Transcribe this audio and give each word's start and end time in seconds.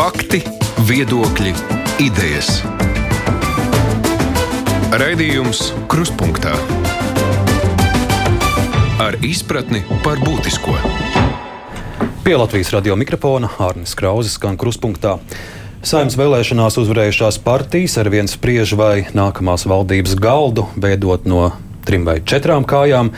Fakti, 0.00 0.38
viedokļi, 0.88 1.50
idejas. 2.00 2.62
Raidījums 4.96 5.60
Krustpunktā 5.92 6.54
ar 9.04 9.18
izpratni 9.20 9.82
par 10.00 10.16
būtisko. 10.24 10.72
Pie 12.24 12.32
Latvijas 12.32 12.72
radio 12.72 12.96
mikrofona 12.96 13.52
Hārnis 13.58 13.92
Krauzes 13.92 14.38
skan 14.40 14.56
Krustpunktā. 14.56 15.18
Saimnes 15.84 16.16
vēlēšanās 16.16 16.80
uzvarējušās 16.80 17.42
partijas 17.44 18.00
ar 18.00 18.08
vienu 18.08 18.32
spriež 18.32 18.72
vai 18.80 19.02
nākamās 19.12 19.68
valdības 19.68 20.16
galdu 20.16 20.64
veidot 20.80 21.28
no 21.28 21.50
trim 21.84 22.08
vai 22.08 22.22
četrām 22.24 22.64
kājām. 22.64 23.12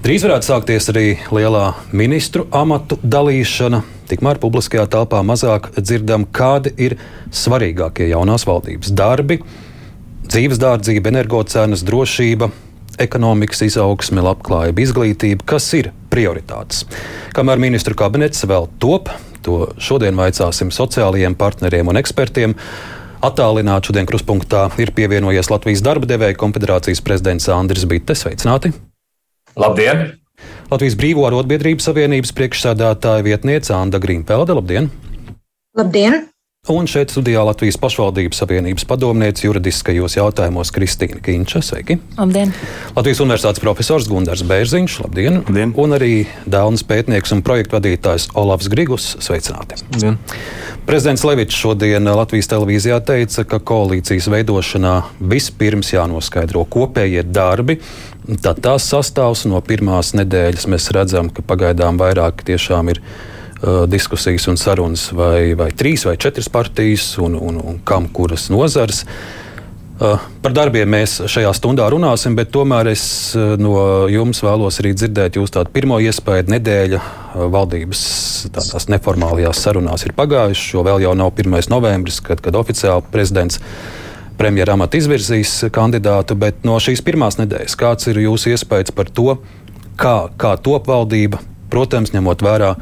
Drīz 0.00 0.24
varētu 0.24 0.48
sākties 0.48 0.94
arī 0.96 1.10
lielā 1.28 1.74
ministru 1.92 2.48
amatu 2.56 2.96
dalīšana. 3.04 3.91
Tikmēr 4.10 4.40
publiskajā 4.42 4.86
telpā 4.90 5.22
mazāk 5.26 5.70
dzirdam, 5.78 6.26
kādi 6.26 6.72
ir 6.76 6.96
svarīgākie 7.32 8.08
jaunās 8.10 8.46
valdības 8.48 8.92
darbi- 8.98 9.40
dzīves 10.32 10.60
dārdzība, 10.62 11.12
energocenas, 11.12 11.84
drošība, 11.86 12.50
ekonomikas 12.98 13.62
izaugsme, 13.66 14.22
labklājība, 14.24 14.84
izglītība, 14.84 15.46
kas 15.46 15.72
ir 15.74 15.92
prioritātes. 16.12 16.84
Kamēr 17.36 17.58
ministru 17.58 17.94
kabinets 17.94 18.44
vēl 18.44 18.68
top, 18.78 19.08
to 19.42 19.72
šodien 19.78 20.16
vaicāsim 20.18 20.72
sociālajiem 20.74 21.36
partneriem 21.38 21.88
un 21.88 22.00
ekspertiem. 22.00 22.56
Attālināti 23.22 23.90
šodien 23.90 24.06
kruspunktā 24.06 24.64
ir 24.82 24.90
pievienojies 24.96 25.50
Latvijas 25.50 25.84
darba 25.84 26.06
devēja 26.10 26.38
konfederācijas 26.38 27.02
prezidents 27.04 27.48
Andris 27.48 27.86
Bitte. 27.86 28.18
Sveicināti! 28.18 28.72
Labdien! 29.56 30.21
Latvijas 30.72 30.98
Brīvo 30.98 31.26
arotbiedrības 31.28 31.90
savienības 31.90 32.34
priekšsēdētāja 32.38 33.26
vietniece 33.26 33.74
Anna 33.76 34.00
Grīmpelde. 34.02 34.56
Labdien! 34.56 34.92
Labdien! 35.78 36.22
Un 36.70 36.86
šeit 36.86 37.10
studijā 37.10 37.40
Latvijas 37.42 37.74
pašvaldības 37.82 38.38
savienības 38.38 38.84
padomniece 38.86 39.48
juridiskajos 39.48 40.14
jautājumos 40.14 40.70
Kristīna 40.70 41.18
Kinča. 41.18 41.58
Sveiki! 41.58 41.96
Labdien! 42.14 42.52
Latvijas 42.94 43.18
universitātes 43.24 43.58
profesors 43.58 44.06
Gunārs 44.06 44.44
Bērziņš. 44.46 45.00
Labdien! 45.02 45.40
Labdien. 45.40 45.72
Un 45.82 45.96
arī 45.98 46.12
Dēlnes 46.46 46.86
pētnieks 46.86 47.34
un 47.34 47.42
projektu 47.42 47.80
vadītājs 47.80 48.28
Olavs 48.38 48.70
Grigus. 48.70 49.08
Sveicināti! 49.18 49.80
Labdien. 49.88 50.20
Prezidents 50.86 51.26
Levičs 51.26 51.58
šodien 51.58 52.06
Latvijas 52.14 52.52
televīzijā 52.54 53.00
teica, 53.10 53.42
ka 53.42 53.58
koalīcijas 53.58 54.30
veidošanā 54.30 54.94
vispirms 55.34 55.90
jānoskaidro 55.96 56.62
kopējie 56.70 57.26
darbi. 57.26 57.80
Tad 58.22 58.60
tās 58.62 58.84
sastāvs 58.86 59.48
no 59.50 59.58
pirmās 59.66 60.12
nedēļas 60.14 60.68
mēs 60.70 60.90
redzam, 60.94 61.26
ka 61.34 61.42
pagaidām 61.42 61.96
vairāk 61.98 62.44
tiešām 62.46 62.92
ir 62.92 63.00
uh, 63.02 63.82
diskusijas 63.90 64.46
un 64.52 64.58
sarunas, 64.60 65.08
vai, 65.10 65.54
vai 65.58 65.72
trīs 65.74 66.06
vai 66.06 66.14
četras 66.22 66.46
partijas, 66.52 67.16
un, 67.18 67.34
un, 67.34 67.58
un 67.58 67.80
kam 67.84 68.06
kuras 68.14 68.46
nozars. 68.54 69.02
Uh, 70.02 70.22
par 70.42 70.54
darbiem 70.54 70.86
mēs 70.94 71.16
šajā 71.30 71.50
stundā 71.58 71.88
runāsim, 71.90 72.36
bet 72.38 72.52
tomēr 72.54 72.92
es 72.92 73.04
uh, 73.34 73.56
no 73.58 73.74
jums 74.10 74.42
vēlos 74.46 74.78
arī 74.78 74.94
dzirdēt 74.94 75.40
jūsu 75.40 75.56
tādu 75.58 75.74
pirmo 75.74 75.98
iespēju. 76.02 76.46
Nedēļa 76.54 77.00
uh, 77.02 77.48
valdības 77.50 78.04
tādās 78.54 78.86
neformālajās 78.94 79.64
sarunās 79.66 80.06
ir 80.06 80.14
pagājuši, 80.14 80.70
jo 80.76 80.86
vēl 80.86 81.02
jau 81.08 81.16
nav 81.18 81.34
1. 81.34 81.58
novembris, 81.74 82.22
kad, 82.22 82.38
kad 82.44 82.54
oficiāli 82.62 83.02
prezidents 83.10 83.58
premjera 84.38 84.76
amata 84.76 84.98
izvirzīs 84.98 85.54
kandidātu, 85.74 86.36
bet 86.38 86.64
no 86.66 86.78
šīs 86.82 87.04
pirmās 87.04 87.38
nedēļas 87.40 87.78
kāds 87.78 88.10
ir 88.12 88.22
jūsu 88.24 88.52
iespējas 88.54 88.94
par 88.96 89.10
to, 89.12 89.36
kā, 90.00 90.16
kā 90.40 90.56
top 90.62 90.90
valdība, 90.90 91.40
protams, 91.72 92.12
ņemot 92.14 92.44
vērā 92.44 92.74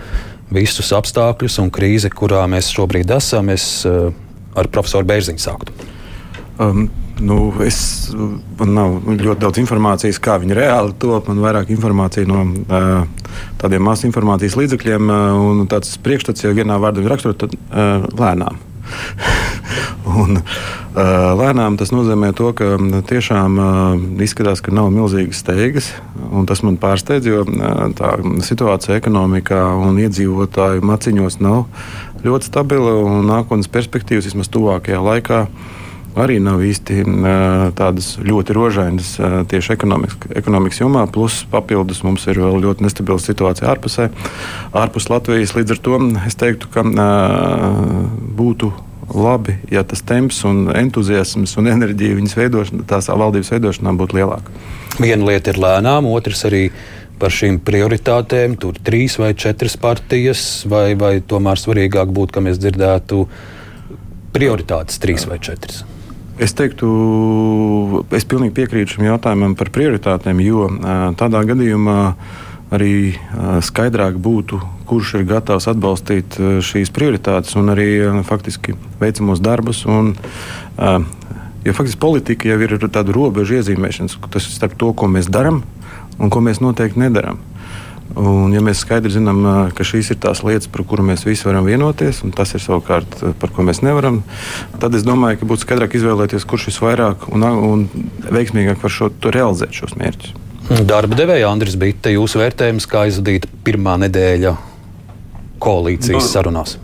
visus 0.54 0.90
apstākļus 0.96 1.60
un 1.62 1.70
krīzi, 1.74 2.10
kurā 2.10 2.42
mēs 2.50 2.72
šobrīd 2.74 3.10
esam, 3.14 3.52
es 3.54 3.84
uh, 3.88 4.10
ar 4.58 4.70
profesoru 4.72 5.08
Bērziņu 5.10 5.42
sāktu. 5.42 5.74
Um, 6.60 6.88
nu, 7.24 7.36
es, 7.64 8.10
man 8.58 8.74
nav 8.76 8.96
ļoti 9.08 9.40
daudz 9.40 9.60
informācijas, 9.62 10.18
kā 10.22 10.36
viņi 10.42 10.56
reāli 10.58 10.96
top. 11.00 11.30
Man 11.30 11.40
ir 11.40 11.46
vairāk 11.46 11.70
informācija 11.72 12.28
no 12.28 12.42
uh, 12.44 13.30
tādiem 13.62 13.86
masu 13.86 14.08
informācijas 14.10 14.58
līdzekļiem, 14.60 15.12
uh, 15.14 15.62
tāds 15.70 15.94
priekšstats 16.04 16.44
jau 16.44 16.52
vienā 16.56 16.80
vārdā 16.82 17.06
raksturot 17.08 17.46
uh, 17.46 18.10
lēnām. 18.18 18.58
un, 20.22 20.40
lēnām 21.40 21.76
tas 21.78 21.92
nozīmē 21.94 22.32
to, 22.36 22.50
ka 22.56 22.74
tiešām 23.08 23.58
izskatās, 24.22 24.62
ka 24.64 24.74
nav 24.74 24.90
milzīgas 24.94 25.42
steigas. 25.44 25.90
Tas 26.48 26.64
man 26.66 26.78
pārsteidz, 26.80 27.28
jo 27.30 27.44
tā 27.98 28.14
situācija 28.46 28.98
ekonomikā 28.98 29.62
un 29.80 30.00
iedzīvotāju 30.02 30.84
maciņos 30.86 31.40
nav 31.44 31.66
ļoti 32.24 32.50
stabila 32.50 32.96
un 33.04 33.28
nākotnes 33.28 33.70
perspektīvas 33.72 34.28
vismaz 34.28 34.50
tuvākajā 34.52 35.00
laikā. 35.00 35.44
Arī 36.18 36.40
nav 36.42 36.58
īsti 36.66 37.04
tādas 37.78 38.16
ļoti 38.18 38.54
rožainas 38.56 39.12
tieši 39.50 39.74
ekonomikas, 39.76 40.16
ekonomikas 40.40 40.80
jomā. 40.82 41.04
Plus, 41.12 41.44
papildus 41.52 42.02
mums 42.02 42.26
ir 42.26 42.40
vēl 42.42 42.58
ļoti 42.64 42.82
nestabila 42.82 43.22
situācija 43.22 43.68
ārpusē, 43.70 44.08
ārpus 44.74 45.06
Latvijas. 45.12 45.54
Līdz 45.54 45.76
ar 45.76 45.82
to 45.86 45.98
es 46.26 46.38
teiktu, 46.40 46.70
ka 46.74 46.82
būtu 48.40 48.72
labi, 49.10 49.56
ja 49.70 49.84
tas 49.86 50.02
temps, 50.06 50.42
un 50.46 50.68
entuziasms 50.74 51.56
un 51.58 51.70
enerģija 51.70 52.18
viņas 52.18 52.36
veidošanā, 52.38 52.86
tās 52.90 53.10
valdības 53.10 53.50
veidošanā 53.54 53.94
būtu 53.98 54.18
lielāka. 54.18 54.54
Viena 55.02 55.30
lieta 55.30 55.54
ir 55.54 55.62
lēnām, 55.62 56.10
otrs 56.10 56.44
arī 56.50 56.64
par 57.20 57.34
šīm 57.34 57.58
prioritātēm. 57.66 58.54
Tur 58.60 58.78
trīs 58.82 59.18
vai 59.20 59.32
četras 59.38 59.78
partijas, 59.80 60.64
vai, 60.70 60.94
vai 60.98 61.18
tomēr 61.22 61.58
svarīgāk 61.60 62.10
būtu, 62.14 62.34
ka 62.34 62.44
mēs 62.44 62.62
dzirdētu 62.62 63.24
prioritātes 64.34 65.02
trīs 65.02 65.26
vai 65.30 65.38
četras. 65.42 65.84
Es 66.40 66.54
teiktu, 66.56 66.88
es 68.16 68.24
pilnīgi 68.24 68.54
piekrītu 68.56 68.94
šim 68.94 69.10
jautājumam 69.10 69.52
par 69.60 69.68
prioritātēm, 69.74 70.38
jo 70.40 70.70
tādā 71.20 71.42
gadījumā 71.50 71.96
arī 72.72 73.18
skaidrāk 73.66 74.16
būtu, 74.22 74.60
kurš 74.88 75.18
ir 75.18 75.26
gatavs 75.28 75.68
atbalstīt 75.68 76.38
šīs 76.64 76.92
prioritātes 76.96 77.58
un 77.60 77.74
arī 77.74 77.90
faktiski 78.24 78.76
veicamos 79.02 79.42
darbus. 79.44 79.82
Un, 79.84 80.14
jo 81.66 81.76
faktiski 81.76 82.00
politika 82.00 82.48
jau 82.48 82.56
ir 82.64 82.78
tāda 82.88 83.12
robeža 83.12 83.60
iezīmēšanas, 83.60 84.16
tas 84.32 84.48
ir 84.48 84.56
starp 84.56 84.78
to, 84.80 84.94
ko 84.96 85.10
mēs 85.12 85.28
darām 85.28 85.60
un 86.16 86.32
ko 86.32 86.40
mēs 86.44 86.62
noteikti 86.64 87.04
nedarām. 87.04 87.42
Un, 88.18 88.50
ja 88.50 88.58
mēs 88.64 88.80
skaidri 88.82 89.12
zinām, 89.14 89.44
ka 89.76 89.84
šīs 89.86 90.10
ir 90.10 90.18
tās 90.22 90.42
lietas, 90.42 90.66
par 90.72 90.82
kurām 90.88 91.12
mēs 91.12 91.22
visi 91.28 91.46
varam 91.46 91.68
vienoties, 91.68 92.24
un 92.26 92.34
tas 92.34 92.50
ir 92.56 92.62
savukārt, 92.64 93.20
par 93.38 93.52
ko 93.54 93.62
mēs 93.66 93.84
nevaram, 93.86 94.22
tad 94.82 94.96
es 94.98 95.06
domāju, 95.06 95.38
ka 95.40 95.50
būtu 95.52 95.66
skaidrāk 95.66 95.94
izvēlēties, 95.94 96.46
kurš 96.50 96.70
visvairāk 96.72 97.28
un, 97.30 97.46
un 97.46 97.86
veiksmīgāk 98.26 98.82
var 98.82 98.94
šo, 98.96 99.12
realizēt 99.30 99.78
šos 99.78 99.94
mērķus. 100.00 100.34
Darba 100.86 101.18
devēja 101.18 101.50
Andris 101.50 101.78
Bitte, 101.78 102.12
jūsu 102.14 102.42
vērtējums, 102.42 102.86
kā 102.90 103.06
aizvadīt 103.06 103.46
pirmā 103.66 103.96
nedēļa 104.04 104.54
koalīcijas 105.62 106.22
nu, 106.22 106.26
sarunās? 106.34 106.76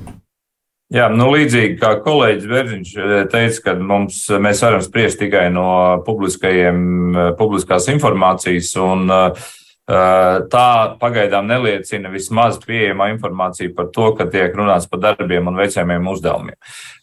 Jā, 0.95 1.09
nu, 1.11 1.27
līdzīgi 1.35 1.81
kā 1.81 1.97
kolēģis 2.05 2.51
Verziņš 2.51 2.91
teica, 3.33 3.63
ka 3.65 3.73
mums, 3.83 4.23
mēs 4.43 4.63
varam 4.63 4.83
spriest 4.85 5.19
tikai 5.19 5.49
no 5.51 5.69
publiskās 6.07 7.89
informācijas. 7.91 8.71
Un, 8.79 9.09
uh, 9.11 9.55
Tā 9.87 10.69
pagaidām 10.99 11.47
neliecina 11.47 12.11
vismaz 12.11 12.57
pieejamā 12.65 13.13
informācija 13.13 13.71
par 13.77 13.93
to, 13.95 14.09
ka 14.19 14.25
tiek 14.33 14.55
runāts 14.59 14.89
par 14.91 14.99
darbiem 15.05 15.47
un 15.47 15.59
veicamiem 15.61 16.09
uzdevumiem. 16.11 16.57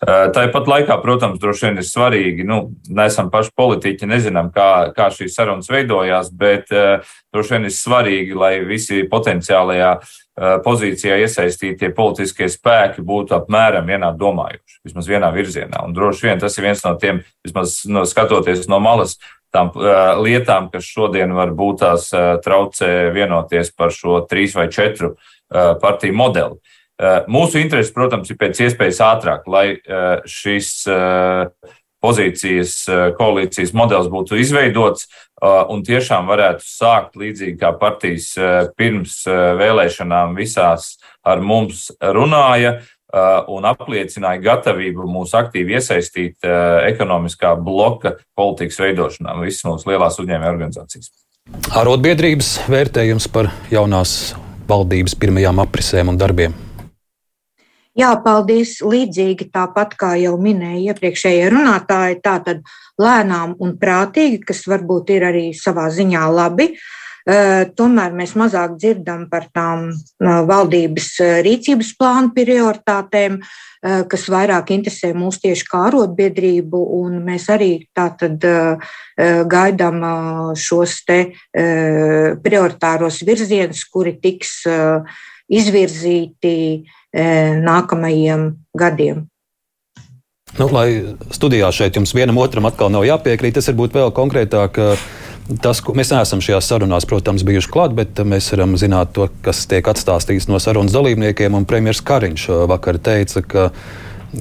Tāpat 0.03 0.67
laikā, 0.67 0.97
protams, 0.99 1.39
droši 1.39 1.69
vien 1.69 1.79
ir 1.79 1.87
svarīgi, 1.87 2.43
nu, 2.47 2.57
neesam 2.91 3.29
paši 3.31 3.53
politiķi, 3.55 4.09
nezinām, 4.11 4.51
kā, 4.51 4.67
kā 4.97 5.07
šīs 5.15 5.37
sarunas 5.37 5.71
veidojās, 5.71 6.33
bet 6.35 6.67
droši 6.75 7.55
vien 7.55 7.69
ir 7.69 7.75
svarīgi, 7.77 8.35
lai 8.35 8.57
visi 8.67 9.05
potenciālajā 9.07 9.93
pozīcijā 10.65 11.21
iesaistītie 11.23 11.91
politiskie 11.95 12.49
spēki 12.49 13.05
būtu 13.05 13.35
apmēram 13.37 13.87
vienādi 13.87 14.19
domājuši, 14.19 14.79
vismaz 14.89 15.07
vienā 15.07 15.29
virzienā. 15.31 15.85
Un 15.85 15.95
droši 15.95 16.27
vien 16.27 16.41
tas 16.41 16.57
ir 16.57 16.67
viens 16.67 16.83
no 16.83 16.95
tiem, 16.99 17.21
vismaz 17.45 17.83
no, 17.87 18.03
skatoties 18.09 18.67
no 18.67 18.81
malas, 18.83 19.19
tām 19.53 19.71
uh, 19.77 20.15
lietām, 20.21 20.69
kas 20.73 20.87
šodien 20.89 21.33
varbūt 21.37 21.83
tās 21.83 22.09
uh, 22.15 22.35
traucē 22.43 23.11
vienoties 23.15 23.71
par 23.77 23.93
šo 23.93 24.23
trīs 24.29 24.55
vai 24.57 24.69
četru 24.73 25.13
uh, 25.13 25.75
partiju 25.81 26.17
modeli. 26.17 26.59
Uh, 26.93 27.23
mūsu 27.31 27.61
interesi, 27.61 27.93
protams, 27.95 28.29
ir 28.29 28.39
pēc 28.41 28.65
iespējas 28.67 29.01
ātrāk, 29.05 29.47
lai 29.49 29.67
uh, 29.75 30.25
šis 30.29 30.75
uh, 30.89 31.47
pozīcijas 32.03 32.73
koalīcijas 33.15 33.71
modelis 33.79 34.09
būtu 34.11 34.35
izveidots 34.41 35.07
un 35.43 35.83
tiešām 35.87 36.27
varētu 36.27 36.65
sākt 36.67 37.15
līdzīgi 37.19 37.55
kā 37.61 37.69
partijas 37.79 38.33
pirms 38.79 39.21
vēlēšanām 39.27 40.35
visās 40.35 40.97
ar 41.23 41.39
mums 41.43 41.85
runāja, 42.03 42.81
un 43.53 43.67
apliecināja 43.69 44.41
gatavību 44.41 45.05
mūs 45.09 45.35
aktīvi 45.37 45.77
iesaistīt 45.77 46.47
uh, 46.47 46.81
ekonomiskā 46.89 47.53
bloka 47.61 48.15
politikas 48.37 48.79
veidošanā, 48.81 49.35
visas 49.43 49.67
mūsu 49.69 49.91
lielās 49.91 50.17
uzņēmēju 50.23 50.53
organizācijas. 50.55 51.11
Arotbiedrības 51.75 52.55
vērtējums 52.71 53.27
par 53.29 53.51
jaunās 53.71 54.33
valdības 54.69 55.17
pirmajām 55.19 55.59
aprisēm 55.63 56.13
un 56.13 56.19
darbiem. 56.19 56.55
Jā, 57.93 58.09
paldies. 58.25 58.79
Līdzīgi 58.81 59.51
tāpat 59.53 59.93
kā 59.99 60.15
jau 60.17 60.33
minēja 60.41 60.95
iepriekšējie 60.95 61.51
runātāji, 61.53 62.21
tā 62.25 62.39
tad 62.41 62.63
lēnām 62.97 63.53
un 63.61 63.75
prātīgi, 63.77 64.39
kas 64.47 64.63
varbūt 64.69 65.13
ir 65.13 65.27
arī 65.29 65.43
savā 65.57 65.85
ziņā 65.93 66.23
labi. 66.33 66.71
Tomēr 67.23 68.15
mēs 68.17 68.33
mazāk 68.35 68.73
dzirdam 68.75 69.29
par 69.31 69.45
tām 69.55 69.91
valdības 70.19 71.09
rīcības 71.45 71.93
plānu 71.95 72.33
prioritātēm, 72.35 73.37
kas 74.11 74.25
vairāk 74.31 74.73
interesē 74.75 75.13
mūs 75.15 75.39
tieši 75.43 75.67
kā 75.69 75.85
arotbiedrību, 75.87 76.81
un 76.99 77.21
mēs 77.23 77.47
arī 77.51 77.71
tātad 77.95 78.43
gaidām 79.55 80.03
šos 80.59 80.99
te 81.07 81.19
prioritāros 82.43 83.23
virzienus, 83.23 83.85
kuri 83.87 84.17
tiks 84.19 84.65
izvirzīti 85.47 86.55
nākamajiem 87.63 88.49
gadiem. 88.75 89.27
Nu, 90.53 90.67
lai 90.69 91.17
studijā 91.33 91.71
šeit 91.73 91.95
jums 91.97 92.11
vienam 92.13 92.37
otram 92.37 92.67
atkal 92.69 92.91
nav 92.93 93.07
jāpiekrīt, 93.07 93.55
tas 93.57 93.71
varbūt 93.71 93.95
vēl 93.95 94.11
konkrētāk. 94.13 94.77
Tas, 95.43 95.81
ko 95.83 95.91
mēs 95.97 96.13
neesam 96.13 96.39
šajās 96.43 96.69
sarunās, 96.71 97.05
protams, 97.07 97.43
bijuši 97.43 97.71
klāt, 97.71 97.93
bet 97.97 98.19
mēs 98.23 98.47
varam 98.53 98.77
zināt 98.79 99.11
to, 99.15 99.27
kas 99.43 99.65
tiek 99.67 99.87
atstāstīts 99.91 100.47
no 100.47 100.59
sarunas 100.63 100.95
dalībniekiem. 100.95 101.57
Premjerministrs 101.67 102.05
Kariņš 102.07 102.45
vakar 102.71 102.99
teica, 103.03 103.43
ka, 103.43 103.65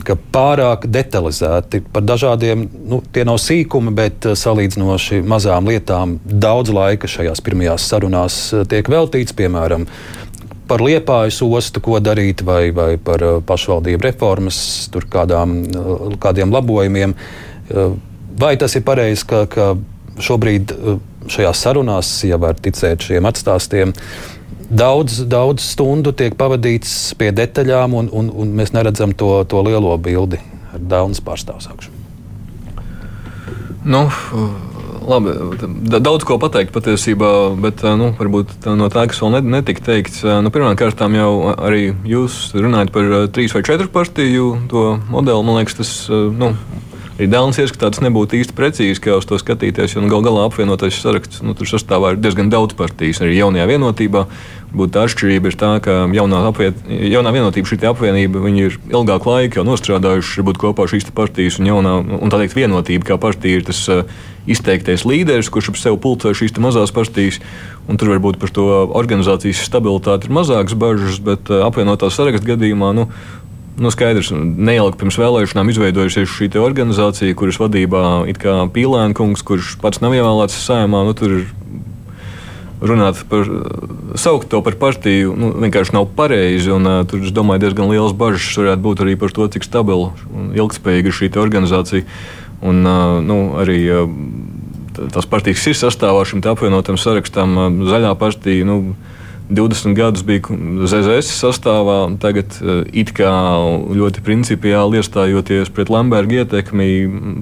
ka 0.07 0.17
pārāk 0.35 0.87
detalizēti 0.87 1.83
par 1.93 2.07
dažādiem, 2.07 2.69
nu, 2.87 3.01
tie 3.13 3.27
nav 3.27 3.41
sīkumi, 3.43 3.95
bet 3.99 4.31
salīdzinoši 4.39 5.25
mazām 5.27 5.73
lietām 5.73 6.21
daudz 6.23 6.71
laika 6.71 7.11
šajās 7.11 7.43
pirmajās 7.43 7.91
sarunās 7.91 8.39
tiek 8.71 8.91
veltīts, 8.95 9.35
piemēram, 9.35 9.89
par 10.71 10.87
liepājas 10.87 11.43
ostu, 11.43 11.83
ko 11.83 11.99
darīt, 11.99 12.47
vai, 12.47 12.69
vai 12.71 12.93
par 12.95 13.25
pašvaldību 13.49 14.07
reformas, 14.07 14.87
tur 14.95 15.11
kādām, 15.11 15.65
kādiem 16.23 16.55
labojumiem. 16.55 17.19
Vai 18.39 18.55
tas 18.57 18.79
ir 18.79 18.87
pareizi, 18.87 19.27
ka, 19.29 19.43
ka 19.51 19.73
šobrīd 20.21 20.75
šajās 21.31 21.65
sarunās, 21.65 22.11
ja 22.27 22.39
var 22.41 22.59
ticēt 22.61 23.07
šiem 23.07 23.29
atstāstiem, 23.29 23.95
daudz, 24.73 25.23
daudz 25.31 25.65
stundu 25.75 26.13
tiek 26.17 26.37
pavadīts 26.39 27.15
pie 27.21 27.31
detaļām, 27.37 27.97
un, 27.99 28.11
un, 28.13 28.33
un 28.45 28.53
mēs 28.59 28.75
neredzam 28.77 29.15
to, 29.17 29.35
to 29.49 29.63
lielo 29.65 29.95
bildi 30.01 30.41
ar 30.73 30.83
Dānas 30.93 31.23
pārstāvsākšanu? 31.25 32.01
Nu, 33.83 34.05
labi, 35.09 35.33
daudz 35.99 36.25
ko 36.27 36.39
pateikt 36.43 36.73
patiesībā, 36.75 37.31
bet 37.63 37.83
nu, 37.99 38.13
varbūt 38.19 38.69
no 38.79 38.89
tā, 38.93 39.09
kas 39.11 39.19
vēl 39.23 39.41
netika 39.43 39.83
teikts. 39.91 40.23
Nu, 40.23 40.53
Pirmkārt, 40.55 41.03
jau 41.19 41.33
arī 41.57 41.91
jūs 42.07 42.53
runājat 42.55 42.95
par 42.95 43.11
trīs 43.35 43.55
vai 43.57 43.65
četru 43.67 43.91
partiju 43.93 44.53
modeli. 45.11 45.43
Man 45.43 45.59
liekas, 45.59 45.79
tas 45.81 45.93
nu, 46.11 46.53
arī 47.19 47.29
Dēlns 47.33 47.61
ieskatā 47.63 47.91
tas 47.93 48.03
nebūtu 48.05 48.39
īsti 48.41 48.57
precīzi, 48.57 49.01
kā 49.03 49.19
uz 49.19 49.29
to 49.29 49.39
skatīties. 49.41 49.97
Jo 49.97 50.03
nu, 50.05 50.11
gal 50.13 50.25
galā 50.25 50.47
apvienotais 50.49 50.99
saraksts 51.03 51.43
nu, 51.45 51.55
tur 51.59 51.69
sastāvā 51.71 52.15
ir 52.15 52.23
diezgan 52.23 52.51
daudz 52.53 52.77
partijas 52.79 53.23
arī 53.23 53.39
jaunajā 53.39 53.69
vienotībā. 53.75 54.27
Būtu 54.73 55.03
atšķirība 55.03 55.51
ir 55.51 55.57
tā, 55.61 55.71
ka 55.85 55.95
jaunā, 56.17 56.39
apviet, 56.49 56.79
jaunā 56.89 57.35
vienotība, 57.35 57.69
šī 57.69 57.77
apvienība, 57.91 58.41
viņi 58.41 58.63
ir 58.65 58.79
ilgāku 58.89 59.29
laiku 59.29 59.61
jau 59.61 59.67
nostrādājuši, 59.69 60.45
būt 60.49 60.61
kopā 60.63 60.87
šīs 60.89 61.11
partijas 61.13 61.59
un 61.61 61.69
jaunā, 61.69 61.99
un 62.01 62.33
tā 62.33 62.41
teikt, 62.41 62.57
vienotība 62.57 63.11
kā 63.11 63.19
partija 63.21 63.61
ir 63.61 63.67
tas 63.69 63.83
uh, 63.93 64.07
izteiktais 64.49 65.05
līderis, 65.05 65.51
kurš 65.53 65.75
ap 65.75 65.79
sevi 65.79 66.01
pulcē 66.01 66.33
šīs 66.35 66.57
mazās 66.63 66.95
partijas. 66.95 67.43
Tur 67.85 68.15
varbūt 68.15 68.39
par 68.41 68.51
to 68.55 68.65
organizācijas 68.97 69.61
stabilitāti 69.67 70.31
ir 70.31 70.37
mazākas 70.39 70.79
bažas, 70.79 71.21
bet 71.21 71.53
uh, 71.53 71.67
apvienotās 71.67 72.17
sarakstu 72.17 72.55
gadījumā 72.55 72.95
nu, 72.97 73.11
Nu, 73.81 73.89
skaidrs, 73.89 74.29
neilgi 74.37 74.99
pirms 75.01 75.17
vēlēšanām 75.17 75.71
izveidojusies 75.73 76.29
šī 76.29 76.51
organizācija, 76.61 77.37
kuras 77.39 77.57
vadībā 77.61 78.03
ir 78.29 78.37
Pīlēna 78.75 79.17
kungs, 79.17 79.41
kurš 79.47 79.79
pats 79.81 80.03
nav 80.05 80.13
ievēlēts 80.13 80.59
saimā. 80.67 81.01
Nu, 81.09 81.15
tur 81.17 81.47
runāt 82.83 83.23
par, 83.31 83.49
saukt 84.19 84.51
to 84.53 84.61
par 84.61 84.77
partiju, 84.77 85.33
nu, 85.39 85.53
vienkārši 85.63 85.97
nav 85.97 86.11
pareizi. 86.19 86.69
Un, 86.75 86.85
uh, 86.89 87.01
tur, 87.09 87.23
es 87.25 87.33
domāju, 87.33 87.65
diezgan 87.65 87.89
liels 87.93 88.13
bažas 88.13 88.45
varētu 88.59 88.85
būt 88.85 89.05
arī 89.07 89.17
par 89.17 89.33
to, 89.33 89.49
cik 89.55 89.65
stabila 89.65 90.13
un 90.35 90.53
ilgspējīga 90.59 91.09
ir 91.09 91.17
šī 91.17 91.31
organizācija. 91.41 92.05
Un, 92.61 92.85
uh, 92.85 93.17
nu, 93.25 93.39
arī, 93.63 93.79
uh, 93.89 95.09
tās 95.15 95.27
partijas 95.31 95.65
ir 95.71 95.79
sastāvā 95.79 96.27
šim 96.29 96.45
apvienotam 96.45 97.01
sarakstam. 97.01 97.57
Uh, 97.57 97.83
zaļā 97.89 98.13
partija. 98.21 98.69
Nu, 98.69 98.97
20 99.57 99.97
gadus 99.99 100.25
bija 100.27 100.57
ZZS 100.89 101.35
sastāvā, 101.43 101.99
tagad 102.23 102.57
uh, 102.61 102.83
it 102.93 103.13
kā 103.17 103.33
ļoti 103.93 104.25
principiāli 104.25 105.01
iestājoties 105.01 105.73
pret 105.75 105.93
Lamberga 105.93 106.43
ietekmi, 106.43 106.89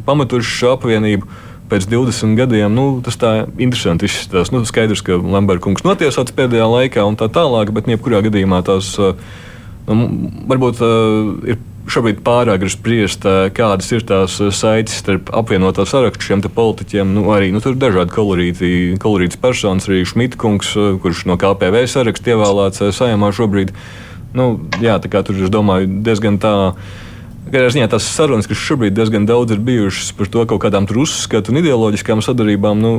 pametuši 0.07 0.59
šo 0.59 0.75
apvienību. 0.79 1.31
Pēc 1.71 1.85
20 1.87 2.35
gadiem 2.35 2.73
nu, 2.75 2.85
tas 3.07 3.15
tā 3.15 3.33
interesanti 3.62 4.09
izskatās. 4.09 4.51
Nu, 4.51 4.65
skaidrs, 4.67 5.05
ka 5.07 5.21
Lamberga 5.23 5.69
kungs 5.69 5.85
notiesāts 5.87 6.35
pēdējā 6.35 6.67
laikā 6.67 7.05
un 7.07 7.15
tā 7.21 7.29
tālāk, 7.31 7.71
bet 7.77 7.87
jebkurā 7.87 8.25
gadījumā 8.27 8.59
tās 8.67 8.97
nu, 9.87 10.09
varbūt 10.51 10.83
uh, 10.83 11.31
ir 11.47 11.61
šobrīd 11.91 12.21
pārāk 12.27 12.65
ir 12.65 12.73
spriest, 12.73 13.27
kādas 13.57 13.91
ir 13.95 14.05
tās 14.07 14.37
saites 14.57 15.01
starp 15.03 15.33
apvienotā 15.37 15.87
sarakstu 15.89 16.29
šiem 16.29 16.45
politiķiem. 16.47 17.13
Nu, 17.17 17.27
arī 17.35 17.51
nu, 17.55 17.63
tur 17.65 17.75
ir 17.75 17.83
dažādi 17.83 18.15
kolorīti, 18.15 18.71
kolorītas 19.03 19.41
personas, 19.41 19.89
arī 19.91 20.05
Šmitkungs, 20.09 20.73
kurš 21.03 21.27
no 21.31 21.37
KPV 21.41 21.85
saraksta 21.91 22.35
ievēlēts 22.35 22.85
saimā 22.97 23.33
šobrīd. 23.37 23.75
Nu, 24.37 24.53
jā, 24.83 24.99
tā 25.03 25.11
kā 25.11 25.25
tur, 25.27 25.39
es 25.43 25.51
domāju, 25.51 25.91
diezgan 26.07 26.39
tā 26.43 26.55
Katrā 27.50 27.67
ziņā 27.75 27.88
tās 27.91 28.05
sarunas, 28.06 28.47
kas 28.47 28.61
šobrīd 28.62 28.94
diezgan 28.94 29.25
daudz 29.26 29.56
ir 29.56 29.62
bijušas 29.67 30.12
par 30.14 30.29
to 30.31 30.44
kaut 30.47 30.61
kādām 30.62 30.85
uzskatu 30.87 31.50
un 31.50 31.58
ideoloģiskām 31.58 32.20
sadarbībām, 32.23 32.79
nu, 32.79 32.91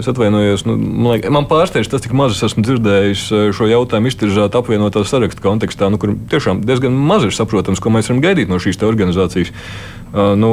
es 0.00 0.08
atvainojos. 0.10 0.64
Nu, 0.66 0.74
man, 0.74 1.12
liek, 1.12 1.28
man 1.30 1.46
pārsteidz 1.46 1.86
tas, 1.92 2.02
cik 2.02 2.16
maz 2.18 2.34
es 2.34 2.42
esmu 2.48 2.64
dzirdējis 2.66 3.22
eh, 3.30 3.44
šo 3.54 3.68
jautājumu 3.70 4.10
iztirzāt 4.10 4.56
apvienotā 4.58 5.04
sarakstu 5.06 5.44
kontekstā, 5.44 5.92
nu, 5.94 6.00
kur 6.02 6.16
tiešām 6.32 6.64
diezgan 6.66 6.96
maz 6.98 7.28
ir 7.28 7.36
saprotams, 7.36 7.78
ko 7.78 7.92
mēs 7.94 8.10
varam 8.10 8.22
gaidīt 8.24 8.50
no 8.50 8.58
šīs 8.58 8.82
organizācijas. 8.82 9.52
Uh, 10.10 10.32
nu, 10.34 10.48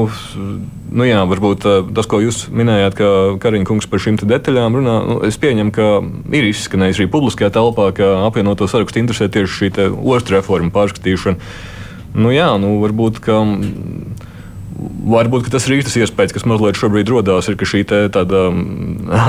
nu 0.94 1.08
jā, 1.08 1.24
varbūt 1.26 1.66
uh, 1.66 1.88
tas, 1.98 2.06
ko 2.06 2.20
jūs 2.22 2.44
minējāt, 2.54 2.94
ka 3.00 3.08
Kariņš 3.42 3.66
kungs 3.66 3.90
par 3.90 4.04
šīm 4.04 4.20
detaļām 4.22 4.78
runā, 4.78 5.00
nu, 5.08 5.16
es 5.26 5.40
pieņemu, 5.42 5.74
ka 5.74 5.88
ir 6.30 6.46
izskanējis 6.52 7.02
arī 7.02 7.10
publiskajā 7.16 7.50
telpā, 7.58 7.90
ka 7.98 8.12
apvienoto 8.28 8.70
sarakstu 8.70 9.02
interesē 9.02 9.32
tieši 9.34 9.56
šī 9.56 9.72
ostra 9.98 10.44
reforma 10.44 10.70
pārskatīšana. 10.78 11.42
Nu, 12.18 12.32
jā, 12.34 12.50
nu, 12.58 12.80
varbūt, 12.82 13.20
ka, 13.22 13.44
varbūt 15.08 15.52
tas 15.54 15.68
ir 15.70 15.84
tas 15.86 15.98
iespējas, 16.00 16.34
kas 16.34 16.48
mazliet 16.50 16.80
šobrīd 16.80 17.12
radās, 17.14 17.50
ir, 17.50 17.58
ka 17.60 17.68
šī 17.70 17.84
tāda 17.86 18.48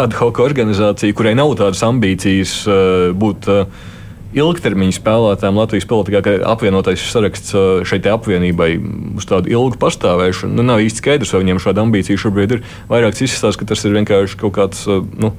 ad 0.05 0.17
hoc 0.19 0.41
organizācija, 0.41 1.17
kurai 1.17 1.37
nav 1.39 1.55
tādas 1.61 1.85
ambīcijas 1.85 2.55
eh, 2.65 3.11
būt 3.13 3.49
eh, 3.53 3.87
ilgtermiņa 4.39 4.97
spēlētājiem 4.97 5.61
Latvijas 5.61 5.89
politikā, 5.89 6.25
ka 6.25 6.35
apvienotais 6.55 7.05
saraksts 7.13 7.53
eh, 7.53 7.69
šai 7.89 8.01
apvienībai 8.15 8.71
uz 9.21 9.29
tādu 9.29 9.53
ilgu 9.53 9.77
pastāvēšanu. 9.85 10.57
Nu, 10.57 10.67
nav 10.73 10.85
īsti 10.85 11.05
skaidrs, 11.05 11.37
vai 11.37 11.45
viņiem 11.45 11.63
šāda 11.65 11.85
ambīcija 11.85 12.25
šobrīd 12.25 12.57
ir. 12.57 12.67
Vairāk 12.89 13.21
izskatās, 13.21 13.61
ka 13.61 13.69
tas 13.69 13.85
ir 13.85 13.97
vienkārši 14.01 14.41
kaut 14.41 14.57
kāds. 14.57 14.87
Nu, 14.89 15.35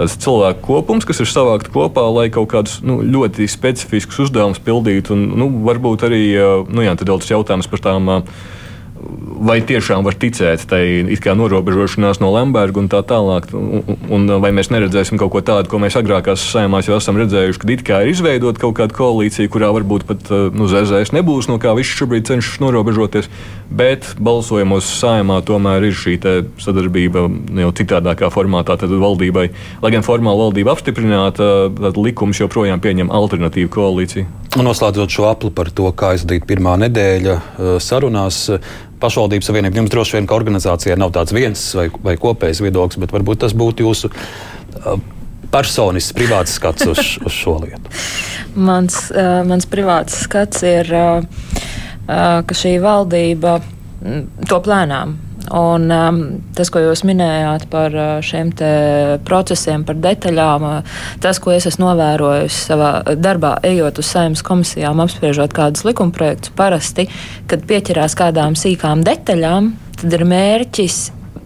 tāds 0.00 0.16
cilvēku 0.24 0.64
kopums, 0.64 1.06
kas 1.08 1.20
ir 1.20 1.28
savākti 1.28 1.72
kopā, 1.74 2.06
lai 2.14 2.28
kaut 2.32 2.48
kādus 2.54 2.78
nu, 2.86 3.00
ļoti 3.04 3.48
specifiskus 3.50 4.24
uzdevumus 4.26 4.62
pildītu. 4.64 5.12
Un, 5.16 5.26
nu, 5.40 5.50
varbūt 5.66 6.06
arī 6.08 6.22
nu, 6.70 6.84
jā, 6.86 6.96
tas 6.96 7.28
jautājums 7.32 7.68
par 7.70 7.84
tām. 7.84 8.08
Vai 9.40 9.56
tiešām 9.64 10.04
var 10.04 10.16
ticēt 10.20 10.66
tai 10.68 11.08
norobežošanās 11.08 12.20
no 12.20 12.28
Lemberga 12.34 12.82
un 12.82 12.90
tā 12.92 13.00
tālāk? 13.06 13.48
Un, 13.56 13.96
un 14.12 14.34
vai 14.42 14.50
mēs 14.52 14.68
neredzēsim 14.68 15.16
kaut 15.20 15.32
ko 15.32 15.40
tādu, 15.40 15.70
ko 15.72 15.80
mēs 15.80 15.96
agrākās 15.96 16.44
saimās 16.52 16.90
jau 16.90 16.98
esam 17.00 17.16
redzējuši, 17.20 17.62
kad 17.62 17.72
it 17.72 17.84
kā 17.86 18.02
ir 18.04 18.12
izveidota 18.12 18.60
kaut 18.60 18.76
kāda 18.76 18.96
koalīcija, 18.96 19.48
kurā 19.52 19.72
varbūt 19.72 20.04
pat 20.10 20.28
nu, 20.52 20.68
ZZS 20.68 21.14
nebūs, 21.16 21.48
no 21.48 21.56
kā 21.62 21.72
viņš 21.78 21.94
šobrīd 22.02 22.28
cenšas 22.28 22.60
norobežoties 22.60 23.30
bet 23.70 24.06
balsojumos 24.18 24.88
saimā 24.98 25.38
tomēr 25.46 25.86
ir 25.88 25.96
šī 25.96 26.16
sadarbība 26.60 27.24
jau 27.62 27.70
citādākā 27.78 28.30
formātā. 28.34 28.76
Valdībai, 28.80 29.46
lai 29.82 29.92
gan 29.94 30.04
formāli 30.06 30.44
valdība 30.44 30.74
apstiprināta, 30.74 31.70
tad 31.78 31.98
likums 32.00 32.40
joprojām 32.42 32.82
pieņem 32.82 33.12
alternatīvu 33.14 33.70
koalīciju. 33.72 34.26
Un 34.58 34.66
noslēdzot 34.66 35.14
šo 35.14 35.28
apli 35.30 35.52
par 35.54 35.70
to, 35.70 35.86
kā 35.94 36.16
aizdīt 36.16 36.46
pirmā 36.50 36.74
nedēļa 36.82 37.36
eh, 37.36 37.74
sarunās. 37.82 38.48
Pašvaldības 39.00 39.48
savienība 39.50 39.80
jums 39.80 39.92
droši 39.92 40.18
vien, 40.18 40.28
ka 40.28 40.36
organizācijai 40.36 40.98
nav 41.00 41.14
tāds 41.16 41.34
viens 41.36 41.62
vai, 41.78 41.88
vai 42.04 42.16
kopējs 42.20 42.62
viedoklis, 42.64 43.00
bet 43.00 43.14
varbūt 43.16 43.44
tas 43.46 43.56
būtu 43.56 43.86
jūsu 43.86 44.12
eh, 44.12 45.00
personisks, 45.50 46.14
privāts 46.16 46.58
skats 46.60 46.88
uz, 46.90 47.00
uz 47.26 47.34
šo 47.34 47.58
lietu. 47.64 47.96
mans, 48.54 49.06
uh, 49.14 49.40
mans 49.48 49.66
privāts 49.70 50.22
skats 50.26 50.66
ir. 50.68 50.94
Uh, 50.94 51.68
ka 52.10 52.56
šī 52.56 52.76
valdība 52.82 53.58
mm, 53.60 54.46
to 54.50 54.58
plēnām 54.64 55.16
Un, 55.50 55.88
um, 55.90 56.18
tas, 56.54 56.70
ko 56.70 56.82
jūs 56.82 57.02
minējāt 57.08 57.66
par 57.72 57.94
uh, 57.96 58.10
šiem 58.22 58.52
procesiem, 59.26 59.82
par 59.86 59.98
detaļām, 59.98 60.66
uh, 60.68 60.98
tas, 61.22 61.40
ko 61.42 61.54
es 61.54 61.66
esmu 61.66 61.88
novērojusi 61.88 62.60
savā 62.68 62.90
darbā, 63.18 63.56
ejot 63.66 63.98
uz 63.98 64.10
saimnes 64.14 64.44
komisijām, 64.46 65.02
apspriežot 65.02 65.54
kādus 65.56 65.86
likumprojektus, 65.88 66.54
parasti, 66.58 67.08
kad 67.50 67.66
pieķerās 67.66 68.14
kādām 68.18 68.58
sīkām 68.58 69.02
detaļām, 69.06 69.72
tad 70.00 70.20
ir 70.20 70.28
mērķis 70.30 71.00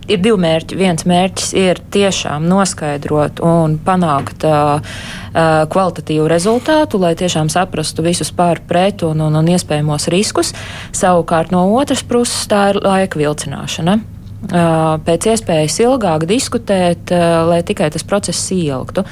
ir 0.08 0.22
divi 0.24 0.38
mērķi. 0.44 0.78
Viens 0.78 1.06
mērķis 1.08 1.52
ir 1.58 1.80
tiešām 1.94 2.46
noskaidrot 2.50 3.42
un 3.44 3.78
panākt 3.84 4.46
uh, 4.48 4.78
uh, 4.78 5.64
kvalitatīvu 5.70 6.28
rezultātu, 6.30 7.00
lai 7.02 7.14
tiešām 7.18 7.50
saprastu 7.52 8.04
visus 8.06 8.32
pār 8.34 8.62
pret 8.68 9.04
un, 9.06 9.22
un, 9.24 9.38
un 9.40 9.52
iespējamos 9.54 10.10
riskus. 10.14 10.54
Savukārt 10.94 11.54
no 11.54 11.66
otras 11.78 12.04
puses 12.06 12.48
tā 12.50 12.70
ir 12.72 12.82
laika 12.84 13.20
vilcināšana 13.20 14.00
pēc 14.44 15.28
iespējas 15.32 15.78
ilgāk 15.84 16.26
diskutēt, 16.28 17.12
lai 17.48 17.62
tikai 17.66 17.90
tas 17.94 18.04
process 18.06 18.50
ielgtu. 18.52 19.04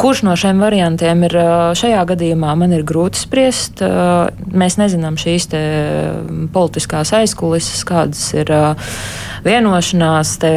Kurš 0.00 0.24
no 0.26 0.34
šiem 0.38 0.62
variantiem 0.62 1.22
ir 1.28 1.36
šajā 1.78 2.02
gadījumā, 2.12 2.54
man 2.58 2.72
ir 2.72 2.84
grūti 2.86 3.22
spriest. 3.22 3.82
Mēs 3.82 4.78
nezinām 4.80 5.18
šīs 5.20 5.48
politiskās 6.52 7.12
aizkulises, 7.16 7.84
kādas 7.88 8.24
ir 8.34 8.52
vienošanās. 9.44 10.36
Te 10.42 10.52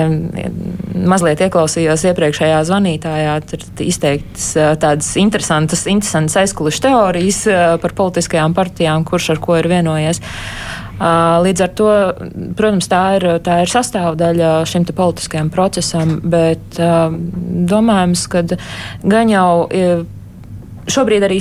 mazliet 0.95 1.43
ieklausījos 1.45 2.05
iepriekšējā 2.11 2.61
zvanītājā, 2.69 3.35
tur 3.49 3.65
izteikts 3.85 4.53
tādas 4.55 5.11
interesantas, 5.21 5.85
interesantas 5.91 6.39
aizkulišu 6.45 6.85
teorijas 6.87 7.43
par 7.83 7.95
politiskajām 7.97 8.55
partijām, 8.57 9.05
kurš 9.07 9.33
ar 9.35 9.43
ko 9.43 9.59
ir 9.59 9.69
vienojies. 9.71 10.21
Līdz 10.95 11.63
ar 11.65 11.71
to, 11.75 11.89
protams, 12.55 12.87
tā 12.87 13.01
ir, 13.17 13.25
tā 13.43 13.59
ir 13.65 13.71
sastāvdaļa 13.71 14.51
šim 14.69 14.85
politiskajam 14.95 15.49
procesam, 15.51 16.19
bet 16.23 16.79
domājams, 16.79 18.27
ka 18.31 18.45
gan 19.03 19.33
jau 19.33 19.49
Šobrīd 20.85 21.23
arī 21.25 21.39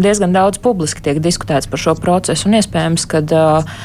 diezgan 0.00 0.32
daudz 0.32 0.60
publiski 0.64 1.02
tiek 1.04 1.18
diskutēts 1.20 1.68
par 1.68 1.82
šo 1.82 1.92
procesu, 2.00 2.48
un 2.48 2.56
iespējams, 2.56 3.04
ka 3.12 3.20
uh, 3.20 3.76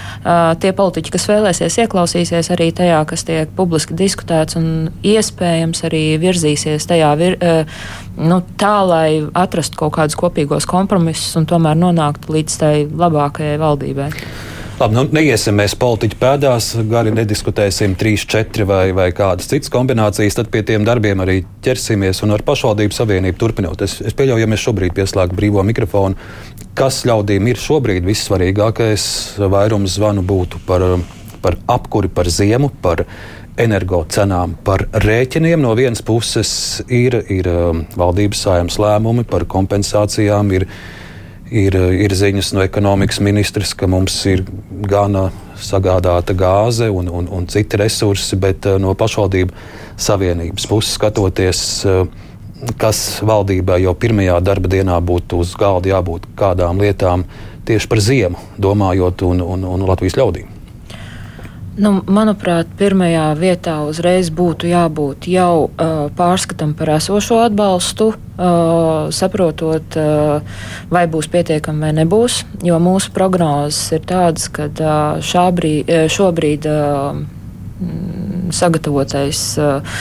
tie 0.64 0.72
politiķi, 0.78 1.12
kas 1.12 1.28
vēlēsies, 1.28 1.80
ieklausīsies 1.84 2.52
arī 2.56 2.70
tajā, 2.76 3.02
kas 3.10 3.28
tiek 3.28 3.52
publiski 3.58 3.98
diskutēts, 4.00 4.56
un 4.56 4.90
iespējams 5.04 5.84
arī 5.90 6.04
virzīsies 6.24 6.88
tajā 6.88 7.12
vir, 7.20 7.36
uh, 7.44 7.86
nu, 8.16 8.40
tā, 8.62 8.76
lai 8.88 9.10
atrastu 9.36 9.84
kaut 9.84 9.98
kādus 10.00 10.16
kopīgos 10.20 10.70
kompromisus 10.70 11.36
un 11.36 11.50
tomēr 11.50 11.76
nonāktu 11.80 12.40
līdz 12.40 12.60
tai 12.64 12.76
labākajai 12.88 13.60
valdībai. 13.60 14.12
Labi, 14.76 14.92
nu, 14.92 15.06
neiesim 15.16 15.56
mēs 15.56 15.72
politiķu 15.80 16.18
pēdās, 16.20 16.66
gari 16.92 17.14
nediskutēsim 17.16 17.94
trīs, 17.96 18.26
četri 18.28 18.66
vai, 18.68 18.90
vai 18.92 19.06
kādas 19.16 19.48
citas 19.48 19.72
kombinācijas, 19.72 20.36
tad 20.36 20.50
pie 20.52 20.66
tiem 20.68 20.84
darbiem 20.84 21.22
arī 21.24 21.38
ķersimies 21.64 22.20
un 22.26 22.36
ar 22.36 22.44
pašvaldību 22.44 22.98
savienību 22.98 23.40
turpinot. 23.40 23.86
Es, 23.88 24.02
es 24.04 24.18
pieļauju, 24.20 24.44
ja 24.44 24.50
mēs 24.52 24.66
šobrīd 24.66 24.92
pieslēgtu 24.98 25.38
brīvo 25.38 25.64
mikrofonu, 25.64 26.20
kas 26.76 26.98
ļaudīm 27.08 27.48
ir 27.54 27.62
šobrīd 27.64 28.04
vissvarīgākais 28.10 29.08
vairums 29.54 29.96
zvanu 29.96 30.26
būtu 30.28 30.60
par, 30.68 30.84
par 31.40 31.56
apkuri, 31.72 32.12
par 32.12 32.28
ziemu, 32.28 32.68
par 32.84 33.06
energo 33.56 34.02
cenām, 34.12 34.58
par 34.68 34.90
rēķiniem. 34.92 35.64
No 35.64 35.72
vienas 35.80 36.04
puses 36.04 36.52
ir, 36.92 37.22
ir 37.32 37.48
um, 37.48 37.86
valdības 37.96 38.44
sājums 38.50 38.82
lēmumi 38.84 39.24
par 39.32 39.48
kompensācijām. 39.56 40.52
Ir, 40.60 40.68
Ir, 41.54 41.76
ir 41.78 42.14
ziņas 42.18 42.56
no 42.58 42.64
ekonomikas 42.66 43.20
ministrs, 43.22 43.76
ka 43.78 43.86
mums 43.86 44.16
ir 44.26 44.42
gana 44.90 45.28
sagādāta 45.62 46.34
gāze 46.34 46.88
un, 46.90 47.06
un, 47.06 47.28
un 47.30 47.46
citi 47.46 47.78
resursi, 47.78 48.34
bet 48.42 48.66
uh, 48.66 48.80
no 48.82 48.96
pašvaldību 48.98 49.54
savienības 50.08 50.66
puses 50.72 50.98
skatoties, 50.98 51.62
uh, 51.86 52.10
kas 52.82 53.22
valdībai 53.22 53.84
jau 53.84 53.94
pirmajā 53.94 54.40
darba 54.42 54.74
dienā 54.74 54.98
būtu 55.06 55.44
uz 55.44 55.54
galda 55.60 55.94
jābūt 55.94 56.26
kādām 56.40 56.82
lietām 56.82 57.28
tieši 57.70 57.94
par 57.94 58.02
ziemu, 58.02 58.42
domājot 58.58 59.26
un, 59.30 59.46
un, 59.46 59.70
un 59.76 59.86
Latvijas 59.86 60.18
ļaudīm. 60.18 60.55
Nu, 61.76 61.98
manuprāt, 62.08 62.70
pirmajā 62.80 63.26
vietā 63.36 63.74
uzreiz 63.84 64.30
būtu 64.32 64.70
jābūt 64.70 65.26
jau 65.28 65.66
uh, 65.68 66.06
pārskatam 66.16 66.72
par 66.72 66.94
esošo 66.94 67.42
atbalstu, 67.44 68.14
uh, 68.16 69.12
saprotot, 69.12 69.98
uh, 70.00 70.62
vai 70.88 71.04
būs 71.12 71.28
pietiekami 71.34 71.84
vai 71.84 71.92
nebūs. 71.98 72.46
Jo 72.64 72.80
mūsu 72.80 73.12
prognozes 73.12 73.92
ir 73.98 74.08
tādas, 74.08 74.48
ka 74.48 74.70
uh, 74.72 75.52
brīd, 75.52 75.92
šobrīd 76.16 76.70
uh, 76.72 77.20
sagatavotais. 78.56 79.44
Uh, 79.60 80.00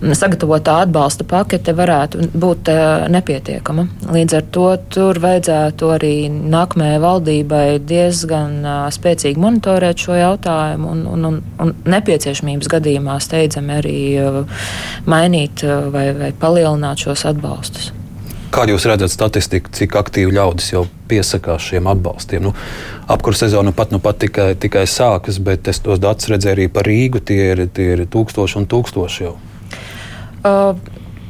sagatavotā 0.00 0.80
atbalsta 0.84 1.24
pakete 1.28 1.72
varētu 1.76 2.28
būt 2.36 2.70
uh, 2.72 3.06
nepietiekama. 3.12 3.86
Līdz 4.12 4.38
ar 4.38 4.46
to 4.52 4.66
tur 4.92 5.20
vajadzētu 5.22 5.90
arī 5.96 6.14
nākamajai 6.30 7.02
valdībai 7.02 7.64
diezgan 7.80 8.58
uh, 8.60 8.86
spēcīgi 8.92 9.40
monitorēt 9.40 10.06
šo 10.06 10.18
jautājumu 10.18 10.92
un, 10.92 11.04
un, 11.14 11.28
un, 11.30 11.42
un 11.62 11.74
nepieciešamības 11.88 12.72
gadījumā 12.76 13.18
steidzami 13.24 13.78
arī 13.80 14.00
uh, 14.20 14.66
mainīt 15.08 15.64
vai, 15.64 16.10
vai 16.16 16.32
palielināt 16.36 17.06
šos 17.06 17.24
atbalstus. 17.32 17.92
Kā 18.56 18.62
jūs 18.70 18.86
redzat 18.88 19.10
statistiku, 19.12 19.72
cik 19.74 19.96
aktīvi 19.98 20.32
ļaudis 20.36 20.70
jau 20.70 20.84
piesakās 21.10 21.64
šiem 21.66 21.88
atbalstiem? 21.90 22.46
Nu, 22.46 22.52
Apkurss 23.10 23.42
sezona 23.42 23.72
pat, 23.76 23.90
nu 23.92 23.98
pat 24.00 24.20
tikai, 24.22 24.54
tikai 24.60 24.86
sākas, 24.88 25.40
bet 25.42 25.68
es 25.68 25.82
tos 25.82 26.00
datus 26.02 26.30
redzēju 26.30 26.54
arī 26.54 26.68
par 26.72 26.88
Rīgu. 26.88 27.20
Tie 27.26 27.50
ir, 27.52 27.66
tie 27.74 27.90
ir 27.96 28.06
tūkstoši 28.12 28.60
un 28.62 28.68
tūkstoši 28.70 29.26
jau. 29.26 29.34
Uh, 30.44 30.76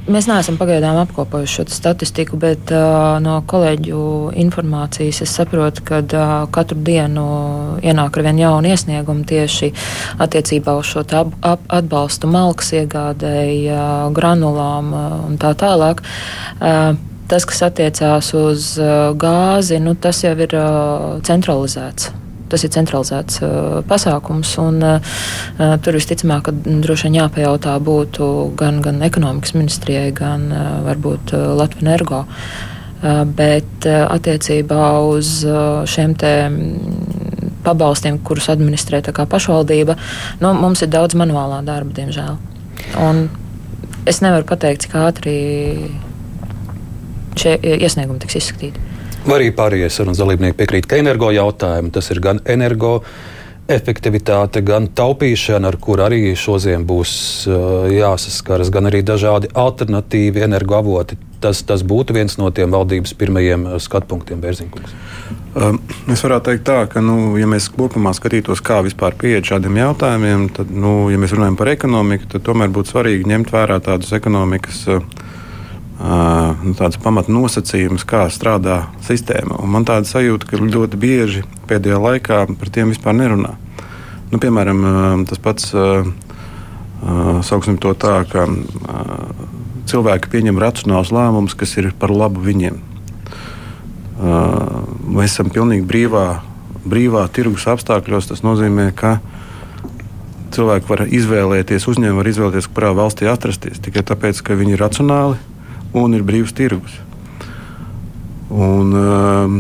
Mēs 0.07 0.29
neesam 0.31 0.55
pagaidām 0.55 1.01
apkopojuši 1.01 1.57
šo 1.57 1.63
statistiku, 1.75 2.37
bet 2.39 2.71
uh, 2.71 3.17
no 3.19 3.41
kolēģu 3.51 4.03
informācijas 4.39 5.19
es 5.25 5.33
saprotu, 5.35 5.83
ka 5.89 5.99
uh, 5.99 6.35
katru 6.55 6.79
dienu 6.87 7.25
ienāk 7.83 8.15
ar 8.15 8.25
vien 8.29 8.39
jaunu 8.39 8.71
iesniegumu 8.71 9.27
tieši 9.27 9.73
attiecībā 10.23 10.77
uz 10.79 10.93
šo 10.93 11.03
ap, 11.03 11.33
ap, 11.43 11.65
atbalstu 11.81 12.31
malks 12.31 12.71
iegādēji, 12.79 13.65
uh, 13.67 14.05
granulām 14.15 14.93
uh, 14.95 15.17
un 15.27 15.41
tā 15.43 15.51
tālāk. 15.59 16.05
Uh, 16.61 16.95
tas, 17.27 17.49
kas 17.51 17.65
attiecās 17.67 18.31
uz 18.39 18.77
uh, 18.79 19.11
gāzi, 19.19 19.83
nu, 19.83 19.97
tas 19.99 20.23
jau 20.23 20.37
ir 20.39 20.55
uh, 20.55 21.19
centralizēts 21.27 22.13
tas 22.53 22.65
ir 22.67 22.73
centralizēts 22.75 23.43
uh, 23.43 23.81
pasākums. 23.89 24.53
Un, 24.63 24.81
uh, 24.85 25.77
tur 25.83 25.99
visticamāk, 25.99 26.49
ka 26.49 26.55
droši 26.55 27.09
vien 27.09 27.21
jāpajautā 27.23 27.77
būtu 27.83 28.31
gan, 28.59 28.81
gan 28.85 29.03
ekonomikas 29.07 29.57
ministrijai, 29.59 30.11
gan 30.17 30.49
uh, 30.53 30.65
varbūt 30.87 31.35
uh, 31.37 31.53
Latvijas 31.59 31.87
energo. 31.87 32.25
Uh, 32.27 33.23
bet 33.29 33.87
uh, 33.89 34.07
attiecībā 34.09 34.85
uz 35.05 35.39
uh, 35.45 35.85
šiem 35.89 36.15
te 36.19 36.33
pabalstiem, 37.67 38.19
kurus 38.25 38.49
administrē 38.53 39.03
pašvaldība, 39.03 39.97
nu, 40.41 40.53
mums 40.55 40.83
ir 40.83 40.93
daudz 40.93 41.19
manuālā 41.19 41.63
darba, 41.67 41.93
diemžēl. 41.99 42.39
Un 43.03 43.27
es 44.07 44.23
nevaru 44.23 44.47
pateikt, 44.47 44.87
cik 44.87 44.97
ātri 45.03 45.37
šie 47.37 47.57
iesniegumi 47.77 48.23
tiks 48.23 48.39
izskatīti. 48.41 48.86
Vai 49.27 49.41
arī 49.41 49.49
pārējie 49.51 49.89
sarunas 49.91 50.21
dalībnieki 50.23 50.55
piekrīt, 50.61 50.87
ka 50.87 51.01
energo 51.01 51.33
jautājumi 51.35 51.91
tas 51.91 52.13
ir 52.15 52.21
gan 52.23 52.39
energo 52.47 53.01
efektivitāte, 53.67 54.63
gan 54.63 54.87
taupīšana, 54.95 55.73
ar 55.73 55.77
kur 55.83 55.99
arī 56.05 56.21
šodien 56.39 56.85
būs 56.87 57.15
uh, 57.51 57.89
jāsaskaras, 57.91 58.71
gan 58.71 58.87
arī 58.87 59.01
dažādi 59.03 59.51
alternatīvi 59.51 60.45
energoavoti. 60.47 61.19
Tas, 61.43 61.65
tas 61.67 61.83
būtu 61.83 62.15
viens 62.15 62.39
no 62.39 62.53
tiem 62.55 62.71
valdības 62.71 63.17
pirmajiem 63.19 63.67
uh, 63.67 63.77
skatpunktiem, 63.83 64.39
Bērziņkungs. 64.47 64.95
Um, 65.59 65.81
es 66.15 66.23
varētu 66.23 66.53
teikt, 66.53 66.65
tā, 66.71 66.79
ka, 66.93 67.03
nu, 67.03 67.35
ja 67.41 67.51
mēs 67.51 67.67
kopumā 67.75 68.15
skatītos, 68.15 68.63
kā 68.63 68.79
vispār 68.87 69.19
pieiet 69.19 69.51
šādiem 69.51 69.83
jautājumiem, 69.83 70.47
tad, 70.55 70.71
nu, 70.71 71.09
ja 71.11 71.19
mēs 71.19 71.35
runājam 71.35 71.59
par 71.59 71.75
ekonomiku, 71.75 72.31
tad 72.37 72.47
tomēr 72.47 72.71
būtu 72.71 72.95
svarīgi 72.95 73.27
ņemt 73.35 73.51
vērā 73.51 73.83
tādus 73.91 74.15
ekonomikas 74.15 74.85
uh, 74.95 75.03
nu, 75.99 76.75
tādas 76.77 76.99
pamatnosacījumus, 77.01 78.05
kā 78.09 78.27
strādā 78.33 78.87
sistēma. 79.07 79.61
Un 79.63 79.73
man 79.73 79.87
tāda 79.89 80.09
sajūta, 80.09 80.49
ka 80.49 80.61
ļoti 80.61 81.01
bieži 81.01 81.45
pēdējā 81.69 82.01
laikā 82.03 82.43
par 82.53 82.73
tiem 82.73 82.93
vispār 82.93 83.17
nerunā. 83.17 83.55
Nu, 84.33 84.41
piemēram, 84.43 85.25
tas 85.29 85.41
pats, 85.41 85.71
sauksim 87.47 87.79
to 87.81 87.95
tā, 87.95 88.19
ka 88.29 88.49
cilvēki 89.87 90.33
pieņem 90.33 90.61
racionālus 90.61 91.15
lēmumus, 91.15 91.57
kas 91.57 91.77
ir 91.79 91.93
par 91.97 92.13
labu 92.13 92.43
viņiem. 92.45 92.83
Mēs 95.17 95.33
esam 95.33 95.53
pilnīgi 95.53 95.87
brīvā, 95.87 96.27
brīvā 96.85 97.27
tirgus 97.33 97.69
apstākļos. 97.71 98.33
Tas 98.33 98.43
nozīmē, 98.45 98.91
ka 98.97 99.19
cilvēki 100.57 100.91
var 100.91 101.05
izvēlēties, 101.07 101.89
uzņēmumi 101.89 102.21
var 102.21 102.31
izvēlēties, 102.33 102.73
kurā 102.73 102.93
valstī 102.97 103.29
atrasties 103.31 103.81
tikai 103.85 104.05
tāpēc, 104.07 104.41
ka 104.45 104.57
viņi 104.59 104.77
ir 104.77 104.83
racionāli 104.83 105.56
un 105.97 106.15
ir 106.17 106.25
brīvs 106.27 106.55
tirgus. 106.57 107.01
Un, 108.53 108.93
um, 108.95 109.57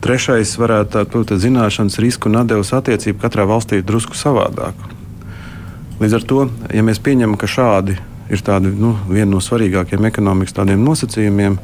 trešais 0.00 0.54
varētu 0.58 1.04
būt 1.12 1.34
zināšanas, 1.42 1.98
risku 2.00 2.30
un 2.30 2.40
atdevas 2.40 2.72
attiecība 2.76 3.26
katrā 3.26 3.44
valstī 3.48 3.80
ir 3.80 3.86
drusku 3.86 4.16
savādāka. 4.16 4.94
Līdz 6.00 6.16
ar 6.16 6.24
to, 6.24 6.44
ja 6.72 6.84
mēs 6.86 7.02
pieņemam, 7.04 7.36
ka 7.36 7.50
šādi 7.50 7.98
ir 8.32 8.44
tādi, 8.46 8.70
nu, 8.72 8.94
viena 9.10 9.34
no 9.34 9.42
svarīgākajiem 9.44 10.06
ekonomikas 10.08 10.56
nosacījumiem, 10.80 11.58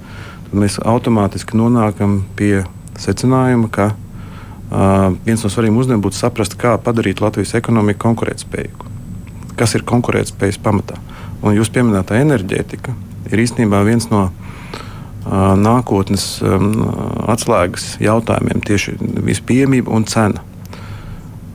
tad 0.48 0.58
mēs 0.60 0.76
automātiski 0.82 1.56
nonākam 1.56 2.18
pie 2.36 2.66
secinājuma, 3.00 3.70
ka 3.72 3.88
uh, 3.94 5.14
viens 5.24 5.40
no 5.40 5.52
svarīgiem 5.52 5.80
uzdevumiem 5.80 6.04
būtu 6.04 6.20
saprast, 6.20 6.58
kā 6.60 6.76
padarīt 6.76 7.22
Latvijas 7.24 7.54
ekonomiku 7.56 8.02
konkurētspējīgu. 8.04 8.92
Kas 9.56 9.72
ir 9.78 9.86
konkurētspējas 9.88 10.60
pamatā? 10.60 11.00
Un 11.40 11.56
jūs 11.56 11.72
pieminētā 11.72 12.18
enerģētika 12.20 12.92
ir 13.30 13.42
īstenībā 13.42 13.82
viens 13.86 14.08
no 14.12 14.28
uh, 14.28 15.54
nākotnes 15.58 16.26
um, 16.44 16.72
atslēgas 17.30 17.96
jautājumiem, 18.02 18.62
tieši 18.66 18.96
vispieejamība 19.26 19.92
un 19.94 20.06
cena. 20.08 20.44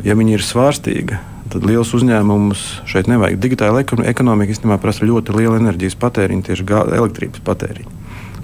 Ja 0.06 0.16
viņi 0.18 0.38
ir 0.38 0.46
svārstīga, 0.46 1.22
tad 1.52 1.66
liels 1.68 1.92
uzņēmums 1.96 2.62
šeit 2.90 3.10
nevajag. 3.12 3.40
Digitāla 3.42 3.84
ekonomika 3.84 4.54
īstenībā 4.54 4.80
prasa 4.82 5.06
ļoti 5.06 5.36
lielu 5.36 5.60
enerģijas 5.60 5.98
patēriņu, 6.02 6.46
tieši 6.48 6.68
elektrības 6.98 7.44
patēriņu. 7.46 7.98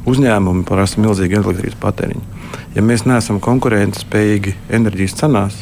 Uzņēmumi 0.07 0.63
prasa 0.67 1.01
milzīgu 1.03 1.41
elektrības 1.41 1.79
patēriņu. 1.81 2.25
Ja 2.77 2.84
mēs 2.86 3.03
neesam 3.10 3.41
konkurētspējīgi 3.43 4.53
enerģijas 4.77 5.17
cenās, 5.19 5.57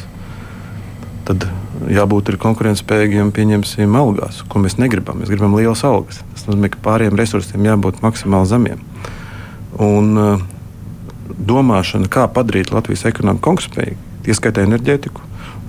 tad 1.26 1.48
jābūt 1.92 2.34
konkurētspējīgiem, 2.42 3.30
pieņemsim, 3.36 3.96
algās, 3.98 4.42
ko 4.48 4.62
mēs 4.64 4.78
negribam. 4.80 5.20
Mēs 5.20 5.30
gribam 5.32 5.54
lielas 5.58 5.84
algas. 5.86 6.22
Tas 6.34 6.48
nozīmē, 6.48 6.72
ka 6.72 6.82
pāriem 6.84 7.16
resursiem 7.18 7.64
jābūt 7.66 8.02
maksimāli 8.04 8.50
zemiem. 8.50 8.84
Un, 9.76 10.12
uh, 10.16 10.44
domāšana, 11.36 12.08
kā 12.12 12.26
padarīt 12.32 12.72
Latvijas 12.74 13.06
ekonomiku 13.10 13.44
konkurētspējīgu, 13.46 13.98
ieskaitā 14.30 14.64
enerģētiku, 14.66 15.22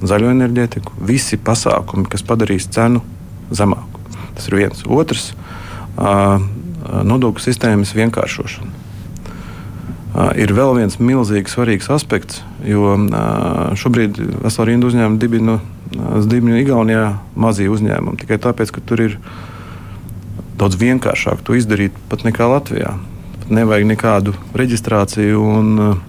zaļo 0.08 0.32
enerģētiku, 0.34 0.98
visi 1.10 1.40
pasākumi, 1.42 2.08
kas 2.12 2.26
padarīs 2.26 2.70
cenu 2.74 3.04
zemāku. 3.52 4.02
Tas 4.38 4.50
ir 4.50 4.58
viens. 4.60 4.84
Otrs- 4.86 5.32
nodokļu 7.12 7.42
sistēmas 7.42 7.96
vienkāršošana. 7.98 8.72
Ir 10.38 10.54
vēl 10.54 10.76
viens 10.78 10.98
milzīgi 10.98 11.50
svarīgs 11.52 11.90
aspekts, 11.94 12.42
jo 12.66 12.96
šobrīd 13.78 14.18
vesela 14.42 14.66
rinda 14.66 14.88
uzņēmumu 14.88 15.20
dibina, 15.20 15.60
dibina 16.28 16.60
Igaunijā 16.62 17.06
mazie 17.36 17.70
uzņēmumi. 17.72 18.20
Tikai 18.22 18.40
tāpēc, 18.44 18.74
ka 18.76 18.84
tur 18.86 19.04
ir 19.06 19.20
daudz 20.58 20.78
vienkāršāk 20.80 21.44
to 21.46 21.58
izdarīt 21.58 21.96
pat 22.12 22.26
nekā 22.28 22.48
Latvijā. 22.50 22.96
Pat 23.42 23.54
nevajag 23.54 23.88
nekādu 23.92 24.34
reģistrāciju, 24.58 25.44
un, 25.44 26.02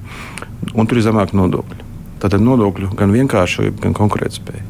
un 0.74 0.88
tur 0.88 1.00
ir 1.00 1.06
zemāki 1.06 1.38
nodokļi. 1.38 1.86
Tātad 2.22 2.42
nodokļu 2.42 2.90
gan 2.98 3.14
vienkāršība, 3.14 3.78
gan 3.84 3.94
konkurētspēja. 3.96 4.64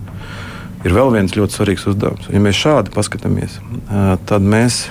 Ir 0.87 0.95
vēl 0.95 1.11
viens 1.15 1.35
ļoti 1.35 1.57
svarīgs 1.57 1.89
uzdevums. 1.91 2.29
Ja 2.31 2.41
mēs 2.43 2.59
šādi 2.59 2.93
paskatāmies, 2.95 3.57
tad 4.29 4.45
mēs 4.47 4.87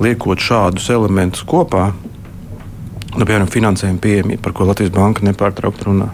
liekot 0.00 0.40
šādus 0.40 0.86
elementus 0.94 1.44
kopā, 1.48 1.90
nu, 3.18 3.24
piemēram, 3.24 3.50
finansējuma 3.50 4.00
pieejamība, 4.00 4.42
par 4.46 4.54
ko 4.56 4.68
Latvijas 4.68 4.94
Banka 4.94 5.26
nepārtraukti 5.26 5.88
runā. 5.90 6.08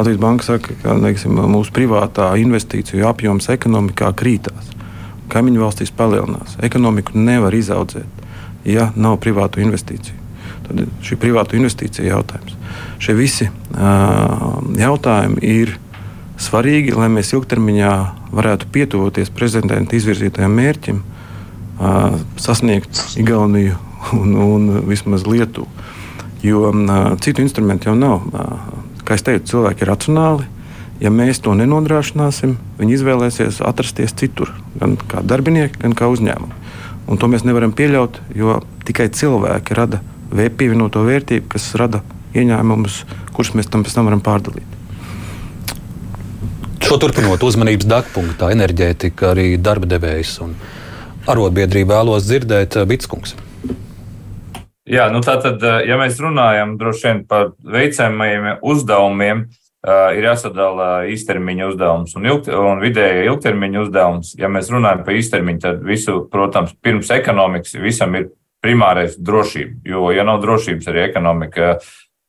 Latvijas 0.00 0.20
Banka 0.20 0.46
saka, 0.46 0.72
ka 0.80 0.94
neiksim, 0.96 1.36
mūsu 1.52 1.74
privātā 1.76 2.30
investīciju 2.40 3.04
apjoms 3.04 3.50
ekonomikā 3.52 4.08
krītās. 4.16 4.70
Kaimiņu 5.28 5.60
valstīs 5.60 5.92
palielinās. 5.92 6.54
Ekonomiku 6.64 7.20
nevar 7.20 7.52
izaudzēt, 7.52 8.24
ja 8.64 8.86
nav 8.96 9.18
privātu 9.20 9.60
investīciju. 9.60 10.16
Tad 10.64 10.80
šī 11.04 11.20
privātu 11.20 11.60
investīcija 11.60 12.14
jautājums. 12.14 12.56
Šie 13.04 13.18
visi 13.18 13.50
uh, 13.50 14.56
jautājumi 14.80 15.44
ir 15.44 15.76
svarīgi, 16.40 16.96
lai 16.96 17.12
mēs 17.12 17.34
ilgtermiņā 17.36 17.94
varētu 18.32 18.72
pietuvoties 18.72 19.28
prezidenta 19.36 20.00
izvirzītajam 20.00 20.56
mērķim, 20.56 21.04
uh, 21.04 22.16
sasniegt 22.40 23.04
Igauniju 23.20 23.76
un, 24.16 24.36
un 24.48 24.68
vismaz 24.88 25.28
Lietuvu. 25.28 25.68
Jo 26.40 26.70
uh, 26.72 27.00
citu 27.20 27.44
instrumentu 27.44 27.92
jau 27.92 28.00
nav. 28.00 28.30
Uh, 28.32 28.79
kā 29.10 29.18
jau 29.18 29.26
teicu, 29.26 29.48
cilvēki 29.56 29.82
ir 29.82 29.90
racionāli. 29.90 30.48
Ja 31.00 31.10
mēs 31.10 31.40
to 31.42 31.54
nenodrošināsim, 31.56 32.58
viņi 32.78 32.96
izvēlēsies 32.98 33.62
atrasties 33.64 34.12
citur, 34.20 34.52
gan 34.78 34.98
kā 35.00 35.24
darbinieki, 35.24 35.80
gan 35.80 35.96
kā 35.96 36.10
uzņēmumi. 36.12 36.58
Un 37.10 37.18
to 37.18 37.26
mēs 37.32 37.42
nevaram 37.42 37.72
pieļaut, 37.74 38.20
jo 38.36 38.60
tikai 38.86 39.08
cilvēki 39.08 39.74
rada 39.74 40.02
pievienoto 40.30 41.02
vērtību, 41.02 41.48
kas 41.50 41.72
rada 41.80 42.04
ieņēmumus, 42.36 43.00
kurus 43.34 43.54
mēs 43.58 43.72
tam 43.72 43.82
pēc 43.82 43.96
tam 43.96 44.06
varam 44.06 44.22
pārdalīt. 44.22 44.76
Šo 46.84 47.00
turpinot 47.00 47.42
uzmanības 47.46 47.88
degpunktā, 47.90 48.52
enerģētika, 48.54 49.32
arī 49.32 49.54
darba 49.62 49.88
devējs 49.90 50.36
un 50.44 50.54
arotbiedrība 51.30 51.98
vēlos 51.98 52.28
dzirdēt 52.28 52.76
eh, 52.76 52.86
Bitskungs. 52.86 53.34
Jā, 54.88 55.10
nu 55.12 55.20
tā 55.20 55.36
tad, 55.42 55.62
eh, 55.62 55.86
ja 55.90 55.98
mēs 56.00 56.20
runājam 56.20 56.78
vien 56.80 57.26
par 57.28 57.52
veicamajiem 57.64 58.60
uzdevumiem, 58.62 59.48
Uh, 59.80 60.10
ir 60.12 60.26
jāsadala 60.26 61.06
īstermiņa 61.08 61.70
uzdevums 61.70 62.10
un, 62.18 62.26
ilgt, 62.28 62.50
un 62.52 62.82
vidēja 62.82 63.22
ilgtermiņa 63.30 63.78
uzdevums. 63.80 64.34
Ja 64.36 64.50
mēs 64.52 64.68
runājam 64.68 65.06
par 65.06 65.16
īstermiņu, 65.16 65.60
tad 65.62 65.78
visu, 65.88 66.18
protams, 66.28 66.74
pirms 66.84 67.08
ekonomikas 67.16 67.78
visam 67.80 68.12
ir 68.18 68.26
primārais 68.60 69.14
drošība. 69.16 69.78
Jo, 69.88 70.10
ja 70.12 70.26
nav 70.28 70.42
drošības, 70.44 70.90
arī 70.92 71.06
ekonomika 71.06 71.70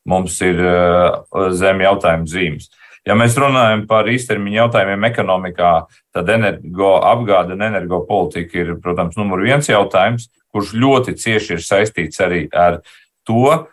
mums 0.08 0.40
ir 0.48 0.64
uh, 0.64 1.52
zem 1.52 1.84
jautājuma 1.84 2.32
zīmes. 2.32 2.72
Ja 3.04 3.20
mēs 3.20 3.36
runājam 3.36 3.84
par 3.90 4.08
īstermiņa 4.08 4.62
jautājumiem 4.62 5.10
ekonomikā, 5.12 5.74
tad 6.16 6.32
energo 6.32 6.94
apgāde 7.04 7.58
un 7.58 7.68
energo 7.68 8.06
politika 8.08 8.62
ir, 8.64 8.78
protams, 8.80 9.20
numur 9.20 9.44
viens 9.44 9.68
jautājums, 9.68 10.32
kurš 10.52 10.74
ļoti 10.78 11.16
cieši 11.20 11.56
ir 11.58 11.64
saistīts 11.66 12.22
arī 12.24 12.46
ar 12.52 12.82
to, 13.28 13.68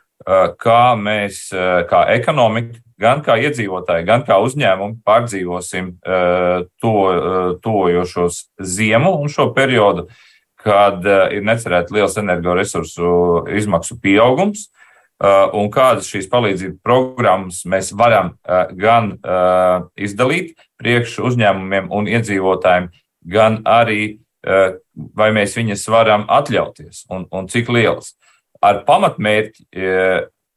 kā 0.58 0.82
mēs, 0.98 1.48
kā 1.90 2.04
ekonomika, 2.14 2.80
gan 2.98 3.22
kā 3.22 3.38
iedzīvotāji, 3.38 4.06
gan 4.08 4.24
kā 4.26 4.38
uzņēmumi 4.42 4.98
pārdzīvosim 5.06 5.92
to 6.82 6.96
tojošos 7.62 8.40
ziemu 8.58 9.14
un 9.22 9.30
šo 9.32 9.52
periodu, 9.54 10.08
kad 10.58 11.06
ir 11.32 11.44
necerēti 11.46 11.94
liels 11.94 12.18
energoresursu 12.18 13.46
izmaksu 13.54 13.98
pieaugums 14.02 14.66
un 15.54 15.70
kādas 15.74 16.10
šīs 16.10 16.28
palīdzības 16.30 16.82
programmas 16.82 17.62
mēs 17.66 17.92
varam 17.94 18.34
gan 18.78 19.14
izdalīt 19.98 20.56
priekš 20.78 21.18
uzņēmumiem 21.30 21.90
un 21.94 22.10
iedzīvotājiem, 22.10 22.90
gan 23.26 23.62
arī 23.66 24.18
vai 24.42 25.30
mēs 25.34 25.56
viņas 25.58 25.84
varam 25.90 26.26
atļauties 26.30 27.06
un, 27.10 27.26
un 27.34 27.48
cik 27.50 27.70
lielas. 27.74 28.14
Ar 28.62 28.82
pamatmērķi 28.86 29.66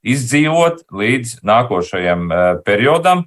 izdzīvot 0.01 0.85
līdz 0.89 1.41
nākošajam 1.45 2.31
periodam 2.65 3.25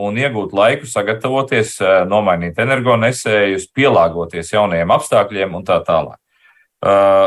un 0.00 0.16
iegūt 0.16 0.54
laiku 0.56 0.88
sagatavoties, 0.88 1.76
nomainīt 2.08 2.60
energonesējus, 2.62 3.68
pielāgoties 3.76 4.54
jaunajiem 4.54 4.94
apstākļiem 4.94 5.58
un 5.58 5.66
tā 5.68 5.76
tālāk. 5.84 6.16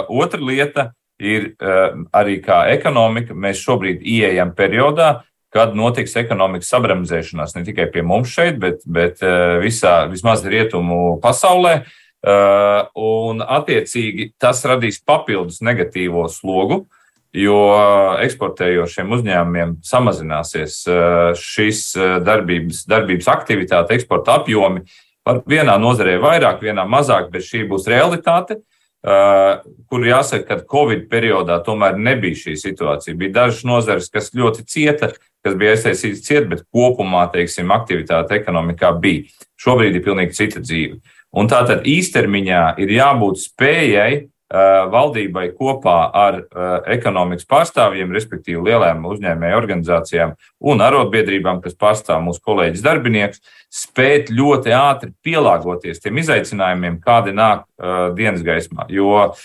Otra 0.10 0.42
lieta 0.42 0.90
ir 1.22 1.54
arī 2.14 2.40
kā 2.46 2.66
ekonomika. 2.74 3.38
Mēs 3.38 3.62
šobrīd 3.62 4.02
ieejam 4.02 4.56
periodā, 4.58 5.22
kad 5.54 5.78
notiks 5.78 6.18
ekonomikas 6.20 6.74
sabramzēšanās 6.74 7.54
ne 7.56 7.62
tikai 7.64 7.86
pie 7.94 8.02
mums 8.04 8.34
šeit, 8.34 8.58
bet, 8.60 8.82
bet 8.90 9.22
visā, 9.62 10.02
vismaz 10.12 10.44
rietumu 10.50 11.16
pasaulē. 11.24 11.78
Uh, 11.78 12.02
un, 12.26 13.42
attiecīgi, 13.42 14.32
tas 14.42 14.64
radīs 14.66 14.98
papildus 15.06 15.62
negatīvo 15.66 16.26
slogu, 16.32 16.86
jo 17.36 17.58
eksportējošiem 18.24 19.12
uzņēmumiem 19.18 19.74
samazināsies 19.86 20.78
šis 21.38 21.82
darbības, 22.26 22.86
darbības 22.90 23.28
aktivitāte, 23.30 23.98
eksporta 24.00 24.40
apjomi. 24.40 24.86
Vienā 25.50 25.76
nozarē 25.82 26.16
vairāk, 26.24 26.64
vienā 26.64 26.86
mazāk, 26.90 27.32
bet 27.34 27.46
šī 27.46 27.66
būs 27.70 27.90
realitāte. 27.92 28.58
Uh, 28.58 28.76
Uh, 29.06 29.60
kur 29.86 30.02
jāsaka, 30.02 30.48
ka 30.48 30.64
Covid 30.66 31.04
periodā 31.12 31.60
tomēr 31.62 31.94
nebija 32.02 32.40
šī 32.40 32.56
situācija. 32.58 33.14
Bija 33.20 33.36
dažas 33.36 33.60
nozares, 33.68 34.08
kas 34.10 34.32
ļoti 34.34 34.64
cieta, 34.66 35.12
kas 35.46 35.58
bija 35.60 35.76
iesaistītas 35.76 36.24
ciet, 36.26 36.48
bet 36.50 36.64
kopumā, 36.74 37.28
teiksim, 37.30 37.70
aktivitāte 37.76 38.40
ekonomikā 38.40 38.90
bija. 39.04 39.28
Šobrīd 39.62 40.00
ir 40.00 40.04
pilnīgi 40.08 40.34
cita 40.40 40.64
dzīve. 40.64 40.98
Un 41.36 41.50
tātad 41.52 41.84
īstermiņā 41.90 42.62
ir 42.80 42.94
jābūt 42.96 43.42
spējai 43.42 44.12
uh, 44.22 44.86
valdībai 44.94 45.50
kopā 45.58 45.98
ar 46.16 46.38
uh, 46.40 46.78
ekonomikas 46.96 47.48
pārstāvjiem, 47.50 48.14
respektīvi 48.16 48.64
lielām 48.70 49.04
uzņēmēju 49.10 49.58
organizācijām 49.60 50.36
un 50.64 50.84
arotbiedrībām, 50.86 51.60
kas 51.66 51.76
pārstāv 51.76 52.24
mūsu 52.24 52.40
kolēģis 52.46 52.86
darbinieks, 52.86 53.44
spēt 53.68 54.32
ļoti 54.32 54.72
ātri 54.78 55.12
pielāgoties 55.26 56.00
tiem 56.04 56.24
izaicinājumiem, 56.24 57.02
kādi 57.04 57.36
nāk 57.36 57.66
uh, 57.66 58.16
dienas 58.16 58.46
gaismā. 58.46 58.88
Jo 58.96 59.12
uh, 59.28 59.44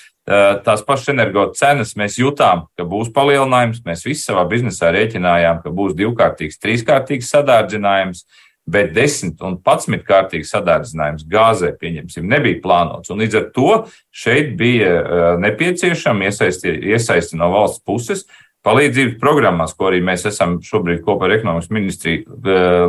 tās 0.63 0.85
pašas 0.87 1.11
energo 1.11 1.49
cenas 1.59 1.97
mēs 1.99 2.21
jutām, 2.21 2.69
ka 2.79 2.87
būs 2.87 3.11
palielinājums. 3.17 3.83
Mēs 3.87 4.07
visi 4.07 4.29
savā 4.29 4.47
biznesā 4.51 4.93
rēķinājām, 4.95 5.59
ka 5.65 5.75
būs 5.75 5.99
divkārtīgs, 5.99 6.61
trīskārtīgs 6.63 7.35
sadārdzinājums. 7.35 8.23
Bet 8.71 8.93
10 8.97 9.41
un 9.47 9.57
11 9.67 10.05
kārtīgs 10.07 10.53
sadārdzinājums 10.55 11.27
gāzē, 11.31 11.73
pieņemsim, 11.81 12.29
nebija 12.31 12.61
plānots. 12.63 13.11
Un 13.11 13.21
līdz 13.25 13.41
ar 13.41 13.49
to 13.57 13.73
šeit 14.15 14.55
bija 14.61 15.37
nepieciešama 15.43 16.31
iesaisti, 16.31 16.73
iesaisti 16.95 17.39
no 17.41 17.51
valsts 17.55 17.83
puses 17.87 18.25
palīdzības 18.67 19.21
programmās, 19.21 19.73
ko 19.73 19.89
arī 19.89 20.03
mēs 20.05 20.27
esam 20.29 20.59
šobrīd 20.65 21.01
kopā 21.07 21.29
ar 21.29 21.39
ekonomikas 21.39 21.71
ministriju 21.73 22.41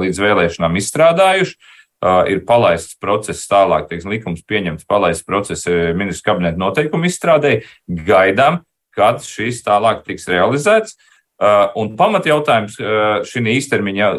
līdz 0.03 0.19
vēlēšanām 0.19 0.75
izstrādājuši. 0.81 1.55
Ir 2.33 2.39
palaists 2.49 2.97
process 2.97 3.45
tālāk, 3.45 3.85
teiksim, 3.91 4.09
likums 4.09 4.41
pieņemts, 4.49 4.87
palaists 4.89 5.25
process 5.27 5.69
ministru 5.93 6.31
kabineta 6.31 6.57
noteikumu 6.57 7.05
izstrādēji. 7.05 7.61
Gaidām, 8.07 8.63
kad 8.97 9.21
šis 9.21 9.61
tālāk 9.63 10.01
tiks 10.07 10.25
realizēts. 10.31 10.97
Un 11.77 11.93
pamatjautājums 11.97 12.75
šī 13.29 13.45
īstermiņa 13.53 14.09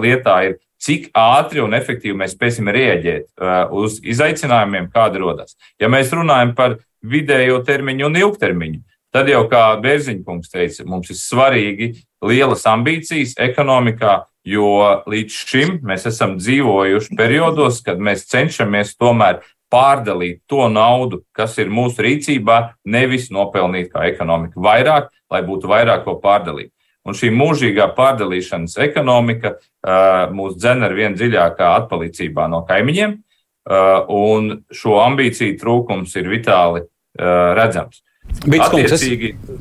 lietā 0.00 0.36
ir, 0.48 0.56
cik 0.86 1.10
ātri 1.18 1.62
un 1.64 1.74
efektīvi 1.76 2.16
mēs 2.22 2.36
spēsim 2.36 2.70
rēģēt 2.72 3.46
uz 3.74 3.98
izaicinājumiem, 4.06 4.90
kādi 4.94 5.22
rodas. 5.22 5.58
Ja 5.82 5.90
mēs 5.92 6.14
runājam 6.14 6.54
par 6.58 6.78
vidējo 7.06 7.58
termiņu 7.66 8.06
un 8.06 8.20
ilgtermiņu, 8.22 8.84
Tad 9.16 9.30
jau, 9.30 9.46
kā 9.48 9.78
Bērziņkungs 9.80 10.50
teica, 10.52 10.84
mums 10.84 11.08
ir 11.08 11.16
svarīgi 11.16 11.86
lielas 12.26 12.66
ambīcijas 12.68 13.30
ekonomikā, 13.46 14.26
jo 14.44 14.66
līdz 15.08 15.38
šim 15.48 15.70
mēs 15.88 16.04
esam 16.10 16.34
dzīvojuši 16.36 17.16
periodos, 17.16 17.78
kad 17.86 17.96
mēs 17.96 18.26
cenšamies 18.28 18.92
tomēr 19.00 19.40
pārdalīt 19.72 20.42
to 20.50 20.68
naudu, 20.68 21.22
kas 21.32 21.56
ir 21.62 21.72
mūsu 21.72 22.04
rīcībā, 22.04 22.58
nevis 22.84 23.30
nopelnīt 23.32 23.88
kā 23.94 24.04
ekonomika 24.10 24.60
vairāk, 24.60 25.08
lai 25.32 25.40
būtu 25.48 25.72
vairāk 25.72 26.04
ko 26.04 26.18
pārdalīt. 26.20 26.74
Un 27.06 27.14
šī 27.14 27.30
mūžīgā 27.34 27.86
pārdalīšanas 27.96 28.76
ekonomika 28.82 29.54
uh, 29.56 30.26
mūs 30.34 30.56
dzen 30.58 30.82
ar 30.86 30.94
vien 30.96 31.14
dziļākā 31.14 31.68
atpalicībā 31.82 32.48
no 32.50 32.64
kaimiņiem, 32.66 33.14
uh, 33.14 34.00
un 34.10 34.50
šo 34.74 34.98
ambīciju 35.04 35.58
trūkums 35.60 36.16
ir 36.18 36.30
vitāli 36.32 36.82
uh, 36.82 37.54
redzams. 37.58 38.02
Bitskungs, 38.46 38.92
es, 38.92 39.04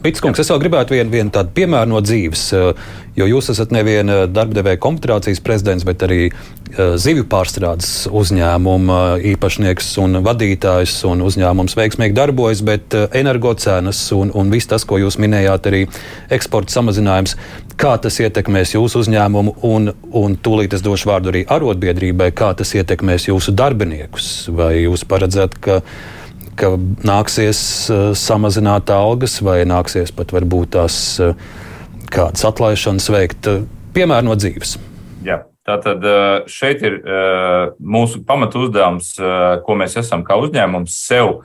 Bitskungs, 0.04 0.40
es 0.42 0.50
vēl 0.52 0.60
gribētu 0.66 0.94
vienu, 0.94 1.10
vienu 1.14 1.32
tādu 1.34 1.54
piemēru 1.56 1.90
no 1.94 2.02
dzīves, 2.04 2.44
eh, 2.54 2.88
jo 3.18 3.28
jūs 3.30 3.50
esat 3.54 3.72
nevien 3.74 4.12
eh, 4.12 4.24
darbdevēja 4.30 4.82
komputerācijas 4.84 5.42
prezidents, 5.46 5.86
bet 5.88 6.04
arī 6.06 6.20
eh, 6.28 6.96
zivju 7.02 7.26
pārstrādes 7.32 8.06
uzņēmuma 8.12 9.00
īpašnieks 9.32 9.94
un 10.04 10.20
vadītājs, 10.26 10.98
un 11.10 11.24
uzņēmums 11.26 11.78
veiksmīgi 11.80 12.18
darbojas, 12.18 12.62
bet 12.68 12.98
energocenas 13.16 14.04
un, 14.18 14.34
un 14.36 14.52
viss 14.54 14.70
tas, 14.70 14.86
ko 14.86 15.00
jūs 15.02 15.18
minējāt, 15.24 15.72
arī 15.72 15.86
eksporta 16.36 16.76
samazinājums, 16.76 17.38
kā 17.82 17.96
tas 18.02 18.20
ietekmēs 18.22 18.76
jūsu 18.76 19.02
uzņēmumu, 19.06 19.56
un, 19.72 19.96
un 20.14 20.36
tūlīt 20.38 20.76
es 20.78 20.86
došu 20.86 21.10
vārdu 21.10 21.32
arī 21.32 21.46
arotbiedrībai, 21.58 22.30
kā 22.38 22.54
tas 22.60 22.76
ietekmēs 22.78 23.32
jūsu 23.32 23.56
darbiniekus, 23.56 24.52
vai 24.54 24.76
jūs 24.84 25.08
paredzat, 25.10 25.58
ka 25.64 25.82
ka 26.60 26.74
nāksies 27.06 27.62
uh, 27.92 28.12
samazināt 28.18 28.92
algas 28.94 29.40
vai 29.46 29.62
nāksies 29.68 30.14
pat 30.16 30.34
varbūt 30.36 30.76
tās 30.78 30.98
uh, 31.24 31.36
kādas 32.14 32.46
atlaišanas 32.48 33.10
veikt. 33.14 33.50
Uh, 33.52 33.66
piemēram, 33.96 34.32
no 34.32 34.40
dzīves. 34.40 34.78
Jā. 35.26 35.44
Tātad 35.66 36.04
šeit 36.46 36.84
ir 36.86 37.00
mūsu 37.82 38.20
pamatu 38.22 38.68
uzdevums, 38.68 39.16
ko 39.66 39.78
mēs 39.80 39.96
esam 39.98 40.22
kā 40.22 40.36
uzņēmums 40.38 40.94
sev 41.08 41.40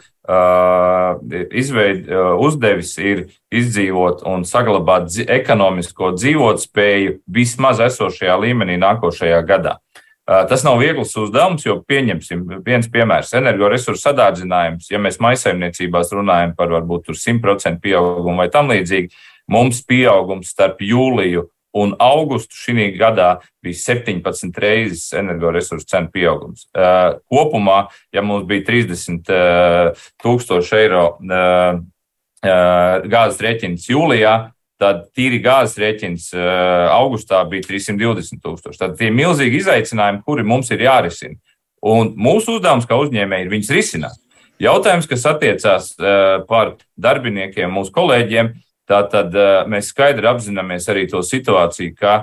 izveid, 1.56 2.10
uzdevis, 2.44 2.90
ir 3.00 3.22
izdzīvot 3.48 4.26
un 4.28 4.44
saglabāt 4.44 5.08
ekonomisko 5.24 6.12
dzīvotspēju 6.18 7.16
vismaz 7.32 7.80
esošajā 7.86 8.36
līmenī 8.44 8.76
nākošajā 8.84 9.40
gadā. 9.48 9.78
Tas 10.26 10.62
nav 10.62 10.78
viegls 10.78 11.16
uzdevums, 11.18 11.64
jo 11.66 11.80
pieņemsim 11.88 12.62
viens 12.64 12.86
piemērs- 12.88 13.32
energoresursu 13.40 13.98
sadārdzinājums. 14.04 14.90
Ja 14.90 14.98
mēs 14.98 15.18
maisaimniecībās 15.18 16.12
runājam 16.12 16.56
par 16.56 16.68
varbūt 16.68 17.10
100% 17.10 17.80
pieaugumu 17.80 18.36
vai 18.36 18.48
tam 18.48 18.68
līdzīgi, 18.68 19.10
mums 19.48 19.82
pieaugums 19.82 20.52
starp 20.52 20.78
jūliju 20.78 21.48
un 21.74 21.94
augustu 21.98 22.54
šī 22.54 22.98
gadā 22.98 23.40
bija 23.62 23.74
17 23.74 24.58
reizes 24.58 25.12
energoresursu 25.12 25.86
cenu 25.86 26.10
pieaugums. 26.10 26.66
Kopumā, 27.30 27.88
ja 28.12 28.22
mums 28.22 28.46
bija 28.46 28.64
30 28.66 29.94
tūkstoši 30.22 30.76
eiro 30.84 31.18
gāzes 32.42 33.40
rēķins 33.40 33.90
jūlijā, 33.90 34.52
tad 34.80 35.04
tīri 35.16 35.42
gāzes 35.44 35.78
rēķins 35.80 36.30
uh, 36.34 36.88
augustā 36.94 37.42
bija 37.48 37.66
320 37.68 38.40
tūkstoši. 38.40 38.80
Tad 38.80 38.96
tie 38.98 39.10
ir 39.10 39.16
milzīgi 39.16 39.60
izaicinājumi, 39.60 40.24
kuri 40.26 40.46
mums 40.46 40.72
ir 40.72 40.86
jārisina. 40.86 41.36
Un 41.86 42.14
mūsu 42.20 42.58
uzdevums 42.58 42.88
kā 42.88 42.98
uzņēmēji 43.00 43.46
ir 43.46 43.52
viņus 43.54 43.72
risināt. 43.76 44.18
Jautājums, 44.60 45.08
kas 45.08 45.24
attiecās 45.28 45.92
uh, 45.96 46.42
par 46.48 46.74
darbiniekiem, 47.00 47.72
mūsu 47.72 47.92
kolēģiem, 47.96 48.54
tātad 48.90 49.36
uh, 49.36 49.62
mēs 49.70 49.92
skaidri 49.92 50.28
apzināmies 50.28 50.88
arī 50.92 51.06
to 51.12 51.22
situāciju, 51.24 51.96
ka 52.00 52.18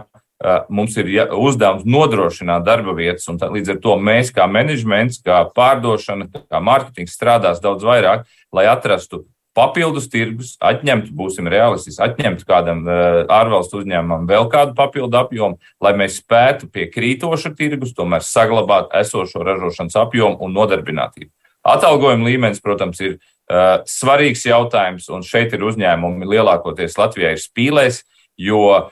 mums 0.69 0.93
ir 1.01 1.07
uzdevums 1.33 1.85
nodrošināt 1.89 2.65
darba 2.65 2.93
vietas, 2.93 3.25
un 3.31 3.39
tā, 3.41 3.49
līdz 3.49 3.73
ar 3.73 3.79
to 3.81 3.95
mēs, 3.97 4.29
kā 4.35 4.45
menedžments, 4.45 5.17
kā 5.25 5.39
pārdošana, 5.49 6.27
kā 6.45 6.61
mārketings, 6.61 7.15
strādās 7.17 7.57
daudz 7.63 7.81
vairāk, 7.87 8.27
lai 8.53 8.67
atrastu 8.69 9.23
papildus 9.57 10.05
tirgus, 10.13 10.53
atņemt, 10.61 11.09
būsim 11.17 11.49
realistiski, 11.49 12.01
atņemt 12.05 12.43
kādam 12.47 12.83
uh, 12.85 13.23
ārvalstu 13.33 13.81
uzņēmumam 13.81 14.27
vēl 14.29 14.49
kādu 14.53 14.75
papildu 14.77 15.17
apjomu, 15.17 15.57
lai 15.83 15.95
mēs 15.97 16.19
spētu 16.21 16.69
pie 16.73 16.87
krītoša 16.93 17.55
tirgus 17.57 17.95
tomēr 17.97 18.25
saglabāt 18.25 18.93
esošo 19.01 19.41
ražošanas 19.47 19.97
apjomu 20.03 20.37
un 20.45 20.53
nodarbinātību. 20.57 21.31
Atalgojuma 21.67 22.29
līmenis, 22.29 22.61
protams, 22.63 23.01
ir 23.03 23.17
uh, 23.17 23.81
svarīgs 23.89 24.45
jautājums, 24.47 25.09
un 25.11 25.25
šeit 25.25 25.55
ir 25.57 25.65
uzņēmumi 25.67 26.29
lielākoties 26.35 26.99
Latvijā 26.99 27.33
ir 27.35 27.41
spīlēs, 27.41 28.03
jo 28.37 28.61
uh, 28.77 28.85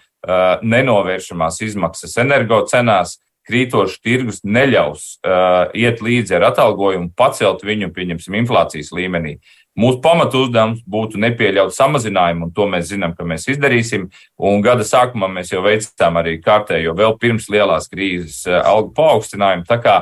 nenovēršamās 0.65 1.62
izmaksas 1.69 2.17
energocenās 2.25 3.19
krītošs 3.45 3.99
tirgus 4.01 4.41
neļaus 4.41 5.04
uh, 5.21 5.69
iet 5.78 6.01
līdzi 6.01 6.39
ar 6.39 6.49
atalgojumu, 6.49 7.12
pacelt 7.17 7.62
viņu, 7.65 7.91
pieņemsim, 7.93 8.39
inflācijas 8.41 8.89
līmenī. 8.95 9.38
Mūsu 9.76 10.00
pamatu 10.00 10.46
uzdevums 10.46 10.80
būtu 10.88 11.20
nepieļaut 11.20 11.76
samazinājumu, 11.76 12.48
un 12.48 12.52
to 12.56 12.68
mēs 12.72 12.88
zinām, 12.94 13.12
ka 13.16 13.26
mēs 13.28 13.50
izdarīsim. 13.52 14.08
Un 14.40 14.64
gada 14.64 14.86
sākumā 14.88 15.28
mēs 15.32 15.52
jau 15.52 15.64
veicām 15.66 16.22
arī 16.22 16.38
kārtējo, 16.44 16.94
vēl 16.96 17.18
pirms 17.20 17.50
lielās 17.52 17.92
krīzes 17.92 18.46
eh, 18.48 18.56
algu 18.56 18.94
paaugstinājumu. 18.96 19.68
Tā 19.68 19.80
kā 19.84 19.98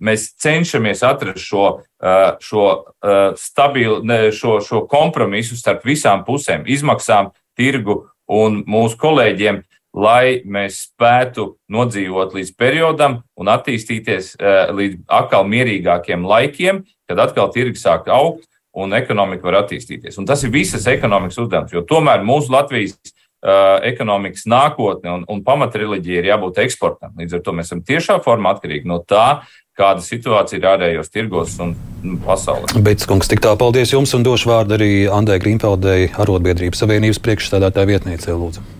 mēs 0.00 0.30
cenšamies 0.40 1.04
atrast 1.04 1.44
šo, 1.44 1.66
eh, 2.00 2.40
šo 2.40 2.66
eh, 2.72 3.20
stabilu, 3.36 4.00
šo, 4.32 4.58
šo 4.64 4.86
kompromisu 4.88 5.60
starp 5.60 5.84
visām 5.84 6.24
pusēm, 6.24 6.64
izmaksām, 6.64 7.34
tirgu 7.58 8.06
un 8.32 8.62
mūsu 8.64 8.96
kolēģiem, 8.96 9.60
lai 9.98 10.40
mēs 10.48 10.86
spētu 10.88 11.50
nodzīvot 11.68 12.32
līdz 12.36 12.56
periodam 12.56 13.22
un 13.40 13.48
attīstīties 13.50 14.36
līdz 14.76 15.00
atkal 15.10 15.48
mierīgākiem 15.48 16.26
laikiem, 16.28 16.84
kad 17.08 17.24
atkal 17.24 17.48
tirgi 17.52 17.80
sāk 17.80 18.06
augt 18.12 18.46
un 18.78 18.96
ekonomika 18.96 19.48
var 19.48 19.62
attīstīties. 19.62 20.18
Un 20.20 20.26
tas 20.28 20.42
ir 20.44 20.52
visas 20.54 20.86
ekonomikas 20.90 21.40
uzdevums, 21.42 21.74
jo 21.74 21.84
tomēr 21.86 22.24
mūsu 22.26 22.52
Latvijas 22.54 22.96
uh, 22.98 23.78
ekonomikas 23.88 24.46
nākotne 24.50 25.14
un, 25.16 25.24
un 25.30 25.44
pamatreliģija 25.46 26.22
ir 26.22 26.30
jābūt 26.32 26.62
eksportam. 26.64 27.14
Līdz 27.18 27.38
ar 27.38 27.44
to 27.44 27.56
mēs 27.58 27.70
esam 27.70 27.82
tiešā 27.86 28.20
formā 28.24 28.54
atkarīgi 28.56 28.88
no 28.90 29.00
tā, 29.02 29.40
kāda 29.78 30.02
situācija 30.02 30.58
ir 30.58 30.66
ārējos 30.72 31.12
tirgos 31.14 31.54
un 31.62 31.76
pasaulē. 32.24 32.80
Beidz, 32.82 33.06
kungs, 33.08 33.30
tik 33.30 33.42
tā 33.44 33.54
paldies 33.58 33.94
jums 33.94 34.14
un 34.18 34.26
došu 34.26 34.50
vārdu 34.50 34.78
arī 34.78 34.90
Andai 35.12 35.38
Grīmfeldei, 35.42 36.10
Arotbiedrības 36.18 36.82
Savienības 36.82 37.22
priekšstādātāja 37.22 37.94
vietniecei 37.94 38.34
Lūdzu. 38.34 38.77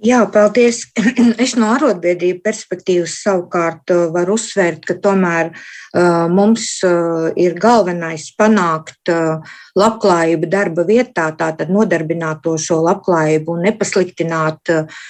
Jā, 0.00 0.22
paldies. 0.32 0.86
Es 1.44 1.52
no 1.60 1.74
arotbiedrību 1.74 2.40
perspektīvas 2.44 3.18
savukārt 3.20 3.92
uh, 3.92 4.06
varu 4.14 4.38
uzsvērt, 4.38 4.86
ka 4.88 4.94
tomēr 4.96 5.50
uh, 5.52 6.24
mums 6.32 6.78
uh, 6.88 7.26
ir 7.36 7.58
galvenais 7.60 8.30
panākt 8.38 9.10
uh, 9.12 9.44
labklājību 9.76 10.48
darba 10.48 10.86
vietā, 10.88 11.26
tātad 11.36 11.68
nodarbināto 11.68 12.54
šo 12.56 12.78
labklājību 12.86 13.52
un 13.58 13.66
nepasliktināt 13.68 14.72
uh, 14.72 15.02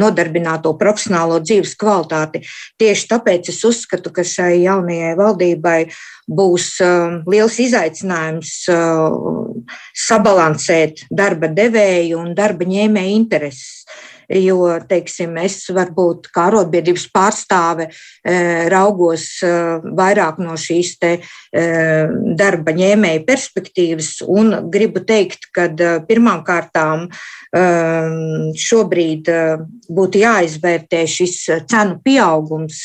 nodarbināto 0.00 0.72
profesionālo 0.80 1.38
dzīves 1.44 1.76
kvalitāti. 1.78 2.42
Tieši 2.82 3.06
tāpēc 3.12 3.52
es 3.54 3.60
uzskatu, 3.70 4.10
ka 4.10 4.26
šai 4.26 4.64
jaunajai 4.64 5.12
valdībai 5.20 5.78
būs 6.26 6.72
uh, 6.82 7.20
liels 7.30 7.60
izaicinājums 7.62 8.56
sabalansēt 10.08 11.06
darba 11.14 11.52
devēju 11.54 12.18
un 12.18 12.34
darba 12.34 12.66
ņēmēju 12.66 13.14
intereses. 13.20 13.84
Jo, 14.28 14.58
teiksim, 14.88 15.36
es 15.42 15.58
varbūt 15.74 16.28
kā 16.34 16.48
arotbiedrības 16.50 17.06
pārstāve 17.14 17.88
raugos 18.72 19.26
vairāk 19.44 20.40
no 20.42 20.56
šīs 20.60 20.94
te 21.00 21.12
darba 22.38 22.74
ņēmēja 22.76 23.24
perspektīvas 23.26 24.10
un 24.26 24.70
gribu 24.72 25.04
teikt, 25.06 25.48
ka 25.54 25.68
pirmām 26.08 26.44
kārtām 26.46 27.08
šobrīd 28.58 29.30
būtu 29.94 30.22
jāizvērtē 30.24 31.04
šis 31.10 31.36
cenu 31.70 32.00
pieaugums, 32.04 32.80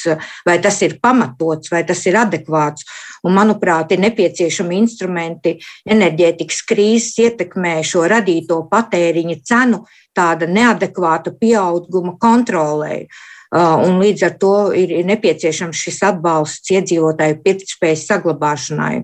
vai 0.46 0.60
tas 0.62 0.82
ir 0.86 1.00
pamatots, 1.02 1.72
vai 1.74 1.84
tas 1.88 2.06
ir 2.10 2.20
adekvāts. 2.20 2.86
Un, 3.26 3.36
manuprāt, 3.36 3.92
ir 3.92 4.04
nepieciešami 4.04 4.78
instrumenti 4.80 5.58
enerģētikas 5.90 6.62
krīzes 6.70 7.18
ietekmē 7.26 7.80
šo 7.84 8.06
radīto 8.12 8.62
patēriņa 8.72 9.40
cenu 9.44 9.84
tāda 10.16 10.48
neadekvāta 10.48 11.36
pieauguma 11.36 12.16
kontrolē. 12.22 13.04
Uh, 13.50 13.82
un 13.82 13.98
līdz 13.98 14.26
ar 14.28 14.34
to 14.38 14.56
ir, 14.78 14.92
nepieciešams 15.10 15.80
šis 15.88 16.04
atbalsts 16.06 16.70
iedzīvotāju 16.76 17.40
pirktspējas 17.42 18.06
saglabāšanai. 18.12 19.00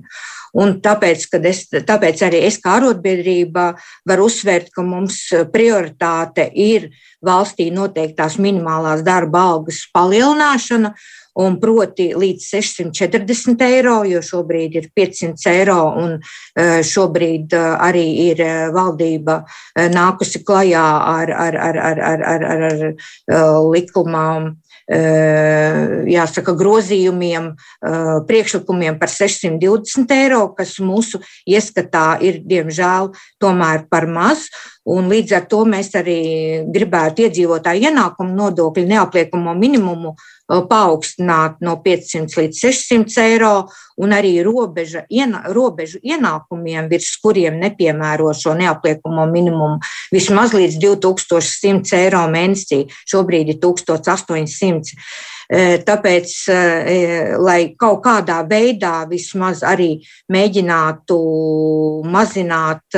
Un 0.56 0.78
tāpēc, 0.84 1.28
es, 1.50 1.66
tāpēc 1.88 2.24
arī 2.28 2.46
es 2.48 2.60
kā 2.64 2.78
arotbiedrība 2.80 3.74
varu 4.08 4.30
uzsvērt, 4.30 4.72
ka 4.76 4.86
mums 4.88 5.20
prioritāte 5.52 6.48
ir 6.54 6.90
valstī 7.26 7.68
noteiktās 7.76 8.40
minimālās 8.40 9.04
darba 9.04 9.44
algas 9.52 9.84
palielināšana 9.96 10.94
un 11.36 11.58
proti 11.60 12.10
līdz 12.16 12.46
640 12.48 13.64
eiro, 13.68 13.98
jo 14.08 14.22
šobrīd 14.24 14.78
ir 14.80 14.88
500 14.96 15.52
eiro, 15.52 15.80
un 16.00 16.16
e, 16.16 16.68
šobrīd 16.88 17.56
e, 17.56 17.64
arī 17.88 18.06
ir 18.30 18.44
e, 18.44 18.52
valdība 18.76 19.42
nākusi 19.92 20.46
klajā 20.48 20.86
ar, 21.12 21.34
ar, 21.48 21.60
ar, 21.68 21.82
ar, 21.92 22.04
ar, 22.08 22.24
ar, 22.32 22.68
ar, 22.70 22.96
likumām 23.76 24.54
jāsaka, 24.86 26.54
grozījumiem, 26.54 27.52
priekšlikumiem 28.30 29.00
par 29.02 29.10
620 29.10 30.14
eiro, 30.14 30.44
kas 30.54 30.78
mūsu 30.78 31.22
ieskatā 31.50 32.20
ir, 32.22 32.42
diemžēl, 32.46 33.14
tomēr 33.42 33.88
par 33.90 34.06
maz. 34.06 34.50
Un 34.86 35.08
līdz 35.10 35.32
ar 35.34 35.46
to 35.50 35.64
mēs 35.66 35.88
arī 35.98 36.20
gribētu 36.70 37.26
iedzīvotāju 37.26 37.88
ienākumu 37.90 38.36
nodokļu 38.38 38.86
neapliekamo 38.92 39.56
minimumu 39.58 40.14
paaugstināt 40.46 41.58
no 41.66 41.80
500 41.82 42.38
līdz 42.38 42.60
600 42.68 43.24
eiro, 43.24 43.54
un 43.98 44.14
arī 44.14 44.36
robeža, 44.46 45.02
ienā, 45.10 45.42
robežu 45.56 45.98
ienākumiem, 46.06 46.86
virs 46.92 47.16
kuriem 47.24 47.58
nepiemēro 47.64 48.30
šo 48.38 48.54
neapliekamo 48.60 49.26
minimumu, 49.32 49.80
vismaz 50.14 50.54
līdz 50.54 50.78
2100 50.84 51.98
eiro 52.04 52.22
mēnesī. 52.30 52.84
Šobrīd 53.10 53.56
ir 53.56 53.62
1800. 53.64 54.94
Tāpēc, 55.86 56.32
lai 57.38 57.60
kaut 57.78 58.00
kādā 58.06 58.40
veidā 58.50 59.04
vismaz 59.10 59.62
arī 59.66 59.92
mēģinātu 60.34 61.18
mazināt 62.10 62.98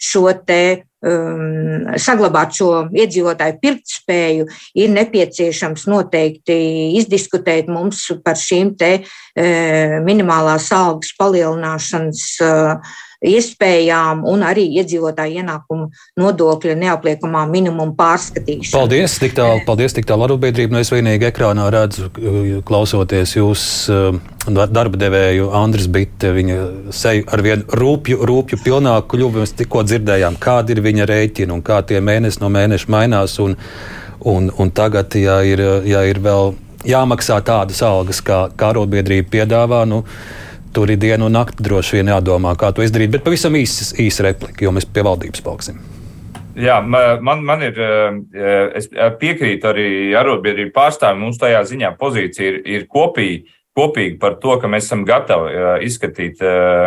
šo 0.00 0.30
te 0.48 0.62
um, 1.04 1.86
saglabāt 2.00 2.56
šo 2.58 2.70
iedzīvotāju 2.94 3.58
pirktspēju, 3.62 4.48
ir 4.80 4.92
nepieciešams 4.96 5.86
noteikti 5.90 6.58
izdiskutēt 7.00 7.70
mums 7.72 8.06
par 8.24 8.38
šīm 8.40 8.74
te 8.80 8.92
uh, 9.04 9.98
minimālās 10.06 10.70
algas 10.74 11.14
palielināšanas 11.20 12.28
uh, 12.44 12.94
iespējām 13.24 14.22
un 14.28 14.44
arī 14.46 14.66
iedzīvotāju 14.80 15.40
ienākumu 15.40 15.88
nodokļa 16.20 16.76
neapliekamā 16.80 17.44
minimuma 17.50 17.94
pārskatīšanu. 17.98 18.74
Paldies, 18.74 19.16
tik 19.22 19.36
tālu, 19.38 19.62
paldies, 19.66 19.96
tik 19.96 20.08
tālu 20.08 20.26
arotbiedrība. 20.28 20.76
Nu, 20.76 20.82
es 20.84 20.92
vienīgi 20.92 21.28
ekrānā 21.30 21.66
redzu, 21.72 22.10
klausoties 22.68 23.36
jūs 23.38 23.64
darba 24.44 25.00
devēju 25.00 25.50
Andris 25.56 25.88
Bitte, 25.88 26.32
viņa 26.36 26.58
seju 26.94 27.26
ar 27.32 27.44
vienu 27.44 27.80
rūpju, 27.80 28.20
rūpju 28.28 28.60
pilnāku 28.64 29.14
kļuvu. 29.14 29.44
Mēs 29.44 29.56
tikko 29.60 29.84
dzirdējām, 29.88 30.38
kāda 30.42 30.74
ir 30.74 30.84
viņa 30.84 31.08
rēķina 31.10 31.56
un 31.56 31.64
kā 31.64 31.80
tie 31.88 32.02
mēnesi 32.04 32.42
no 32.44 32.52
mēneša 32.52 32.92
mainās. 32.92 33.38
Un, 33.42 33.56
un, 34.20 34.52
un 34.58 34.74
tagad, 34.74 35.16
ja 35.20 35.40
ir, 35.46 35.62
ja 35.88 36.04
ir 36.08 36.20
vēl 36.24 36.54
jāmaksā 36.84 37.40
tādas 37.44 37.80
algas, 37.84 38.20
kā, 38.24 38.46
kā 38.56 38.72
arotbiedrība 38.74 39.30
piedāvā, 39.38 39.84
nu, 39.88 40.02
tur 40.74 40.92
ir 40.92 41.00
diena 41.00 41.28
un 41.28 41.36
nakti 41.36 41.64
droši 41.64 41.98
vien 41.98 42.12
jādomā, 42.12 42.54
kā 42.58 42.72
to 42.74 42.84
izdarīt. 42.84 43.12
Bet 43.14 43.26
pavisam 43.26 43.56
īsa 43.58 43.94
īs 44.02 44.20
replika, 44.24 44.64
jo 44.66 44.74
mēs 44.74 44.88
pie 44.90 45.04
valdības 45.06 45.44
pauksim. 45.44 45.82
Jā, 46.54 46.78
man, 46.86 47.40
man 47.42 47.64
ir, 47.66 47.78
es 48.78 48.86
piekrītu 49.18 49.66
arī 49.72 49.88
arotbiedrību 50.14 50.70
pārstāvjiem. 50.76 51.24
Mums 51.26 51.40
tajā 51.42 51.64
ziņā 51.66 51.96
pozīcija 51.98 52.52
ir, 52.52 52.60
ir 52.76 52.88
kopīga 52.90 53.50
kopīgi 53.74 54.18
par 54.22 54.36
to, 54.42 54.54
ka 54.62 54.70
mēs 54.70 54.86
esam 54.86 55.02
gatavi 55.06 55.82
izskatīt 55.86 56.42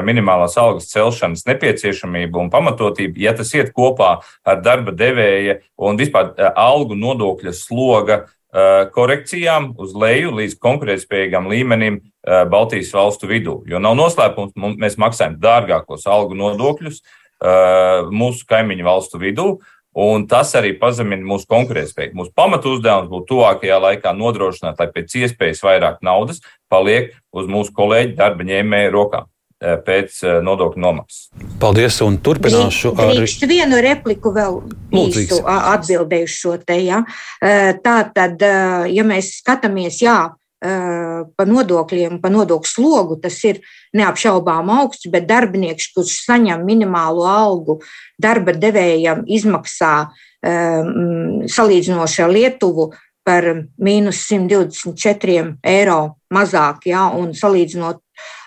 minimālās 0.08 0.56
algas 0.62 0.88
celšanas 0.94 1.46
nepieciešamību 1.50 2.40
un 2.46 2.52
pamatotību, 2.54 3.20
ja 3.24 3.34
tas 3.36 3.52
iet 3.58 3.74
kopā 3.76 4.14
ar 4.48 4.62
darba 4.64 4.94
devēja 4.96 5.60
un 5.84 6.00
vispār 6.00 6.32
algu 6.56 6.96
nodokļa 6.96 7.54
sloga 7.56 8.22
korekcijām 8.96 9.74
uz 9.82 9.96
leju 9.98 10.32
līdz 10.38 10.58
konkurētspējīgam 10.64 11.50
līmenim 11.52 12.02
Baltijas 12.52 12.94
valstu 12.96 13.28
vidū. 13.28 13.62
Jo 13.68 13.80
nav 13.84 13.98
noslēpums, 14.00 14.56
mēs 14.56 14.98
maksājam 15.00 15.36
dārgākos 15.44 16.08
algu 16.08 16.38
nodokļus 16.38 17.02
mūsu 18.12 18.48
kaimiņu 18.48 18.88
valstu 18.88 19.22
vidū. 19.22 19.50
Un 19.98 20.28
tas 20.30 20.52
arī 20.54 20.76
pazemina 20.78 21.26
mūsu 21.26 21.48
konkurētspēju. 21.50 22.14
Mūsu 22.20 22.30
pamatu 22.38 22.76
uzdevums 22.76 23.10
būtu 23.10 23.32
tuvākajā 23.32 23.80
laikā 23.82 24.12
nodrošināt, 24.14 24.78
lai 24.78 24.92
pēc 24.94 25.16
iespējas 25.24 25.64
vairāk 25.66 26.04
naudas 26.06 26.44
paliek 26.70 27.16
uz 27.34 27.50
mūsu 27.50 27.74
kolēģu 27.74 28.14
darba 28.20 28.46
ņēmēju 28.46 28.94
rokām 28.94 29.26
pēc 29.60 30.20
nodokļu 30.46 30.82
nomaksas. 30.82 31.30
Paldies, 31.62 32.00
un 32.06 32.20
turpināšu 32.22 32.94
ar 32.94 33.14
Drīkst 33.18 33.46
vienu 33.50 33.80
repliku 33.82 34.30
vēl 34.36 34.60
īsu 34.94 35.42
atbildēju 35.50 36.30
šo 36.30 36.58
te. 36.62 36.78
Ja. 36.86 37.02
Tā 37.42 37.96
tad, 38.14 38.44
ja 38.94 39.06
mēs 39.08 39.40
skatāmies, 39.40 39.98
jā, 40.04 40.20
pa 40.62 41.46
nodokļiem, 41.46 42.22
pa 42.22 42.30
nodokļu 42.34 42.70
slogu, 42.70 43.18
tas 43.22 43.38
ir 43.46 43.60
neapšaubām 43.98 44.70
augsts, 44.78 45.10
bet 45.14 45.28
darbinieks, 45.30 45.92
kurš 45.94 46.22
saņem 46.28 46.64
minimālo 46.66 47.28
algu, 47.30 47.80
darba 48.22 48.54
devējam 48.58 49.26
izmaksā 49.26 50.08
salīdzinoši 51.58 52.24
ar 52.26 52.34
Lietuvu 52.34 52.92
par 53.28 53.44
mīnus 53.84 54.22
124 54.30 55.58
eiro 55.68 56.02
mazāk, 56.34 56.88
ja, 56.88 57.08
un 57.12 57.34
salīdzinot 57.36 58.00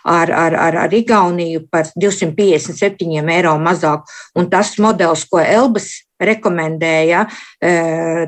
ar, 0.05 0.33
ar, 0.33 0.55
ar, 0.55 0.79
ar 0.87 0.95
Igauniju 0.95 1.67
par 1.71 1.91
257 1.97 3.35
eiro 3.35 3.57
mazāk. 3.59 4.07
Un 4.39 4.51
tas 4.51 4.77
modelis, 4.79 5.27
ko 5.29 5.43
Elbas 5.43 5.91
rekomendēja, 6.21 7.25
e, 7.57 7.71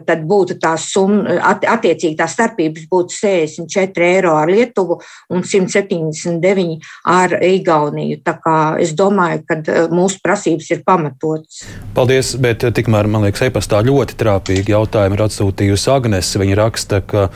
tad 0.07 0.25
būtu 0.29 0.57
tā 0.63 0.73
summa, 0.81 1.37
attiecīgi 1.53 2.17
tā 2.19 2.29
starpības 2.31 2.87
būtu 2.91 3.17
64 3.19 4.07
eiro 4.09 4.35
ar 4.39 4.49
Lietuvu 4.49 4.99
un 5.33 5.45
179 5.45 6.79
ar 7.13 7.37
Igauniju. 7.45 8.23
Tā 8.25 8.37
kā 8.41 8.57
es 8.83 8.95
domāju, 8.97 9.43
ka 9.49 9.59
e, 9.61 9.85
mūsu 9.93 10.23
prasības 10.25 10.71
ir 10.73 10.83
pamatotas. 10.87 11.63
Paldies, 11.97 12.35
bet 12.41 12.65
e, 12.65 12.73
tikmēr 12.73 13.11
man 13.13 13.27
liekas, 13.27 13.45
e-pastā 13.49 13.83
ļoti 13.85 14.17
trāpīgi 14.21 14.73
jautājumi 14.73 15.19
ir 15.19 15.27
atsūtījusi 15.29 15.93
Agnese. 15.93 16.41
Viņa 16.43 16.59
raksta, 16.65 17.03
ka 17.05 17.29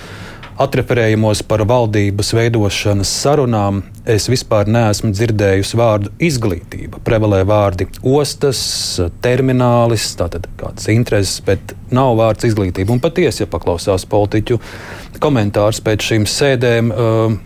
Atreferējumos 0.56 1.42
par 1.44 1.60
valdības 1.68 2.30
veidošanas 2.32 3.10
sarunām 3.12 3.82
es 4.08 4.24
vispār 4.32 4.70
neesmu 4.72 5.10
dzirdējusi 5.12 5.76
vārdu 5.76 6.12
izglītība. 6.16 7.02
Prevalē 7.04 7.42
vārdi 7.44 7.84
ostas, 8.08 8.62
terminālis, 9.20 10.06
tātad 10.16 10.48
kādas 10.56 10.88
intereses, 10.94 11.42
bet 11.44 11.74
nav 11.92 12.14
vārds 12.22 12.48
izglītība. 12.48 12.96
Un 12.96 13.04
patiesi, 13.04 13.42
ja 13.44 13.50
paklausās 13.52 14.08
politiķu 14.08 14.56
komentārus 15.20 15.82
pēc 15.84 16.08
šīm 16.08 16.24
sēdēm, 16.24 16.88
uh, 16.88 17.36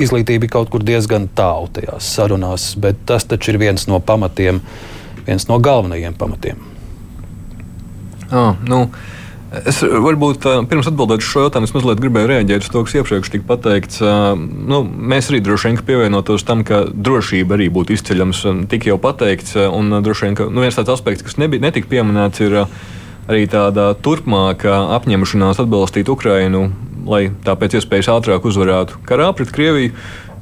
izglītība 0.00 0.48
ir 0.48 0.54
kaut 0.56 0.72
kur 0.72 0.84
diezgan 0.86 1.28
tālu 1.36 1.68
tajās 1.76 2.08
sarunās, 2.16 2.72
bet 2.80 3.04
tas 3.04 3.28
taču 3.28 3.52
ir 3.52 3.60
viens 3.60 3.84
no 3.90 4.00
pamatiem, 4.00 4.64
viens 5.28 5.48
no 5.52 5.60
galvenajiem 5.60 6.16
pamatiem. 6.16 6.64
Ah, 8.30 8.56
nu. 8.64 8.86
Es 9.50 9.80
varbūt 9.82 10.44
pirms 10.70 10.86
atbildēt 10.86 11.24
šo 11.26 11.48
jautājumu, 11.48 11.66
es 11.66 11.72
mazliet 11.74 11.98
gribēju 11.98 12.28
reaģēt 12.30 12.62
uz 12.62 12.70
to, 12.70 12.82
kas 12.86 12.92
iepriekš 13.00 13.32
tika 13.34 13.46
pateikts. 13.48 13.98
Nu, 14.38 14.78
mēs 14.86 15.32
arī 15.32 15.40
droši 15.42 15.72
vien 15.72 15.80
pievienotos 15.88 16.44
tam, 16.46 16.62
ka 16.66 16.84
drošība 16.86 17.56
arī 17.56 17.66
būtu 17.74 17.96
izceļams. 17.96 18.44
Tik 18.70 18.86
jau 18.92 18.98
pateikts, 19.02 19.56
un 19.66 19.90
droši 20.06 20.28
vien 20.28 20.38
ka, 20.38 20.46
nu, 20.46 20.62
viens 20.62 20.78
tāds 20.78 20.92
aspekts, 20.94 21.26
kas 21.26 21.34
nebija, 21.42 21.64
netika 21.66 21.90
pieminēts, 21.90 22.44
ir 22.46 22.60
arī 22.62 23.42
tāda 23.50 23.88
turpmāka 23.98 24.76
apņemšanās 25.00 25.64
atbalstīt 25.64 26.12
Ukrainu, 26.14 26.68
lai 27.10 27.26
tā 27.42 27.56
pēc 27.58 27.80
iespējas 27.80 28.12
ātrāk 28.14 28.46
uzvarētu 28.46 29.02
karā 29.08 29.32
pret 29.34 29.50
Krieviju, 29.56 29.96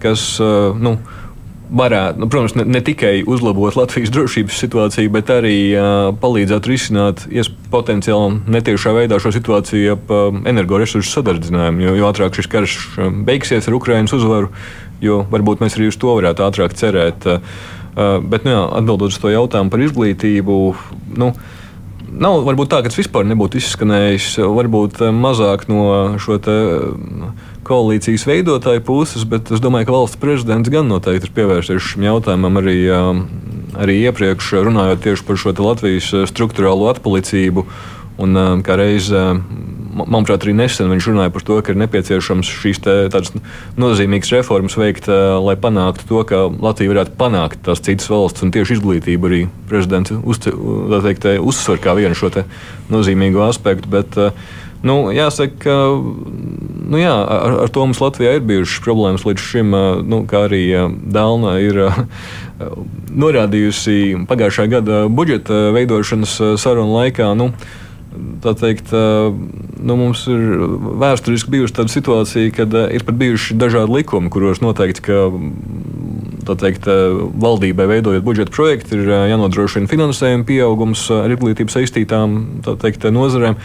kas 0.04 0.34
nu, 0.76 0.98
varētu, 1.70 2.22
nu, 2.22 2.28
protams, 2.31 2.54
ne, 2.59 2.64
ne 2.68 2.81
tikai 2.85 3.22
uzlabot 3.28 3.76
Latvijas 3.76 4.12
drošības 4.14 4.61
situāciju, 4.62 5.12
bet 5.14 5.31
arī 5.33 5.57
uh, 5.76 6.11
palīdzēt 6.20 6.68
risināt 6.70 7.24
potenciāli 7.72 8.40
netiešā 8.48 8.94
veidā 8.96 9.20
šo 9.20 9.33
situāciju 9.37 9.96
ap 9.96 10.12
uh, 10.12 10.28
energoresursu 10.48 11.12
sadardzinājumu. 11.12 11.85
Jo, 11.85 11.96
jo 12.00 12.09
ātrāk 12.11 12.38
šis 12.38 12.50
karš 12.52 12.78
beigsies 13.26 13.68
ar 13.68 13.76
Ukraiņas 13.78 14.16
uzvaru, 14.18 14.52
jo 15.04 15.22
varbūt 15.31 15.64
mēs 15.64 15.78
arī 15.78 15.90
uz 15.92 16.00
to 16.00 16.16
varētu 16.18 16.46
ātrāk 16.48 16.76
cerēt. 16.78 17.28
Uh, 17.28 18.18
bet, 18.24 18.46
nu, 18.46 18.54
jā, 18.54 18.64
atbildot 18.81 19.12
uz 19.12 19.20
to 19.20 19.33
jautājumu 19.33 19.74
par 19.74 19.85
izglītību. 19.85 20.59
Nu, 21.20 21.33
Nav 22.08 22.40
varbūt 22.46 22.70
tā, 22.72 22.80
ka 22.80 22.90
tas 22.90 22.98
vispār 22.98 23.26
nebūtu 23.28 23.58
izskanējis. 23.60 24.38
Varbūt 24.40 25.02
mazāk 25.12 25.66
no 25.68 26.16
šo 26.22 26.38
koalīcijas 27.68 28.24
veidotāju 28.28 28.82
puses, 28.86 29.26
bet 29.28 29.52
es 29.52 29.60
domāju, 29.60 29.88
ka 29.90 29.96
valsts 29.96 30.20
prezidents 30.20 30.72
gan 30.72 30.88
noteikti 30.88 31.28
ir 31.28 31.34
pievērsies 31.36 31.84
šim 31.84 32.06
jautājumam 32.08 32.60
arī, 32.62 32.78
arī 33.76 33.98
iepriekš, 34.08 34.54
runājot 34.70 35.04
tieši 35.04 35.26
par 35.28 35.40
šo 35.42 35.54
Latvijas 35.60 36.10
struktūrālo 36.32 36.88
atpalicību. 36.94 37.66
Un, 38.18 38.34
kā 38.66 38.78
reiz, 38.80 39.12
manuprāt, 40.04 40.44
arī 40.44 40.54
nesen 40.58 40.92
viņš 40.92 41.08
runāja 41.11 41.32
par 41.34 41.44
to, 41.46 41.58
ka 41.64 41.74
ir 41.74 41.80
nepieciešams 41.82 42.52
šīs 42.62 42.82
tādas 42.84 43.32
nozīmīgas 43.80 44.32
reformas 44.37 44.78
veikt, 44.78 45.08
lai 45.08 45.56
panāktu 45.61 46.06
to, 46.11 46.22
ka 46.28 46.44
Latvija 46.52 46.94
varētu 46.94 47.16
panākt 47.18 47.64
tās 47.66 47.82
citas 47.84 48.11
valsts 48.12 48.46
un 48.46 48.54
tieši 48.54 48.78
izglītību 48.78 49.30
arī 49.30 49.42
prezidents 49.70 50.14
teikt, 51.08 51.28
uzsver 51.42 51.82
kā 51.82 51.96
vienu 51.98 52.18
šo 52.18 52.32
nozīmīgo 52.92 53.44
aspektu. 53.48 53.90
Bet, 53.92 54.18
Nu, 54.78 55.08
jāsaka, 55.11 55.56
ka 55.58 55.72
nu, 55.90 56.98
jā, 57.00 57.11
ar, 57.11 57.56
ar 57.64 57.70
to 57.74 57.82
mums 57.82 57.98
Latvijā 57.98 58.37
ir 58.37 58.44
bijušas 58.46 58.84
problēmas 58.84 59.24
līdz 59.26 59.42
šim, 59.42 59.74
nu, 60.06 60.20
kā 60.30 60.44
arī 60.46 60.62
Dāna 61.02 61.56
ir 61.58 61.80
norādījusi 63.24 64.26
pagājušā 64.30 64.68
gada 64.70 65.00
budžeta 65.11 65.72
veidošanas 65.74 66.37
sarunu 66.62 66.94
laikā. 66.94 67.32
Nu, 67.38 67.50
tā 68.44 68.54
teikt, 68.59 68.92
nu, 68.92 69.96
mums 69.98 70.24
ir 70.31 70.44
vēsturiski 71.02 71.52
bijusi 71.54 71.76
tāda 71.78 71.92
situācija, 71.92 72.54
kad 72.57 72.74
ir 72.94 73.04
pat 73.07 73.18
bijuši 73.20 73.59
dažādi 73.59 73.98
likumi, 74.00 74.33
kuros 74.33 74.62
noteikti, 74.64 75.04
ka 75.09 76.57
teikt, 76.59 76.88
valdībai 77.42 77.88
veidojot 77.90 78.24
budžeta 78.24 78.54
projektu, 78.54 78.96
ir 78.96 79.12
jānodrošina 79.33 79.90
finansējuma 79.90 80.46
pieaugums 80.48 81.04
ar 81.12 81.35
izglītību 81.35 81.74
saistītām 81.74 82.40
teikt, 82.81 83.09
nozarēm. 83.12 83.59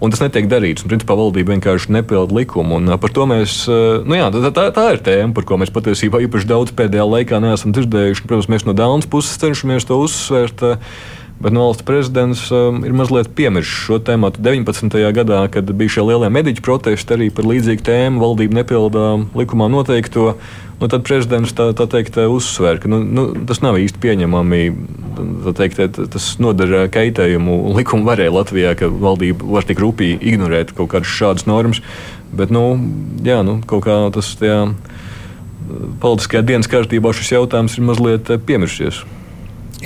Un 0.00 0.08
tas 0.08 0.22
netiek 0.22 0.46
darīts. 0.48 0.80
Un, 0.80 0.88
principā, 0.88 1.12
valdība 1.18 1.52
vienkārši 1.52 1.92
nepilda 1.92 2.32
likumu. 2.32 2.78
Un 2.78 2.88
par 3.02 3.12
to 3.12 3.26
mēs, 3.28 3.66
nu 3.68 4.16
jā, 4.16 4.30
tā, 4.32 4.48
tā, 4.56 4.64
tā 4.72 4.84
ir 4.94 5.02
tēma, 5.04 5.34
par 5.36 5.44
ko 5.44 5.58
mēs 5.60 5.72
patiesībā 5.74 6.22
īpaši 6.24 6.48
daudz 6.48 6.72
pēdējā 6.78 7.04
laikā 7.04 7.40
neesam 7.44 7.74
dzirdējuši. 7.76 8.24
Protams, 8.24 8.48
mēs 8.48 8.64
no 8.64 8.72
Dānas 8.76 9.10
puses 9.10 9.36
cenšamies 9.42 9.84
to 9.90 10.00
uzsvērt. 10.00 10.64
Bet 11.40 11.54
no 11.56 11.70
valsts 11.70 11.86
prezidents 11.88 12.42
um, 12.52 12.82
ir 12.84 12.92
mazliet 12.92 13.30
piemirsis 13.32 13.72
šo 13.86 13.96
tēmu. 14.04 14.28
19. 14.36 14.96
gadā, 15.16 15.38
kad 15.48 15.70
bija 15.72 15.94
šie 15.96 16.02
lielie 16.04 16.28
mediķu 16.28 16.60
protesti 16.66 17.14
arī 17.16 17.30
par 17.32 17.46
līdzīgu 17.48 17.84
tēmu, 17.86 18.20
valdība 18.20 18.58
nepildā 18.58 19.04
likumā 19.38 19.70
noteikto. 19.72 20.34
Nu, 20.80 20.88
tad 20.92 21.06
prezidents 21.08 21.54
tā, 21.56 21.70
tā 21.76 21.86
teikt, 21.88 22.18
uzsver, 22.20 22.76
ka 22.82 22.90
nu, 22.92 22.98
nu, 23.04 23.24
tas 23.48 23.62
nav 23.64 23.78
īsti 23.80 24.02
pieņemami. 24.02 24.60
Teikt, 25.56 25.80
tas 26.12 26.26
nodara 26.40 26.82
kaitējumu 26.92 27.72
likuma 27.76 28.12
varē 28.12 28.28
Latvijā, 28.32 28.74
ka 28.76 28.90
valdība 28.92 29.48
var 29.56 29.68
tik 29.68 29.80
rūpīgi 29.80 30.20
ignorēt 30.34 30.74
kaut 30.76 30.92
kādas 30.92 31.12
šādas 31.12 31.48
normas. 31.48 31.80
Bet 32.36 32.52
nu, 32.52 32.66
jā, 33.24 33.40
nu, 33.48 33.62
kaut 33.68 33.86
kā 33.88 33.96
tas 34.12 34.28
tajā 34.40 34.60
politiskajā 36.04 36.44
dienas 36.44 36.68
kārtībā 36.68 37.14
šis 37.16 37.32
jautājums 37.38 37.78
ir 37.78 37.88
mazliet 37.88 38.32
piemirsies 38.44 39.00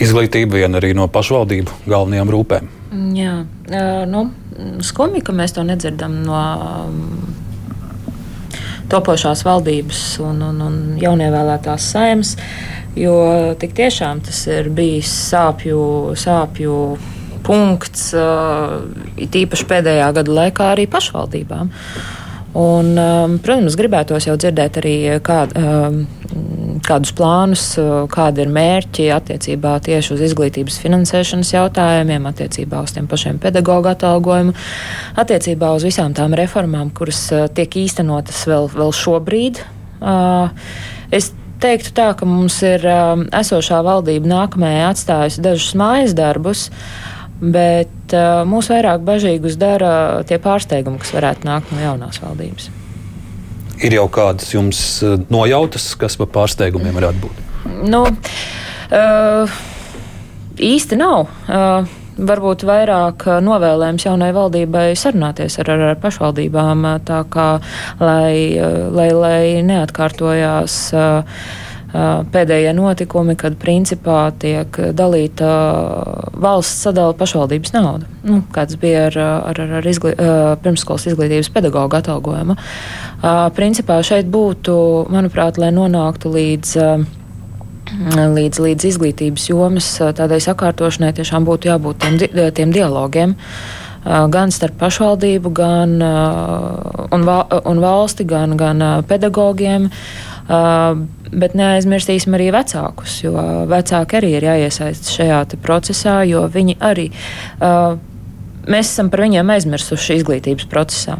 izglītība 0.01 0.63
viena 0.63 0.81
arī 0.81 0.93
no 0.97 1.07
pašvaldību 1.13 1.85
galvenajām 1.87 2.33
rūpēm. 2.35 2.71
Jā, 3.15 3.39
nu, 4.11 4.27
skumji, 4.87 5.23
ka 5.27 5.35
mēs 5.35 5.57
to 5.57 5.65
nedzirdam 5.67 6.21
no 6.27 6.43
topošās 8.93 9.43
valdības 9.47 10.03
un, 10.23 10.43
un, 10.45 10.63
un 10.63 10.79
jaunievēlētās 11.01 11.89
saimnes, 11.95 12.35
jo 12.99 13.17
tik 13.59 13.75
tiešām 13.79 14.23
tas 14.27 14.45
ir 14.51 14.69
bijis 14.75 15.11
sāpju, 15.33 15.81
sāpju 16.21 16.75
punkts, 17.45 18.11
it 19.21 19.41
īpaši 19.41 19.71
pēdējā 19.71 20.11
gada 20.19 20.37
laikā 20.41 20.71
arī 20.75 20.87
pašvaldībām. 20.91 21.73
Un, 22.55 22.93
protams, 23.43 23.75
gribētos 23.75 24.29
jau 24.29 24.37
dzirdēt 24.39 24.79
arī, 24.79 24.97
kā, 25.27 25.41
kādus 26.83 27.13
plānus, 27.17 27.65
kādi 28.13 28.45
ir 28.45 28.51
mērķi 28.55 29.09
attiecībā 29.15 29.77
tieši 29.85 30.15
uz 30.17 30.25
izglītības 30.29 30.81
finansēšanas 30.83 31.53
jautājumiem, 31.55 32.27
attiecībā 32.31 32.83
uz 32.85 32.97
tiem 32.97 33.07
pašiem 33.11 33.39
pedagoģu 33.43 33.93
atalgojumu, 33.93 34.57
attiecībā 35.21 35.71
uz 35.77 35.87
visām 35.87 36.17
tām 36.17 36.35
reformām, 36.39 36.91
kuras 36.97 37.27
tiek 37.55 37.79
īstenotas 37.85 38.45
vēl, 38.51 38.69
vēl 38.75 38.95
šobrīd. 38.97 39.63
Es 41.15 41.33
teiktu 41.63 41.95
tā, 41.97 42.11
ka 42.19 42.29
mums 42.29 42.61
ir 42.67 42.85
esošā 42.85 43.81
valdība 43.87 44.31
nākamajai 44.35 44.87
atstājusi 44.91 45.45
dažus 45.45 45.75
mājas 45.79 46.17
darbus. 46.17 46.69
Bet 47.45 48.15
uh, 48.15 48.45
mūs 48.49 48.71
vairāk 48.71 49.03
bažīgus 49.05 49.59
dara 49.61 50.23
tie 50.25 50.39
pārsteigumi, 50.41 51.03
kas 51.03 51.13
varētu 51.17 51.51
nākt 51.51 51.75
no 51.75 51.83
jaunās 51.83 52.23
valdības. 52.23 52.71
Ir 53.85 53.99
jau 53.99 54.07
kādas 54.13 54.49
jums 54.55 54.81
eh, 55.05 55.19
nojautas, 55.33 55.91
kas 56.01 56.17
par 56.21 56.31
pārsteigumiem 56.33 56.97
varētu 56.97 57.27
būt? 57.27 57.43
Nu, 57.89 58.01
uh, 58.09 59.59
īsti 60.57 60.97
nav. 61.01 61.29
Uh, 61.49 61.93
varbūt 62.15 62.63
vairāk 62.69 63.27
novēlējums 63.43 64.07
jaunai 64.07 64.31
valdībai 64.37 64.87
sarunāties 64.97 65.59
ar, 65.61 65.73
ar, 65.75 65.85
ar 65.91 66.01
pašvaldībām, 66.01 66.87
tā 67.09 67.25
kā 67.33 67.49
lai, 68.01 68.57
lai, 68.95 69.09
lai 69.13 69.45
neatkārtojās. 69.67 70.79
Uh, 70.95 71.47
pēdējie 71.95 72.73
notikumi, 72.75 73.37
kad 73.39 73.55
principā 73.61 74.33
tiek 74.43 74.79
dalīta 74.99 75.51
valsts 76.35 76.83
sadala 76.89 77.15
pašvaldības 77.19 77.75
nauda. 77.77 78.09
Nu, 78.27 78.41
kāds 78.55 78.79
bija 78.81 79.07
ar, 79.11 79.19
ar, 79.53 79.61
ar 79.79 79.87
izglī, 79.87 80.15
pirmskolas 80.65 81.07
izglītības 81.13 81.53
pedagoģa 81.55 82.03
atalgojumu. 82.03 82.57
Principā 83.55 84.01
šeit 84.07 84.27
būtu, 84.33 84.75
manuprāt, 85.15 85.61
lai 85.61 85.71
nonāktu 85.77 86.35
līdz 86.35 86.75
līdz, 87.85 88.61
līdz 88.65 88.87
izglītības 88.89 89.49
jomas 89.51 89.89
tādai 90.17 90.41
sakārtošanai 90.43 91.13
tiešām 91.15 91.47
būtu 91.47 91.69
jābūt 91.69 92.03
tiem, 92.03 92.19
tiem 92.57 92.73
dialogiem. 92.75 93.37
Gan 94.05 94.51
starp 94.53 94.77
pašvaldību, 94.83 95.51
gan 95.57 95.95
un, 96.05 97.25
un 97.25 97.81
valsti, 97.81 98.27
gan, 98.29 98.57
gan 98.61 98.83
pedagogiem. 99.09 99.89
Bet 100.45 101.55
neaizmirsīsim 101.57 102.37
arī 102.37 102.51
vecākus, 102.55 103.23
jo 103.25 103.33
vecāki 103.71 104.19
arī 104.21 104.35
ir 104.37 104.49
jāiesaist 104.51 105.09
šajā 105.15 105.39
procesā, 105.65 106.19
jo 106.29 106.45
viņi 106.53 106.77
arī, 106.85 107.07
mēs 108.69 108.91
esam 108.91 109.09
par 109.13 109.25
viņiem 109.25 109.55
aizmirsuši 109.57 110.19
izglītības 110.21 110.69
procesā. 110.69 111.17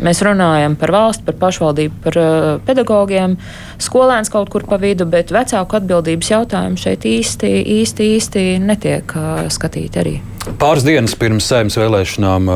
Mēs 0.00 0.22
runājam 0.24 0.76
par 0.80 0.92
valsti, 0.94 1.24
par 1.26 1.36
pašvaldību, 1.40 2.00
par 2.04 2.18
uh, 2.20 2.48
pedagogiem, 2.66 3.36
skolēns 3.82 4.32
kaut 4.32 4.50
kur 4.52 4.64
pa 4.68 4.80
vidu, 4.80 5.06
bet 5.10 5.32
vecāku 5.34 5.78
atbildības 5.80 6.32
jautājumi 6.32 6.80
šeit 6.80 7.06
īsti, 7.08 7.52
īsti, 7.76 8.10
īsti 8.16 8.44
netiek 8.64 9.14
uh, 9.16 9.44
skatīti 9.52 10.02
arī. 10.02 10.16
Pāris 10.60 10.86
dienas 10.86 11.12
pirms 11.20 11.44
saimnes 11.50 11.76
vēlēšanām 11.76 12.46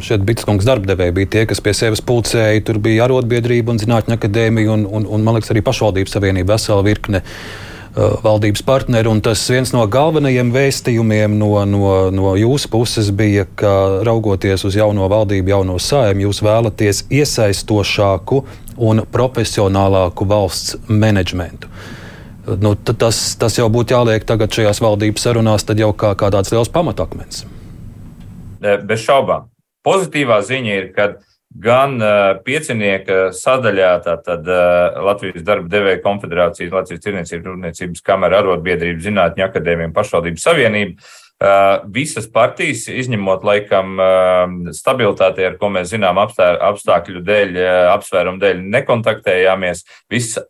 šeit 0.00 0.22
Bitskungs 0.24 0.64
darbdevēji 0.64 1.12
bija 1.18 1.32
tie, 1.34 1.42
kas 1.50 1.60
pie 1.60 1.74
sevis 1.76 2.00
pulcēja. 2.00 2.64
Tur 2.64 2.80
bija 2.82 3.04
arotbiedrība 3.04 3.74
un 3.74 3.80
zinātņu 3.82 4.16
akadēmija 4.16 4.72
un, 4.72 4.86
un, 4.88 5.04
un 5.04 5.26
man 5.26 5.36
liekas, 5.36 5.52
arī 5.52 5.60
pašvaldības 5.66 6.16
savienība 6.16 6.56
vesela 6.56 6.86
virkne. 6.86 7.20
Uh, 7.20 7.68
valdības 7.98 8.62
partneri. 8.62 9.10
Tas 9.24 9.42
viens 9.50 9.72
no 9.74 9.82
galvenajiem 9.90 10.52
vēstījumiem 10.54 11.36
no, 11.38 11.52
no, 11.66 11.92
no 12.14 12.34
jūsu 12.38 12.70
puses 12.72 13.10
bija, 13.14 13.46
ka 13.58 14.04
raugoties 14.06 14.64
uz 14.68 14.78
jauno 14.78 15.08
valdību, 15.10 15.52
jauno 15.54 15.78
sājumu, 15.82 16.28
jūs 16.28 16.42
vēlaties 16.44 17.04
iesaistošāku 17.10 18.42
un 18.88 19.02
profesionālāku 19.12 20.28
valsts 20.28 20.78
menedžmentu. 20.88 21.70
Nu, 22.62 22.72
tas, 22.78 23.20
tas 23.36 23.58
jau 23.58 23.68
būtu 23.72 23.92
jāliek 23.92 24.24
tagad 24.24 24.54
šajās 24.54 24.80
valdības 24.80 25.26
sarunās, 25.26 25.66
tad 25.68 25.80
jau 25.82 25.90
kā, 25.92 26.14
kā 26.16 26.30
tāds 26.32 26.54
liels 26.54 26.70
pamatakmens. 26.72 27.44
Bez 28.62 29.02
šaubām. 29.04 29.50
Pozitīvā 29.84 30.40
ziņa 30.46 30.78
ir, 30.78 30.86
ka 30.96 31.10
gan 31.54 31.96
uh, 32.00 32.34
piecinieka 32.44 33.30
sadaļā, 33.36 33.92
tātad 34.04 34.48
uh, 34.48 34.98
Latvijas 35.08 35.44
darba 35.46 35.70
devēja 35.72 36.02
konfederācijas, 36.04 36.74
Latvijas 36.74 37.04
tirniecības 37.06 37.48
rūpniecības 37.48 38.04
kamera, 38.04 38.42
arotbiedrība, 38.42 39.00
zinātņu 39.06 39.46
akadēmija 39.48 39.90
un 39.90 39.96
pašvaldības 39.96 40.46
savienība. 40.48 41.08
Uh, 41.38 41.86
visas 41.94 42.26
partijas, 42.34 42.88
izņemot 42.90 43.44
laikam 43.46 44.00
stabilitāti, 44.74 45.44
ar 45.46 45.54
ko 45.60 45.70
mēs 45.70 45.92
zinām 45.92 46.18
apstākļu 46.18 47.22
dēļ, 47.22 47.60
apsvērumu 47.94 48.42
dēļ, 48.42 48.64
nekontaktējāmies. 48.74 49.84
Visas 50.10 50.48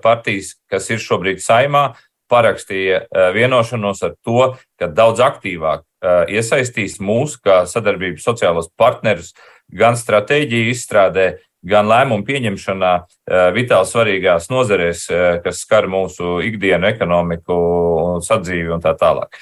partijas, 0.00 0.54
kas 0.70 0.86
ir 0.94 1.02
šobrīd 1.02 1.42
saimā, 1.42 1.90
parakstīja 2.30 3.08
vienošanos 3.34 4.04
ar 4.06 4.14
to, 4.22 4.52
ka 4.78 4.86
daudz 4.86 5.18
aktīvāk 5.26 5.82
iesaistīs 6.30 7.00
mūsu 7.02 7.42
kā 7.44 7.64
sadarbības 7.68 8.24
sociālos 8.24 8.70
partnerus 8.78 9.34
gan 9.72 9.98
stratēģiju 9.98 10.74
izstrādē, 10.74 11.28
gan 11.66 11.88
lēmumu 11.90 12.24
pieņemšanā 12.24 12.92
vitāli 13.52 13.88
svarīgās 13.88 14.48
nozarēs, 14.52 15.06
kas 15.44 15.60
skar 15.66 15.90
mūsu 15.92 16.38
ikdienu, 16.48 16.88
ekonomiku, 16.88 17.56
sadzīvi 18.24 18.72
un 18.72 18.84
tā 18.84 18.94
tālāk. 18.96 19.36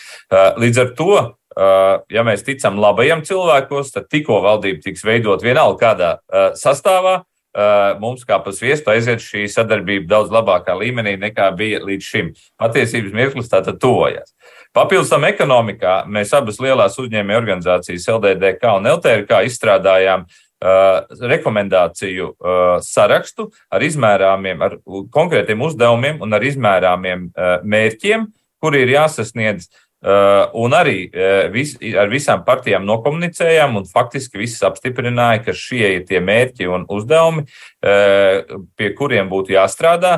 Līdz 0.59 0.83
ar 0.83 0.95
to 0.99 1.13
Uh, 1.59 2.05
ja 2.13 2.23
mēs 2.23 2.45
ticam 2.47 2.77
labajiem 2.79 3.25
cilvēkos, 3.27 3.89
tad 3.91 4.05
tikko 4.13 4.37
valdība 4.45 4.79
tiks 4.85 5.03
veidot 5.03 5.43
vienalga 5.43 5.81
kādā 5.81 6.11
uh, 6.15 6.53
sastāvā, 6.55 7.15
uh, 7.25 7.97
mums 7.99 8.23
kā 8.29 8.37
pa 8.45 8.53
sviestu 8.55 8.93
aiziet 8.93 9.25
šī 9.25 9.49
sadarbība 9.51 10.07
daudz 10.13 10.31
labākā 10.31 10.77
līmenī 10.79 11.17
nekā 11.19 11.49
bija 11.59 11.81
līdz 11.83 12.11
šim. 12.13 12.31
Patiesības 12.63 13.17
mirklis 13.17 13.51
tātad 13.51 13.81
tuvojas. 13.83 14.31
Papildus 14.77 15.11
tam 15.13 15.25
ekonomikā 15.29 16.03
mēs 16.11 16.35
abas 16.37 16.61
lielās 16.63 16.99
uzņēmēju 17.01 17.41
organizācijas 17.41 18.11
LDDK 18.19 18.77
un 18.79 18.93
LTRK 18.97 19.47
izstrādājām 19.49 20.29
Uh, 20.59 21.05
rekomendāciju 21.31 22.33
uh, 22.33 22.81
sarakstu 22.83 23.45
ar 23.71 23.85
izmērāmiem, 23.87 24.65
ar 24.67 24.73
konkrētiem 25.15 25.61
uzdevumiem 25.63 26.17
un 26.19 26.35
ar 26.35 26.43
izmērāmiem 26.43 27.29
uh, 27.29 27.53
mērķiem, 27.63 28.25
kuri 28.59 28.81
ir 28.83 28.91
jāsasniedz 28.97 29.69
Uh, 29.99 30.45
un 30.55 30.77
arī 30.79 31.09
uh, 31.11 31.49
vis, 31.51 31.73
ar 31.99 32.07
visām 32.07 32.45
partijām 32.47 32.85
nokomunicējām, 32.87 33.81
un 33.81 33.87
faktiski 33.91 34.39
visas 34.39 34.63
apstiprināja, 34.69 35.41
ka 35.43 35.55
šie 35.59 35.89
ir 35.97 36.05
tie 36.07 36.21
mērķi 36.23 36.69
un 36.71 36.85
uzdevumi, 36.87 37.43
uh, 37.43 38.61
pie 38.79 38.93
kuriem 38.95 39.27
būtu 39.27 39.57
jāstrādā. 39.57 40.13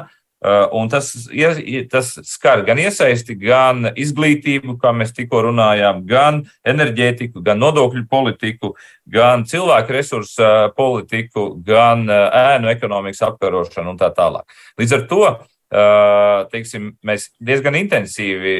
Un 0.73 0.89
tas, 0.89 1.11
tas 1.93 2.15
skar 2.25 2.63
gan 2.65 2.79
iesaisti, 2.81 3.35
gan 3.37 3.91
izglītību, 3.93 4.79
kā 4.81 4.95
mēs 4.97 5.13
tikko 5.13 5.43
runājām, 5.51 6.01
gan 6.09 6.41
enerģētiku, 6.65 7.43
gan 7.45 7.61
nodokļu 7.61 8.07
politiku, 8.09 8.73
gan 9.05 9.45
cilvēku 9.45 9.93
resursu 9.99 10.49
politiku, 10.79 11.51
gan 11.67 12.09
ēnu 12.09 12.73
ekonomikas 12.73 13.21
apkarošanu 13.29 13.93
un 13.93 14.01
tā 14.01 14.09
tālāk. 14.17 14.49
Līdz 14.81 14.97
ar 14.97 15.07
to 15.13 15.23
teiksim, 16.51 16.95
mēs 17.07 17.29
diezgan 17.37 17.77
intensīvi 17.79 18.57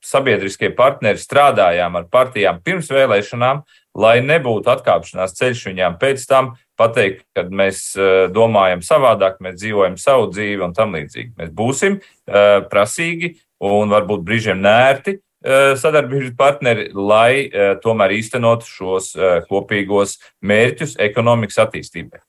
sabiedriskie 0.00 0.72
partneri 0.74 1.20
strādājām 1.20 2.00
ar 2.00 2.08
partijām 2.10 2.64
pirms 2.64 2.88
vēlēšanām, 2.90 3.60
lai 4.00 4.16
nebūtu 4.24 4.70
atkāpšanās 4.72 5.36
ceļš 5.36 5.66
viņām 5.68 6.00
pēc 6.00 6.24
tam 6.30 6.54
pateikt, 6.80 7.24
ka 7.36 7.44
mēs 7.46 7.82
eh, 7.98 8.28
domājam 8.32 8.84
savādāk, 8.84 9.40
mēs 9.44 9.58
dzīvojam 9.60 9.98
savu 10.00 10.30
dzīvi 10.32 10.64
un 10.66 10.76
tam 10.76 10.96
līdzīgi. 10.96 11.34
Mēs 11.40 11.52
būsim 11.56 12.00
uh, 12.00 12.62
prasīgi 12.70 13.34
un 13.60 13.92
varbūt 13.92 14.24
brīžiem 14.24 14.62
nērti 14.64 15.18
uh, 15.18 15.76
sadarbības 15.80 16.32
partneri, 16.38 16.88
lai 16.96 17.50
tomēr 17.84 18.16
īstenot 18.16 18.66
šos 18.68 19.12
kopīgos 19.50 20.18
mērķus 20.40 20.96
ekonomikas 21.10 21.60
attīstībai. 21.66 22.24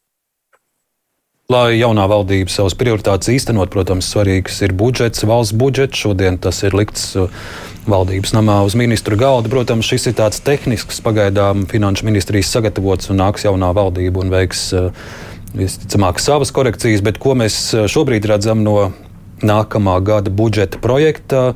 Lai 1.52 1.76
jaunā 1.76 2.06
valdība 2.08 2.52
savas 2.54 2.78
prioritātes 2.80 3.28
īstenot, 3.34 3.72
protams, 3.74 4.08
svarīgs 4.14 4.62
ir 4.64 4.72
budžets, 4.78 5.26
valsts 5.28 5.56
budžets. 5.58 5.99
Šodien 5.99 6.38
tas 6.39 6.62
ir 6.64 6.76
likts 6.78 7.10
uh, 7.20 7.28
valdības 7.90 8.34
namā 8.36 8.62
uz 8.66 8.76
ministru 8.78 9.18
galda. 9.18 9.50
Protams, 9.52 9.88
šis 9.88 10.12
ir 10.12 10.18
tāds 10.20 10.42
tehnisks, 10.46 11.02
pagaidām 11.04 11.66
finanšu 11.70 12.06
ministrijas 12.08 12.52
sagatavots 12.54 13.10
un 13.12 13.22
nāks 13.22 13.46
jaunā 13.48 13.72
valdība 13.78 14.22
un 14.22 14.34
veiks 14.34 14.68
uh, 14.78 14.92
visticamāk 15.58 16.22
savas 16.22 16.54
korekcijas. 16.54 17.04
Bet 17.06 17.20
ko 17.22 17.36
mēs 17.38 17.58
uh, 17.74 17.88
šobrīd 17.92 18.28
redzam 18.30 18.62
no 18.66 18.92
nākamā 19.42 19.98
gada 20.06 20.34
budžeta 20.34 20.82
projekta? 20.82 21.52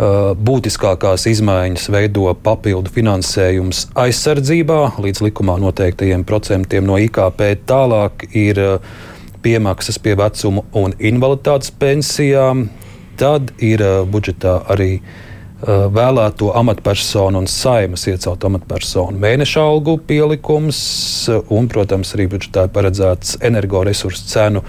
Būtiskākās 0.00 1.26
izmaiņas 1.28 1.90
veido 1.92 2.30
papildu 2.40 2.88
finansējums 2.94 3.82
aizsardzībā 4.00 4.78
līdz 4.96 5.20
likumā 5.26 5.58
noteiktajiem 5.60 6.22
procentiem 6.24 6.86
no 6.88 6.96
IKP. 6.96 7.42
Tālāk 7.68 8.24
ir 8.32 8.62
piemaksas 9.44 10.00
pie 10.00 10.14
vecuma 10.16 10.64
un 10.72 10.94
invaliditātes 10.96 11.74
pensijām. 11.76 12.70
Tad 13.20 13.52
ir 13.60 13.84
budžetā 14.08 14.54
arī 14.72 14.94
uh, 15.02 15.29
vēlēto 15.66 16.52
amatpersonu 16.56 17.42
un 17.42 17.48
saimas 17.50 18.06
ieceltu 18.08 18.48
amatpersonu 18.48 19.20
mēneša 19.20 19.64
algu 19.64 19.98
pielikums, 20.08 20.78
un, 21.52 21.68
protams, 21.68 22.14
arī 22.16 22.30
budžetā 22.32 22.64
paredzēts 22.72 23.36
energoresursu 23.44 24.30
cenu 24.30 24.64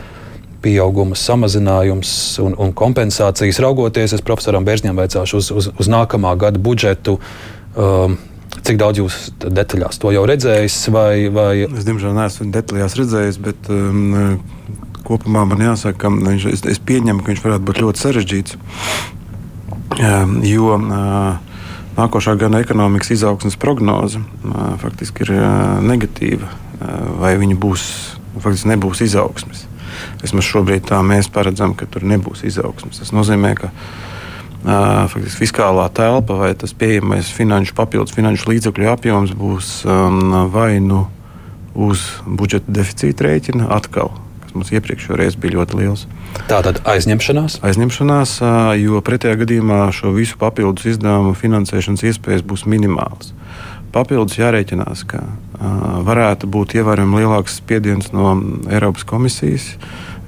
pieauguma 0.62 1.16
samazinājums 1.18 2.12
un, 2.44 2.58
un 2.60 2.74
kompensācijas. 2.78 3.62
Raugoties, 3.64 4.14
es 4.18 4.26
profesoram 4.26 4.68
Bērzņam 4.68 5.00
veicāšu 5.00 5.39
uz, 5.39 5.54
uz, 5.56 5.70
uz 5.80 5.89
nākamā 5.89 6.36
gada 6.39 6.62
budžetu. 6.62 7.18
Um, 7.76 8.20
Cik 8.52 8.76
daudz 8.78 9.00
jūs 9.00 9.16
detaļās 9.42 9.96
to 9.98 10.12
jau 10.12 10.26
redzējis? 10.28 10.76
Vai, 10.92 11.30
vai... 11.34 11.64
Es, 11.70 11.86
diemžēl, 11.88 12.12
neesmu 12.14 12.50
detaļās 12.52 12.98
redzējis, 13.00 13.38
bet 13.42 13.70
um, 13.72 14.42
kopumā 15.08 15.46
man 15.48 15.64
jāsaka, 15.64 15.96
ka 16.04 16.12
viņš, 16.12 16.50
es, 16.52 16.66
es 16.76 16.82
pieņemu, 16.84 17.24
ka 17.24 17.32
viņš 17.32 17.44
varētu 17.46 17.68
būt 17.70 17.80
ļoti 17.86 18.04
sarežģīts. 18.04 18.60
Um, 19.92 20.38
jo 20.48 20.78
uh, 20.78 21.39
nākošā 21.98 22.38
gada 22.39 22.62
ekonomikas 22.64 23.12
izaugsmes 23.18 23.58
prognoze 23.60 24.22
uh, 24.22 24.78
faktiski 24.82 25.26
ir 25.26 25.34
negatīva. 25.86 26.58
Vai 27.22 27.36
viņa 27.38 27.56
būs, 27.62 27.82
faktiski 28.42 28.72
nebūs 28.72 29.04
izaugsmes? 29.06 29.68
Vismaz 30.24 30.48
šobrīd 30.48 30.88
tā 30.89 31.02
mēs 31.06 31.28
paredzam, 31.30 31.76
ka 31.78 31.86
tur 31.86 32.08
nebūs 32.10 32.42
izaugsmes. 32.48 33.04
Tas 33.04 33.12
nozīmē, 33.14 33.52
ka 33.60 33.70
faktiski 35.12 35.44
fiskālā 35.44 35.86
telpa 35.94 36.39
vai 36.39 36.50
tas 36.58 36.74
pieejamais 36.74 37.30
finanšu 37.34 37.76
papildus 37.78 38.16
finanšu 38.18 38.50
līdzekļu 38.50 38.89
apjoms 38.96 39.36
būs 39.38 39.70
vai 40.54 40.80
nu 40.82 41.04
uz 41.78 42.08
budžeta 42.26 42.74
deficīta 42.82 43.30
rēķina 43.30 43.70
atkal. 43.78 44.10
Kas 44.52 44.60
Mums 44.60 44.72
iepriekšējais 44.76 45.38
bija 45.39 45.56
ļoti 45.56 45.78
liels. 45.80 46.06
Tā 46.49 46.60
tad 46.66 46.82
aizņemšanās? 46.84 47.62
Aizņemšanās, 47.64 48.34
jo 48.82 48.99
pretējā 48.99 49.38
gadījumā 49.39 49.86
šo 49.95 50.12
visu 50.12 50.36
papildus 50.41 50.89
izdevumu 50.91 51.34
finansēšanas 51.39 52.04
iespējas 52.04 52.43
būs 52.43 52.66
minimālas. 52.68 53.32
Papildus 53.95 54.38
jārēķinās, 54.39 55.06
ka 55.08 55.24
varētu 56.08 56.47
būt 56.52 56.76
ievērojami 56.80 57.24
lielāks 57.24 57.58
spiediens 57.62 58.12
no 58.12 58.34
Eiropas 58.72 59.08
komisijas, 59.08 59.74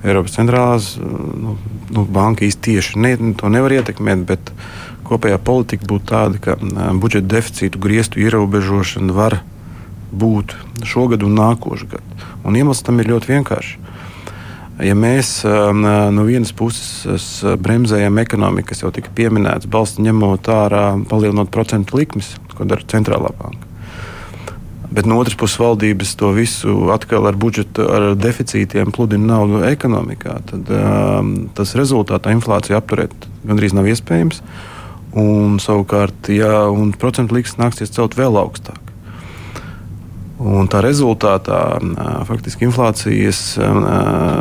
Eiropas 0.04 0.36
centrālās 0.36 0.94
nu, 1.00 1.58
nu, 1.92 2.04
banka 2.04 2.44
īsti 2.48 2.64
tieši 2.72 3.00
ne, 3.00 3.14
to 3.40 3.52
nevar 3.52 3.76
ietekmēt, 3.76 4.26
bet 4.28 4.52
kopējā 5.08 5.40
politika 5.40 5.88
būtu 5.88 6.10
tāda, 6.12 6.40
ka 6.44 6.58
budžeta 7.00 7.38
deficītu 7.38 7.80
griestu 7.80 8.24
ierobežošana 8.24 9.16
var 9.16 9.42
būt 10.12 10.56
šogad 10.88 11.24
un 11.24 11.40
nākošais 11.40 11.88
gads. 11.96 12.28
Iemesls 12.44 12.84
tam 12.84 13.00
ir 13.00 13.12
ļoti 13.12 13.32
vienkāršs. 13.32 13.80
Ja 14.82 14.96
mēs 14.98 15.44
no 15.46 16.24
vienas 16.26 16.50
puses 16.58 17.28
bremzējam 17.62 18.18
ekonomiku, 18.24 18.72
kas 18.72 18.82
jau 18.82 18.90
tika 18.96 19.12
pieminēts, 19.14 19.70
balstu 19.70 20.02
ņemot 20.02 20.50
ārā, 20.50 20.88
palielinot 21.12 21.52
procentu 21.54 22.00
likmes, 22.00 22.32
ko 22.58 22.66
dara 22.66 22.82
centrālā 22.90 23.30
banka, 23.38 23.70
Bet 24.94 25.08
no 25.10 25.18
otras 25.18 25.34
puses, 25.34 25.58
valdības 25.58 26.12
to 26.22 26.30
visu 26.38 26.74
atkal 26.94 27.26
ar 27.26 27.38
budžetu, 27.40 27.82
ar 27.90 28.04
deficītiem 28.14 28.92
pludina 28.94 29.32
naudu 29.32 29.64
ekonomikā. 29.66 30.36
Tad 30.52 30.70
um, 30.70 31.32
tas 31.58 31.74
rezultātā 31.80 32.30
inflācija 32.36 32.78
apturēt 32.78 33.26
gandrīz 33.42 33.74
nav 33.74 33.90
iespējams. 33.90 34.44
Un, 35.18 35.58
savukārt, 35.62 36.30
ja 36.34 36.68
procentu 37.02 37.40
likmes 37.40 37.58
nāksies 37.58 37.94
celt 37.96 38.14
vēl 38.20 38.38
augstāk. 38.38 38.83
Un 40.44 40.68
tā 40.68 40.82
rezultātā 40.84 41.60
faktiski 42.28 42.66
inflācijas, 42.68 43.56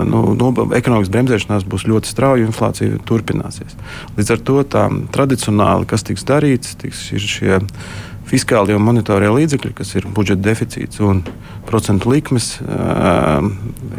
nu, 0.09 0.23
no, 0.35 0.49
ekonomikas 0.75 1.13
bremzēšanās 1.15 1.67
būs 1.69 1.85
ļoti 1.87 2.11
strauja, 2.11 2.47
inflācija 2.49 2.99
turpināsies. 3.07 3.77
Līdz 4.17 4.33
ar 4.35 4.43
to 4.49 4.57
tā 4.67 4.87
tradicionāli, 5.15 5.87
kas 5.87 6.03
tiks 6.09 6.27
darīts, 6.27 6.75
tiks 6.81 7.05
šie 7.07 7.61
fiskālie 8.27 8.75
un 8.75 8.83
monetārie 8.83 9.31
līdzekļi, 9.31 9.75
kas 9.79 9.95
ir 9.99 10.09
budžeta 10.11 10.43
deficīts 10.49 11.03
un 11.05 11.23
procentu 11.69 12.11
likmes, 12.11 12.57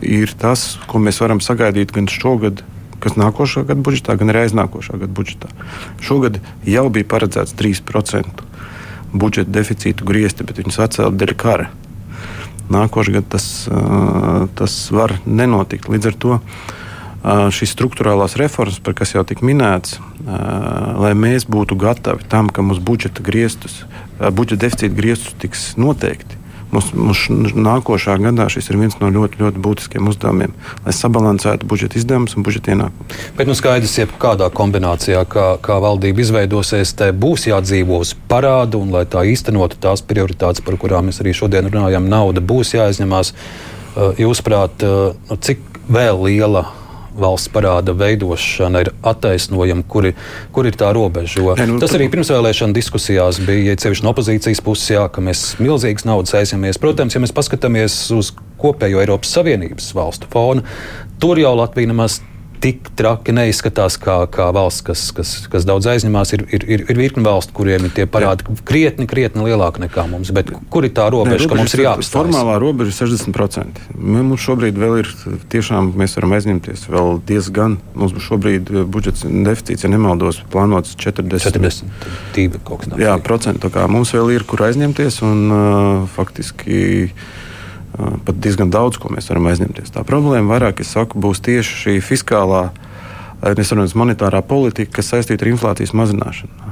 ir 0.04 0.34
tas, 0.42 0.74
ko 0.90 1.00
mēs 1.04 1.22
varam 1.24 1.40
sagaidīt 1.44 1.94
gan 1.96 2.10
šogad, 2.12 2.66
kas 3.04 3.16
nākošā 3.20 3.64
gada 3.68 3.84
budžetā, 3.84 4.18
gan 4.20 4.32
arī 4.34 4.48
aiznākošā 4.48 4.98
gada 5.00 5.12
budžetā. 5.16 5.52
Šogad 6.04 6.42
jau 6.68 6.86
bija 6.92 7.08
paredzēts 7.16 7.56
3% 7.60 8.44
budžeta 9.14 9.56
deficītu 9.60 10.08
griezti, 10.08 10.48
bet 10.48 10.60
viņus 10.60 10.82
atcēla 10.88 11.16
dēļ 11.16 11.34
kara. 11.40 11.70
Nākošais 12.72 13.18
gads 13.18 13.30
tas, 13.34 13.48
tas 14.56 14.78
var 14.96 15.18
nenotikt. 15.26 15.90
Līdz 15.92 16.12
ar 16.12 16.18
to 16.20 16.38
šīs 17.24 17.72
struktūrālās 17.72 18.36
reformas, 18.40 18.82
par 18.84 18.96
kas 19.00 19.14
jau 19.16 19.24
tika 19.28 19.46
minēts, 19.48 19.98
lai 20.24 21.14
mēs 21.16 21.48
būtu 21.48 21.78
gatavi 21.80 22.28
tam, 22.32 22.50
ka 22.52 22.66
mūsu 22.66 22.84
budžeta 22.84 23.24
griestus, 23.24 23.84
budžeta 24.20 24.66
deficīta 24.66 24.96
griestus 24.98 25.36
tiks 25.40 25.70
noteikti. 25.80 26.43
Mums, 26.74 26.90
mums 26.98 27.54
nākošā 27.54 28.16
gadā 28.24 28.48
šis 28.50 28.72
ir 28.72 28.80
viens 28.82 28.96
no 28.98 29.10
ļoti, 29.14 29.38
ļoti 29.44 29.62
būtiskiem 29.62 30.08
uzdevumiem, 30.10 30.56
lai 30.86 30.94
sabalansētu 30.98 31.68
budžeta 31.70 32.00
izdevumus 32.00 32.34
un 32.34 32.46
budžeta 32.46 32.74
ienākumus. 32.74 33.20
Bet 33.38 33.50
nu 33.50 33.56
skaidrs, 33.58 33.94
ka 34.10 34.22
kādā 34.28 34.50
kombinācijā, 34.54 35.22
kā, 35.30 35.48
kā 35.62 35.78
valdība 35.84 36.24
izveidosies, 36.26 36.96
te 36.98 37.12
būs 37.14 37.46
jādzīvo 37.52 38.02
uz 38.02 38.16
parādu, 38.30 38.82
un 38.82 38.94
lai 38.96 39.06
tā 39.06 39.22
īstenotu 39.30 39.78
tās 39.84 40.02
prioritātes, 40.02 40.66
par 40.66 40.80
kurām 40.82 41.12
mēs 41.12 41.22
arī 41.22 41.36
šodien 41.38 41.70
runājam, 41.70 42.10
nauda 42.10 42.42
būs 42.42 42.74
jāizņemās. 42.74 43.36
Jūsuprāt, 44.18 44.82
nu, 45.30 45.38
cik 45.38 45.62
vēl 45.94 46.26
liela 46.26 46.66
valsts 47.18 47.52
parāda 47.54 47.96
veidošana 47.98 48.84
ir 48.86 48.92
attaisnojama, 49.06 49.86
kur, 49.90 50.10
kur 50.56 50.70
ir 50.70 50.78
tā 50.80 50.92
robeža. 50.96 51.56
Ne, 51.60 51.68
nu, 51.74 51.80
tas 51.84 51.96
arī 51.98 52.10
pirmsvēlēšana 52.14 52.76
diskusijās 52.76 53.42
bija, 53.46 53.74
ja 53.74 53.80
sevišķi 53.86 54.06
no 54.06 54.14
opozīcijas 54.16 54.64
puses, 54.66 54.92
jā, 54.96 55.06
ka 55.14 55.24
mēs 55.24 55.46
milzīgas 55.62 56.08
naudas 56.10 56.36
aizņemamies. 56.42 56.82
Protams, 56.82 57.18
ja 57.18 57.24
mēs 57.24 57.36
paskatāmies 57.36 57.98
uz 58.16 58.34
kopējo 58.62 59.02
Eiropas 59.04 59.34
Savienības 59.38 59.92
valstu 59.98 60.30
fonu, 60.34 60.66
tur 61.22 61.42
jau 61.42 61.56
Latvija 61.60 61.92
nemaz 61.92 62.22
tik 62.64 62.88
traki 62.98 63.34
neizskatās 63.36 63.98
kā, 64.00 64.16
kā 64.32 64.48
valsts, 64.56 64.84
kas, 64.88 65.04
kas, 65.16 65.32
kas 65.52 65.66
daudz 65.68 65.90
aizņemās. 65.92 66.32
Ir, 66.38 66.46
ir, 66.56 66.66
ir, 66.76 66.86
ir 66.94 67.00
virkni 67.00 67.24
valstu, 67.26 67.56
kuriem 67.58 67.88
ir 67.90 67.94
tie 67.96 68.06
parādi 68.10 68.46
Jā. 68.48 68.56
krietni, 68.68 69.08
krietni 69.10 69.44
lielāki 69.48 69.84
nekā 69.84 70.06
mums. 70.12 70.32
Bet 70.36 70.52
kur 70.74 70.88
ir 70.88 70.94
tā 70.96 71.10
robeža, 71.12 71.44
ne, 71.44 71.52
ka 71.52 71.60
mums 71.60 71.76
ir 71.76 71.84
jāapstājas? 71.86 72.14
Formālā 72.16 72.56
robeža 72.64 72.94
ir 72.94 73.12
60%. 73.14 73.84
Mums 74.00 74.46
šobrīd 74.46 74.80
vēl 74.80 75.02
ir 75.02 75.12
tiešām, 75.52 75.92
mēs 76.00 76.16
varam 76.20 76.38
aizņemties 76.40 76.88
vēl 76.94 77.20
diezgan. 77.28 77.78
Mums 78.00 78.16
šobrīd 78.30 78.72
eh, 78.72 78.84
budžets 78.96 79.28
deficīts, 79.28 79.84
ja 79.84 79.92
nemaldos, 79.92 80.42
plānots 80.54 80.96
40. 81.00 81.44
42 81.44 82.64
kaut 82.64 82.84
kas 82.84 82.94
tāds. 82.94 83.04
Jā, 83.04 83.18
procentu. 83.24 83.72
Mums 83.92 84.16
vēl 84.16 84.36
ir, 84.38 84.48
kur 84.48 84.64
aizņemties 84.70 85.20
un 85.28 85.44
uh, 85.52 86.12
faktiski 86.16 87.12
pat 87.98 88.40
diezgan 88.42 88.72
daudz, 88.74 88.98
ko 89.02 89.12
mēs 89.14 89.30
varam 89.30 89.50
aizņemties. 89.52 89.94
Tā 89.94 90.06
problēma 90.08 90.56
vairāk, 90.56 90.82
es 90.82 90.94
saku, 90.96 91.20
būs 91.22 91.44
tieši 91.46 91.80
šī 91.84 91.96
fiskālā, 92.04 92.66
nesaprotamā 93.44 94.00
monetārā 94.00 94.40
politika, 94.48 95.00
kas 95.00 95.12
saistīta 95.12 95.44
ar 95.44 95.52
inflācijas 95.52 95.94
mazināšanu. 95.98 96.72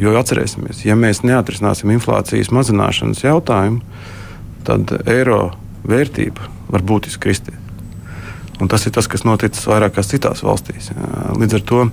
Jo 0.00 0.14
atcerēsimies, 0.18 0.82
ja 0.86 0.96
mēs 0.98 1.22
neatrisināsim 1.22 1.92
inflācijas 1.94 2.50
mazināšanas 2.54 3.22
jautājumu, 3.22 3.80
tad 4.66 4.92
eiro 5.06 5.52
vērtība 5.86 6.48
var 6.70 6.84
būtiski 6.86 7.22
kristies. 7.22 7.56
Un 8.60 8.68
tas 8.68 8.84
ir 8.84 8.92
tas, 8.92 9.06
kas 9.08 9.24
noticis 9.24 9.64
vairākās 9.64 10.10
citās 10.10 10.42
valstīs. 10.44 10.90
Līdz 11.40 11.56
ar 11.56 11.62
to 11.70 11.84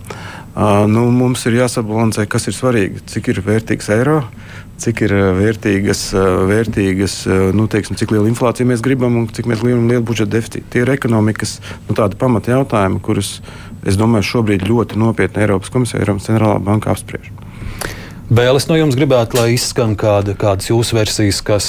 nu, 0.92 1.06
mums 1.16 1.46
ir 1.48 1.62
jāsabalansē, 1.62 2.26
kas 2.28 2.50
ir 2.50 2.58
svarīgi, 2.58 3.06
cik 3.08 3.32
ir 3.32 3.40
vērtīgs 3.46 3.88
eiro, 3.96 4.24
cik 4.82 5.02
ir 5.08 5.14
vērtīgas, 5.38 6.02
vērtīgas 6.50 7.16
nu, 7.58 7.66
teiksim, 7.72 7.98
cik 8.00 8.14
liela 8.14 8.30
inflācija 8.30 8.68
mēs 8.70 8.84
gribam 8.86 9.16
un 9.22 9.28
cik 9.34 9.50
mēs 9.50 9.64
gribam 9.64 9.90
lielu 9.90 10.06
budžeta 10.06 10.36
deficītu. 10.38 10.70
Tie 10.74 10.84
ir 10.84 10.94
ekonomikas 10.94 11.58
nu, 11.88 11.98
pamata 11.98 12.54
jautājumi, 12.54 13.02
kurus 13.04 13.40
es 13.88 13.98
domāju 13.98 14.30
šobrīd 14.34 14.68
ļoti 14.68 15.00
nopietni 15.02 15.46
Eiropas 15.46 15.74
komisija, 15.74 16.04
Eiropas 16.04 16.30
centrālā 16.30 16.60
banka 16.64 16.94
apspriež. 16.94 17.32
Vēl 18.28 18.60
es 18.60 18.66
no 18.68 18.76
jums 18.76 18.98
gribētu, 19.00 19.38
lai 19.40 19.54
izskan 19.54 19.94
kāda, 19.96 20.34
kādas 20.36 20.68
jūsu 20.68 20.98
versijas, 20.98 21.40
kas, 21.48 21.68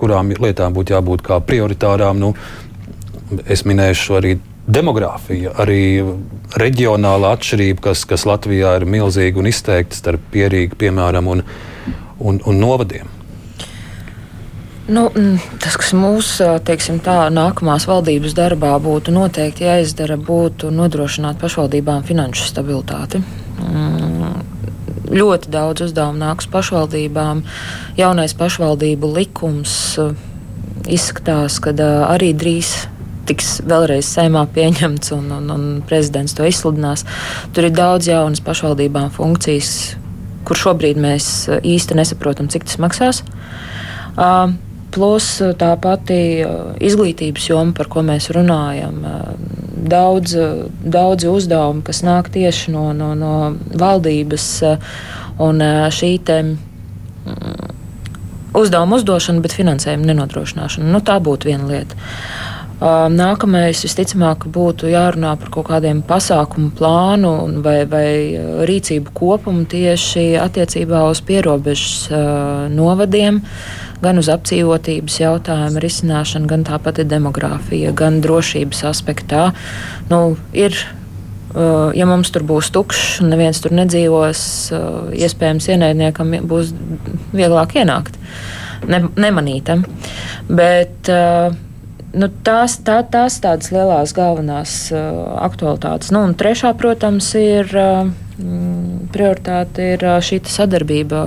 kurām 0.00 0.30
lietām 0.32 0.72
būtu 0.72 0.94
jābūt 0.94 1.24
kā 1.26 1.36
prioritārām. 1.44 2.22
Nu, 2.22 2.30
es 3.44 3.66
minēšu 3.68 4.16
arī 4.16 4.38
demogrāfija, 4.64 5.52
arī 5.60 6.00
reģionāla 6.56 7.34
atšķirība, 7.36 7.84
kas, 7.90 8.06
kas 8.08 8.24
Latvijā 8.24 8.78
ir 8.78 8.88
milzīga 8.88 9.42
un 9.42 9.50
izteikta 9.50 9.98
starp 9.98 10.24
pierīgu, 10.32 10.78
piemēram, 10.80 11.28
un, 11.34 11.44
un, 12.24 12.40
un 12.44 12.58
novadiem. 12.62 13.10
Nu, 14.84 15.06
mm, 15.08 15.60
tas, 15.64 15.78
kas 15.80 15.94
mūsu 15.96 16.44
nākamās 17.32 17.86
valdības 17.88 18.34
darbā 18.36 18.74
būtu 18.84 19.14
noteikti 19.16 19.64
jāizdara, 19.64 20.18
būtu 20.20 20.68
nodrošināt 20.68 21.40
pašvaldībām 21.40 22.04
finanšu 22.04 22.50
stabilitāti. 22.50 23.22
Mm, 23.64 24.42
ļoti 25.14 25.48
daudz 25.48 25.86
uzdevumu 25.88 26.20
nāks 26.20 26.50
pašvaldībām. 26.52 27.44
Jaunais 27.96 28.36
pašvaldību 28.36 29.14
likums 29.16 29.96
izskatās, 30.84 31.56
ka 31.64 31.72
arī 32.10 32.34
drīz 32.36 32.74
tiks 33.24 33.62
vēlreiz 33.64 34.04
saimā 34.04 34.44
pieņemts 34.52 35.14
un, 35.16 35.30
un, 35.32 35.50
un 35.54 35.66
prezidents 35.88 36.36
to 36.36 36.44
izsludinās. 36.44 37.06
Tur 37.56 37.70
ir 37.70 37.76
daudz 37.76 38.10
jaunas 38.10 38.44
pašvaldībām 38.44 39.08
funkcijas, 39.14 39.94
kur 40.44 40.60
šobrīd 40.60 41.00
mēs 41.00 41.48
īsti 41.62 41.98
nesaprotam, 41.98 42.50
cik 42.52 42.68
tas 42.68 42.80
maksās. 42.82 43.24
Uh, 44.14 44.54
Plus 44.94 45.26
tā 45.58 45.72
pati 45.82 46.16
izglītības 46.86 47.48
joma, 47.48 47.74
par 47.74 47.88
ko 47.90 48.04
mēs 48.06 48.28
runājam, 48.34 49.00
daudz, 49.90 50.36
daudzi 50.86 51.30
uzdevumi, 51.32 51.82
kas 51.86 52.04
nāk 52.06 52.30
tieši 52.34 52.70
no, 52.70 52.84
no, 52.94 53.10
no 53.18 53.32
valdības 53.80 54.46
un 55.42 55.64
šī 55.98 56.12
te 56.28 56.38
uzdevuma 58.54 59.00
uzdošana, 59.00 59.42
bet 59.42 59.56
finansējuma 59.58 60.12
nenodrošināšana. 60.12 60.86
Nu, 60.94 61.02
tā 61.02 61.18
būtu 61.18 61.50
viena 61.50 61.66
lieta. 61.72 61.98
Nākamais, 62.82 63.84
visticamāk, 63.86 64.48
būtu 64.50 64.88
jārunā 64.90 65.36
par 65.38 65.50
kaut 65.54 65.68
kādiem 65.68 66.02
pasākumu 66.04 66.72
plānu 66.74 67.30
vai, 67.62 67.84
vai 67.86 68.08
rīcību 68.66 69.14
kopumu 69.14 69.62
tieši 69.70 70.34
attiecībā 70.42 71.04
uz 71.06 71.22
pierobežas 71.24 72.10
novadiem, 72.74 73.38
gan 74.02 74.18
uz 74.18 74.28
apdzīvotības 74.32 75.20
jautājumu 75.22 75.84
risināšanu, 75.84 76.50
gan 76.50 76.66
tāpat 76.66 77.00
ir 77.00 77.08
demogrāfija, 77.14 77.94
gan 77.96 78.18
drošības 78.24 78.84
aspektā. 78.90 79.52
Nu, 80.10 80.34
ir 80.52 80.76
ja 81.94 82.06
mums 82.10 82.32
tur 82.34 82.42
būs 82.46 82.72
tukšs 82.74 83.20
un 83.22 83.30
neviens 83.30 83.60
tur 83.62 83.74
nedzīvos, 83.78 84.40
iespējams, 85.14 85.70
ienaidniekam 85.70 86.34
būs 86.50 86.74
vieglāk 87.34 87.76
ienākt 87.78 88.18
ne, 88.90 89.04
nemanītam. 89.14 89.84
Bet 90.50 91.10
uh, 91.12 91.54
nu, 92.18 92.28
tās, 92.46 92.78
tā, 92.86 93.00
tās 93.06 93.38
tādas 93.42 93.70
lielās 93.74 94.14
galvenās 94.16 94.76
uh, 94.94 95.00
aktualitātes. 95.44 96.12
Nu, 96.14 96.24
un 96.28 96.36
trešā, 96.38 96.74
protams, 96.78 97.32
ir. 97.38 97.72
Uh, 97.72 98.12
Prioritāte 99.14 99.84
ir 99.94 100.00
uh, 100.02 100.16
šī 100.18 100.40
sadarbība. 100.50 101.20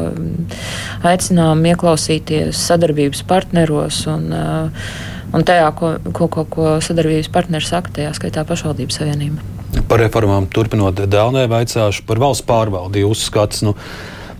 Aicinām 1.07 1.61
ieklausīties 1.69 2.59
sadarbības 2.67 3.21
partneros 3.29 4.01
un, 4.11 4.25
uh, 4.35 4.89
un 5.31 5.45
tajā, 5.47 5.69
ko, 5.79 5.93
ko, 6.11 6.27
ko, 6.27 6.43
ko 6.51 6.73
sadarbības 6.83 7.31
partneri 7.31 7.63
saka, 7.63 7.93
tajā 7.95 8.11
skaitā 8.17 8.43
pašvaldības 8.49 8.99
savienība. 8.99 9.39
Par 9.87 10.03
reformām 10.03 10.49
turpinot 10.51 10.99
Dēlnē, 11.07 11.45
vaicāšu 11.47 12.03
par 12.09 12.19
valsts 12.19 12.43
pārvaldi. 12.47 13.05
Jūsu 13.05 13.29
skats, 13.31 13.63
nu, 13.63 13.77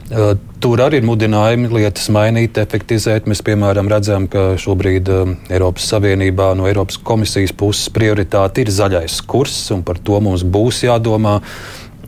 Tur 0.07 0.79
arī 0.79 1.01
ir 1.01 1.07
mudinājumi 1.07 1.67
lietas 1.81 2.05
mainīt, 2.15 2.55
efektivizēt. 2.61 3.25
Mēs, 3.27 3.41
piemēram, 3.43 3.89
redzam, 3.91 4.29
ka 4.31 4.53
šobrīd 4.59 5.09
Eiropas 5.51 5.89
Savienībā 5.91 6.53
no 6.55 6.69
Eiropas 6.69 6.99
komisijas 7.03 7.51
puses 7.51 7.91
prioritāte 7.91 8.63
ir 8.63 8.71
zaļais 8.71 9.19
kurs, 9.27 9.57
un 9.75 9.83
par 9.83 9.99
to 9.99 10.21
mums 10.23 10.47
būs 10.47 10.85
jādomā. 10.87 11.41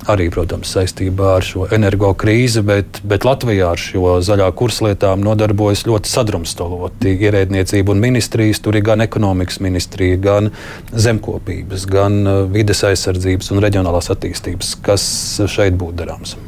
Arī, 0.08 0.30
protams, 0.32 0.70
saistībā 0.72 1.34
ar 1.36 1.43
šo 1.43 1.66
energo 1.76 2.14
krīzi, 2.16 2.62
bet, 2.64 3.02
bet 3.04 3.26
Latvijā 3.28 3.74
ar 3.76 3.82
šo 3.84 4.14
zaļā 4.24 4.47
kursa 4.56 4.86
lietām 4.88 5.20
nodarbojas 5.26 5.84
ļoti 5.89 6.08
sadrumstaloti 6.08 7.18
ierēdniecība 7.20 7.91
un 7.91 8.00
ministrijas. 8.06 8.64
Tur 8.64 8.80
ir 8.80 8.86
gan 8.88 9.04
ekonomikas 9.04 9.60
ministrija, 9.60 10.22
gan 10.24 10.54
zemkopības, 10.95 11.84
gan 11.91 12.22
vides 12.56 12.86
aizsardzības 12.88 13.52
un 13.52 13.60
reģionālās 13.68 14.08
attīstības. 14.16 14.78
Kas 14.88 15.04
šeit 15.52 15.76
būtu 15.76 16.00
darāms? 16.00 16.39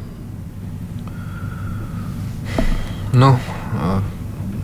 Nu, 3.14 3.36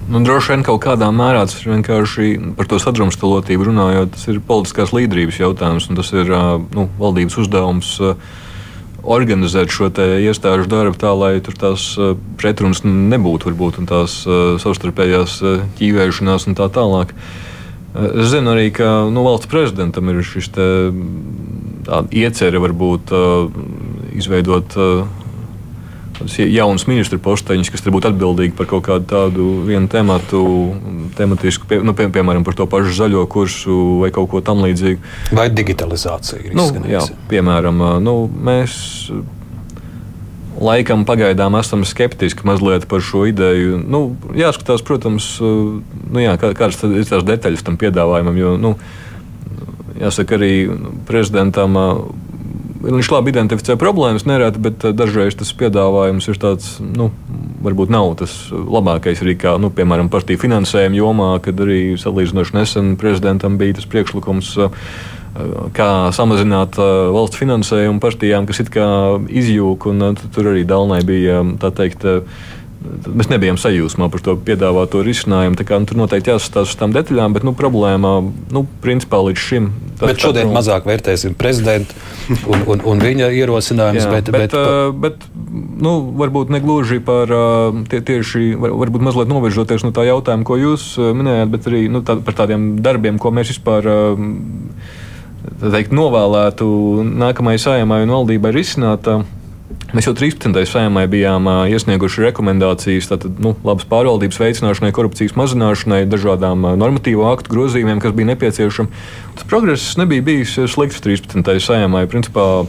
Nu, 0.07 0.21
droši 0.23 0.53
vien 0.53 0.61
kaut 0.63 0.79
kādā 0.85 1.09
mērā 1.11 1.41
tas 1.49 1.57
ir 1.59 1.73
vienkārši 1.73 2.27
par 2.55 2.67
to 2.71 2.77
sadrumstalotību 2.79 3.65
runājot. 3.67 4.13
Tas 4.15 4.29
ir 4.31 4.39
politiskās 4.39 4.93
līderības 4.95 5.39
jautājums, 5.41 5.89
un 5.91 5.99
tas 5.99 6.13
ir 6.15 6.31
nu, 6.31 6.85
valdības 6.99 7.35
uzdevums 7.43 7.89
organizēt 9.07 9.71
šo 9.71 9.89
iestāžu 9.91 10.67
darbu 10.71 10.95
tā, 10.99 11.11
lai 11.11 11.33
tur 11.43 11.59
tās 11.59 11.89
pretrunas 12.39 12.85
nebūtu, 12.87 13.51
varbūt 13.51 13.81
tās 13.91 14.21
savstarpējās 14.63 15.37
ķīvēšanās 15.79 16.47
un 16.47 16.55
tā 16.55 16.71
tālāk. 16.71 17.11
Es 17.97 18.31
zinu 18.31 18.55
arī, 18.55 18.71
ka 18.79 19.09
nu, 19.11 19.27
valsts 19.27 19.51
prezidentam 19.51 20.07
ir 20.11 20.23
šis 20.23 20.51
iecerē 22.15 22.63
varbūt 22.63 23.15
izveidot 24.15 24.79
jaunas 26.25 26.87
ministru 26.89 27.19
posteņus, 27.21 27.69
kas 27.73 27.85
būtu 27.93 28.11
atbildīgi 28.11 28.55
par 28.57 28.69
kaut 28.69 28.85
kādu 28.87 29.07
tādu 29.09 29.47
vienu 29.67 29.89
tematu, 29.91 30.41
tematisku, 31.17 31.67
pie, 31.69 31.79
nu, 31.85 31.93
pie, 31.97 32.09
piemēram, 32.13 32.45
par 32.47 32.57
to 32.57 32.67
pašu 32.69 32.95
zaļo 32.97 33.25
kursu 33.31 33.77
vai 34.01 34.11
kaut 34.15 34.29
ko 34.31 34.41
tamlīdzīgu. 34.45 35.15
Vai 35.37 35.47
digitalizācija? 35.53 36.53
Nu, 36.57 36.69
jā, 36.89 37.03
piemēram, 37.31 37.83
nu, 38.03 38.19
mēs 38.27 38.77
laikam 40.57 41.05
pagaidām 41.05 41.57
esam 41.59 41.85
skeptiski 41.85 42.45
mazliet 42.47 42.87
par 42.89 43.03
šo 43.05 43.25
ideju. 43.29 43.81
Nu, 43.85 44.03
jāskatās, 44.37 44.83
protams, 44.85 45.35
nu, 45.41 46.21
jā, 46.23 46.37
kādas 46.41 46.81
ir 46.87 47.05
tās 47.09 47.25
detaļas 47.27 47.65
tam 47.65 47.77
piedāvājumam. 47.79 48.39
Jo, 48.39 48.55
nu, 48.61 48.73
jāsaka, 50.01 50.39
arī 50.39 50.53
prezidentam. 51.09 51.77
Viņš 52.77 53.09
labi 53.11 53.31
identificē 53.33 53.77
problēmas, 53.79 54.27
nereti, 54.29 54.61
bet 54.61 54.85
dažreiz 54.97 55.37
tas 55.39 55.49
piedāvājums 55.57 56.27
ir 56.29 56.39
tāds, 56.41 56.77
nu, 56.81 57.09
varbūt 57.65 57.91
nav 57.93 58.13
tas 58.21 58.33
labākais 58.51 59.21
arī, 59.25 59.37
kā, 59.39 59.55
nu, 59.61 59.71
piemēram, 59.73 60.11
partiju 60.13 60.41
finansējuma 60.45 60.99
jomā, 60.99 61.29
kad 61.43 61.59
arī 61.63 61.81
salīdzinoši 61.99 62.57
nesen 62.57 62.91
prezidentam 63.01 63.57
bija 63.61 63.79
tas 63.79 63.89
priekšlikums. 63.89 64.51
Uh, 64.61 64.89
kā 65.77 66.09
samazināt 66.17 66.79
uh, 66.81 67.09
valsts 67.13 67.37
finansējumu 67.37 68.01
partijām, 68.01 68.47
kas 68.49 68.63
it 68.63 68.71
kā 68.73 68.87
izjūg, 69.29 69.89
un 69.91 70.09
uh, 70.09 70.23
tur 70.33 70.49
arī 70.53 70.63
Dalnai 70.67 71.03
bija 71.05 71.43
tā 71.61 71.73
teikt. 71.81 72.05
Uh, 72.05 72.45
mēs 73.07 73.29
nebijām 73.31 73.57
sajūsmā 73.59 74.09
par 74.13 74.23
to 74.23 74.35
piedāvāto 74.47 75.01
risinājumu. 75.05 75.57
Kā, 75.67 75.79
nu, 75.81 75.89
tur 75.89 75.99
noteikti 75.99 76.31
jāsastāsta 76.33 76.73
uz 76.73 76.79
tām 76.79 76.93
detaļām, 76.95 77.35
bet 77.35 77.45
nu, 77.47 77.53
problēma 77.57 78.13
nu, 78.53 78.63
principā 78.83 79.19
līdz 79.27 79.43
šim. 79.43 79.69
Tas, 79.97 80.11
bet 80.11 80.21
šodien 80.23 80.47
tā, 80.47 80.51
nu, 80.51 80.57
mazāk 80.57 80.87
vērtēsim 80.89 81.37
prezidentu 81.39 81.97
un, 82.51 82.63
un, 82.73 82.83
un 82.93 83.03
viņa 83.03 83.31
ierosinājumus. 83.39 84.09
Bet, 84.11 84.31
bet, 84.33 84.53
bet, 84.53 84.57
uh, 84.57 84.91
bet 84.93 85.27
nu, 85.81 85.95
varbūt 86.19 86.53
ne 86.53 86.61
gluži 86.63 86.99
par 87.03 87.31
tie, 87.91 88.03
tieši, 88.11 88.53
varbūt 88.59 89.07
mazliet 89.09 89.31
novirzoties 89.31 89.85
no 89.87 89.93
tā 89.95 90.07
jautājuma, 90.09 90.47
ko 90.47 90.59
jūs 90.59 90.93
minējāt, 90.97 91.51
bet 91.55 91.71
arī 91.71 91.83
nu, 91.91 92.03
tā, 92.05 92.19
par 92.23 92.37
tādiem 92.43 92.75
darbiem, 92.83 93.19
ko 93.21 93.33
mēs 93.35 93.55
vispār. 93.55 93.91
Uh, 93.91 94.95
teikt, 95.61 95.93
novēlētu 95.95 96.67
nākamajai 97.07 97.61
sājumai 97.61 98.03
un 98.05 98.13
valdībai 98.13 98.51
risināt. 98.55 99.07
Mēs 99.95 100.03
jau 100.03 100.11
13. 100.19 100.51
sējumā 100.67 101.05
bijām 101.07 101.45
iesnieguši 101.71 102.25
rekomendācijas 102.25 103.07
tātad, 103.07 103.37
nu, 103.39 103.53
labas 103.63 103.85
pārvaldības 103.87 104.39
veicināšanai, 104.41 104.89
korupcijas 104.91 105.37
mazināšanai, 105.39 106.01
dažādām 106.11 106.65
normatīvu 106.75 107.23
aktu 107.29 107.53
grozījumiem, 107.53 108.01
kas 108.03 108.11
bija 108.17 108.33
nepieciešami. 108.33 109.05
Tas 109.37 109.47
progress 109.47 109.95
nebija 109.95 110.25
bijis 110.27 110.57
slikts 110.73 110.99
13. 111.05 111.39
sējumā. 111.63 112.01
Principā 112.11 112.65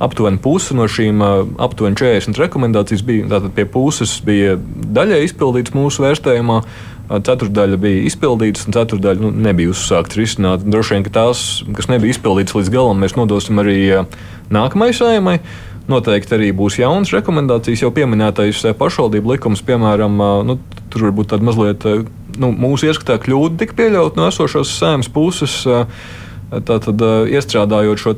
aptuveni 0.00 0.38
puse 0.38 0.76
no 0.78 0.86
šīm 0.86 1.18
aptuveni 1.58 1.98
40 1.98 2.38
rekomendācijas 2.38 3.02
bija. 3.08 3.26
Tātad 3.34 3.50
pie 3.56 3.66
puses 3.66 4.14
bija 4.22 4.54
daļai 4.94 5.24
izpildīts 5.26 5.74
mūsu 5.74 6.04
vērtējumā. 6.06 6.60
Ceturdaļa 7.10 7.80
bija 7.82 8.04
izpildītas, 8.06 8.68
un 8.70 8.76
ceturdaļa 8.76 9.24
nu, 9.24 9.32
nebija 9.48 9.72
uzsākta 9.72 10.20
risināt. 10.20 10.62
Droši 10.62 10.94
vien, 10.94 11.08
ka 11.08 11.10
tās, 11.18 11.42
kas 11.74 11.90
nebija 11.90 12.14
izpildītas 12.14 12.54
līdz 12.54 12.70
galam, 12.70 13.02
mēs 13.02 13.16
nodosim 13.18 13.58
arī 13.58 13.80
nākamajai 14.54 14.96
saimai. 15.00 15.36
Noteikti 15.90 16.36
arī 16.36 16.50
būs 16.54 16.78
jaunas 16.78 17.12
rekomendācijas. 17.14 17.84
Jau 17.84 17.90
pieminētais 17.94 18.62
pašvaldību 18.78 19.34
likums, 19.34 19.62
piemēram, 19.66 20.18
nu, 20.46 20.58
tur 20.92 21.08
varbūt 21.08 21.32
tāda 21.32 21.46
mazliet 21.48 21.86
nu, 22.40 22.50
mūsu 22.54 22.90
ieskatā 22.90 23.18
kļūda 23.22 23.60
tika 23.60 23.78
pieļauta 23.80 24.20
no 24.20 24.28
esošās 24.30 24.74
sēmas 24.78 25.10
puses. 25.12 25.62
Tātad, 26.50 26.98
iestrādājot 27.30 28.00
šo 28.02 28.12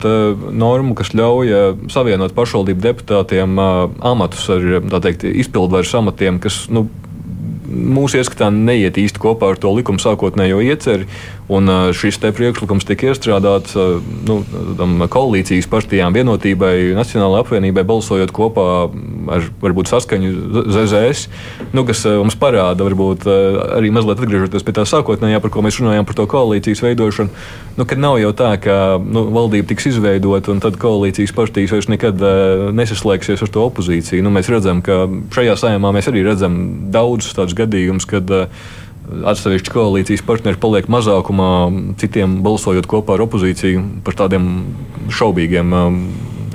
normu, 0.57 0.95
kas 0.97 1.13
ļauj 1.13 1.53
savienot 1.93 2.33
pašvaldību 2.37 2.81
deputātiem 2.87 3.61
amatus 3.61 4.47
ar 4.55 4.65
teikt, 5.05 5.27
izpildvaras 5.29 5.93
amatiem, 6.01 6.41
kas 6.41 6.63
nu, 6.73 6.87
mūsu 7.73 8.21
ieskatā 8.21 8.49
neiet 8.53 8.99
īsti 9.01 9.21
kopā 9.21 9.53
ar 9.53 9.61
to 9.61 9.73
likuma 9.77 10.01
sākotnējo 10.03 10.63
ieceri. 10.65 11.09
Un 11.53 11.69
šis 11.97 12.17
priekšlikums 12.23 12.87
tika 12.89 13.11
iestrādāts 13.11 13.75
nu, 13.77 14.39
koalīcijas 15.13 15.69
partijām, 15.69 16.15
vienotībai, 16.17 16.95
Nacionālajai 16.97 17.45
apvienībai, 17.45 17.85
balsojot 17.89 18.33
kopā 18.33 18.67
ar 19.33 19.49
varbūt 19.63 19.91
saskaņu 19.91 20.31
ZZS, 20.73 21.27
nu, 21.77 21.85
kas 21.89 22.05
mums 22.09 22.39
parāda, 22.41 22.87
varbūt 22.87 23.27
arī 23.29 23.93
mazliet 23.95 24.23
atgriežoties 24.23 24.65
pie 24.65 24.75
tā 24.77 24.87
sākotnējā, 24.89 25.43
par 25.43 25.53
ko 25.53 25.65
mēs 25.67 25.81
runājām, 25.83 26.09
par 26.09 26.19
to 26.19 26.27
koalīcijas 26.31 26.83
veidošanu, 26.87 27.35
nu, 27.77 27.87
kad 27.89 28.01
nav 28.01 28.19
jau 28.23 28.33
tā, 28.37 28.55
ka 28.63 28.79
nu, 29.03 29.27
valdība 29.35 29.69
tiks 29.73 29.91
izveidota 29.93 30.55
un 30.55 30.63
tad 30.65 30.79
koalīcijas 30.81 31.35
partijas 31.37 31.75
vairs 31.77 31.91
nekad 31.93 32.23
nesaslēgsies 32.79 33.45
ar 33.45 33.53
to 33.53 33.67
opozīciju. 33.69 34.25
Nu, 34.25 34.33
mēs 34.35 34.51
redzam, 34.53 34.81
ka 34.85 35.05
šajā 35.35 35.59
saimā 35.61 35.93
mēs 35.95 36.09
arī 36.11 36.25
redzam 36.27 36.63
daudzus 36.95 37.37
tādus 37.37 37.59
gadījumus, 37.59 38.09
kad 38.09 38.33
uh, 38.33 38.65
atsevišķi 39.33 39.73
koalīcijas 39.75 40.25
partneri 40.27 40.61
paliek 40.61 40.89
mazākumā, 40.93 41.51
citiem 42.01 42.41
balsojot 42.45 42.89
kopā 42.91 43.17
ar 43.17 43.27
opozīciju 43.27 43.83
par 44.07 44.17
tādiem 44.23 44.49
šaubīgiem 45.13 45.77
um, 45.77 46.01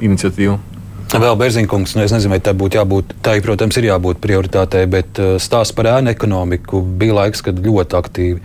iniciatīvām. 0.04 0.64
Vēl 1.08 1.38
Berzīnkungs, 1.40 1.94
nu 1.96 2.04
es 2.04 2.12
nezinu, 2.12 2.34
vai 2.36 2.42
tā 2.44 2.52
būtu 2.58 2.82
jābūt, 2.82 3.14
tā, 3.24 3.38
protams, 3.44 3.78
ir 3.80 3.88
jābūt 3.88 4.20
prioritātei, 4.24 4.84
bet 4.92 5.22
uh, 5.24 5.38
stāsts 5.40 5.76
par 5.76 5.88
ēnu 5.94 6.12
ekonomiku 6.12 6.82
bija 6.84 7.22
laiks, 7.22 7.46
kad 7.46 7.62
ļoti 7.64 7.98
aktīvi 8.02 8.42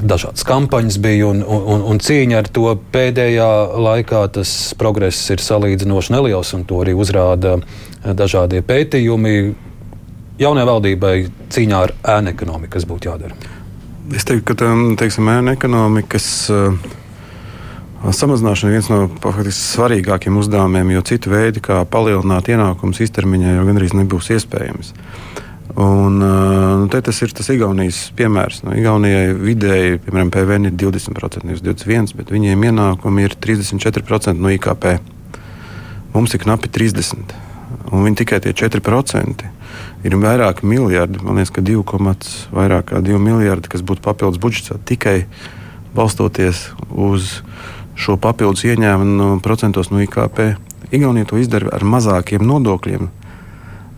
dažādas 0.00 0.46
kampaņas 0.48 0.96
bija 1.02 1.26
un, 1.28 1.42
un, 1.44 1.82
un 1.90 2.00
cīņa 2.00 2.38
ar 2.40 2.48
to 2.54 2.70
pēdējā 2.94 3.50
laikā. 3.84 4.22
Tas 4.38 4.54
progress 4.80 5.28
ir 5.34 5.42
salīdzinoši 5.44 6.14
neliels, 6.14 6.54
un 6.56 6.64
to 6.68 6.80
arī 6.84 6.94
uzrāda 6.96 7.58
dažādie 8.04 8.62
pētījumi 8.64 9.34
jaunajai 10.40 10.68
valdībai 10.68 11.14
cīņā 11.54 11.80
ar 11.86 11.94
ēnu 12.16 12.32
ekonomiku, 12.34 12.74
kas 12.76 12.86
būtu 12.88 13.10
jādara? 13.10 13.36
Es 14.14 14.26
teiktu, 14.28 14.52
ka 14.52 14.72
teiksim, 15.00 15.30
ēnu 15.32 15.54
ekonomikas 15.54 16.26
uh, 16.52 16.74
samazināšana 18.04 18.70
ir 18.70 18.76
viens 18.78 18.90
no 18.92 19.06
faktiski 19.22 19.54
svarīgākiem 19.60 20.36
uzdevumiem, 20.40 20.92
jo 20.96 21.04
citu 21.08 21.32
veidu, 21.32 21.62
kā 21.64 21.80
palielināt 21.88 22.50
ienākumus 22.52 23.00
īstermiņā, 23.06 23.56
jau 23.56 23.64
gandrīz 23.70 23.96
nebūs 23.96 24.32
iespējams. 24.36 24.92
Un, 25.80 26.20
uh, 26.22 26.98
tas 27.02 27.22
ir 27.24 27.32
tas 27.34 27.48
Igaunijas 27.50 28.04
piemērs. 28.18 28.60
No 28.66 28.76
Igaunijai 28.76 29.32
vidēji, 29.38 30.02
piemēram, 30.04 30.30
PVN 30.34 30.68
ir 30.68 30.76
20%, 30.78 31.48
nevis 31.48 31.64
21%, 31.64 32.18
bet 32.18 32.30
viņiem 32.34 32.68
ienākumi 32.68 33.24
ir 33.24 33.38
34% 33.40 34.36
no 34.38 34.52
IKP. 34.54 34.98
Mums 36.14 36.36
ir 36.36 36.44
knapi 36.44 36.70
30%, 36.70 37.34
un 37.90 38.04
viņi 38.06 38.20
tikai 38.22 38.44
tie 38.44 38.52
4% 38.54 39.54
ir 40.04 40.16
vairāki 40.20 40.66
miljardi. 40.68 41.20
Man 41.24 41.38
liekas, 41.40 41.52
ka 41.54 41.64
2, 41.64 41.82
vairāk 42.54 42.90
kā 42.92 43.00
2 43.04 43.20
miljardi, 43.22 43.70
kas 43.72 43.84
būtu 43.86 44.04
papildus 44.04 44.40
budžetā 44.42 44.78
tikai 44.84 45.24
balstoties 45.94 46.70
uz 46.90 47.40
šo 47.94 48.16
papildus 48.18 48.64
ieņēmumu 48.66 49.18
no 49.18 49.28
procentos 49.42 49.92
no 49.92 50.02
IKP. 50.02 50.56
Igaunija 50.94 51.30
to 51.30 51.38
izdara 51.40 51.70
ar 51.74 51.84
mazākiem 51.86 52.42
nodokļiem. 52.44 53.08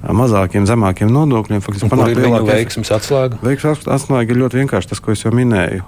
Mazākiem, 0.06 0.66
zemākiem 0.68 1.10
nodokļiem. 1.10 1.62
Faktiski 1.64 1.88
panākt 1.90 2.18
lielāku 2.20 2.46
veiksmu 2.46 2.84
atslēgu. 2.94 3.40
Veiksmes 3.42 3.88
atslēga 3.90 4.32
ir 4.32 4.38
ļoti 4.44 4.60
vienkārša. 4.60 4.92
Tas, 4.92 5.00
ko 5.02 5.16
es 5.16 5.24
jau 5.24 5.32
minēju, 5.34 5.82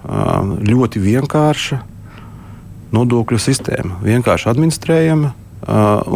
ļoti 0.66 1.04
vienkārša 1.04 1.78
nodokļu 2.96 3.38
sistēma. 3.44 4.00
Vienkārši 4.02 4.50
administrējama 4.50 5.34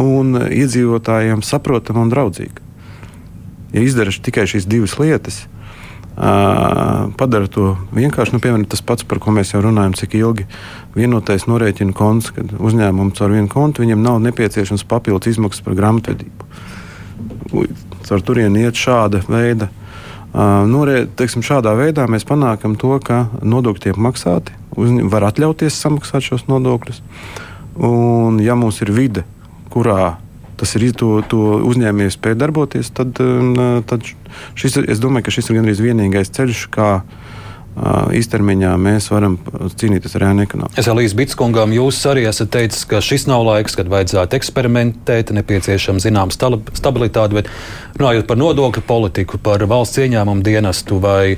un 0.03 0.35
iedzīvotājiem 0.49 1.45
saprotama 1.45 2.03
un 2.03 2.11
draudzīga 2.11 2.62
ja 3.73 3.83
izdara 3.83 4.13
tikai 4.13 4.45
šīs 4.49 4.69
divas 4.69 4.95
lietas, 5.01 5.43
padara 7.17 7.47
to 7.49 7.73
vienkārši. 7.93 8.35
Nu, 8.35 8.41
piemēram, 8.43 8.65
tas 8.69 8.83
pats, 8.85 9.05
par 9.07 9.19
ko 9.23 9.33
mēs 9.33 9.53
jau 9.55 9.63
runājam, 9.65 9.95
cik 9.97 10.13
ilgi 10.19 10.45
vienotais 10.95 11.47
norēķina 11.49 11.95
konts, 11.97 12.31
kad 12.35 12.53
uzņēmums 12.53 13.21
ar 13.25 13.33
vienu 13.33 13.49
kontu 13.49 13.81
viņam 13.83 14.03
nav 14.05 14.19
nepieciešams 14.27 14.85
papildus 14.89 15.33
izmaksas 15.33 15.65
par 15.65 15.77
grāmatvedību. 15.79 16.49
Ar 18.13 18.21
turieni 18.21 18.67
iet 18.67 18.77
šāda 18.77 19.23
veida. 19.25 19.69
Norē, 20.33 21.03
teiksim, 21.17 21.43
šādā 21.45 21.75
veidā 21.77 22.07
mēs 22.09 22.25
panākam 22.25 22.73
to, 22.77 22.95
ka 23.05 23.27
nodokļi 23.45 23.83
tiek 23.87 23.97
maksāti, 24.01 24.55
uzņem, 24.73 25.09
var 25.13 25.27
atļauties 25.29 25.77
samaksāt 25.77 26.25
šos 26.25 26.47
nodokļus. 26.49 27.03
Un, 27.77 28.39
ja 28.41 28.57
mums 28.57 28.81
ir 28.81 28.89
vide, 28.93 29.25
kurā 29.73 30.15
tas 30.59 30.75
ir 30.77 30.89
to, 30.97 31.15
to 31.29 31.41
uzņēmējs 31.71 32.17
spēj 32.19 32.37
darboties, 32.39 32.91
tad, 32.95 33.19
um, 33.23 33.83
tad 33.89 34.05
šis, 34.59 34.81
es 34.87 35.03
domāju, 35.03 35.27
ka 35.27 35.35
šis 35.37 35.49
ir 35.49 35.59
gandrīz 35.59 35.83
vienīgais 35.83 36.33
ceļš, 36.33 36.67
kā 36.73 36.89
īstermiņā 38.13 38.73
mēs 38.77 39.07
varam 39.09 39.37
cīnīties 39.79 40.13
ar 40.19 40.27
ēnu 40.29 40.43
ekonomiku. 40.45 40.77
Es 40.77 40.89
Elīze 40.91 41.17
Bitskungam, 41.17 41.73
jūs 41.73 41.97
arī 42.09 42.27
esat 42.29 42.51
teicis, 42.53 42.85
ka 42.89 43.01
šis 43.01 43.25
nav 43.29 43.45
laiks, 43.47 43.77
kad 43.79 43.89
vajadzētu 43.89 44.37
eksperimentēt, 44.37 45.33
nepieciešama 45.33 46.03
zināma 46.03 46.35
stabilitāte, 46.35 47.33
bet 47.39 47.49
runājot 47.97 48.29
par 48.29 48.41
nodokļu 48.41 48.85
politiku, 48.85 49.41
par 49.41 49.65
valsts 49.69 50.03
ieņēmumu 50.05 50.45
dienestu, 50.45 51.01
vai, 51.01 51.33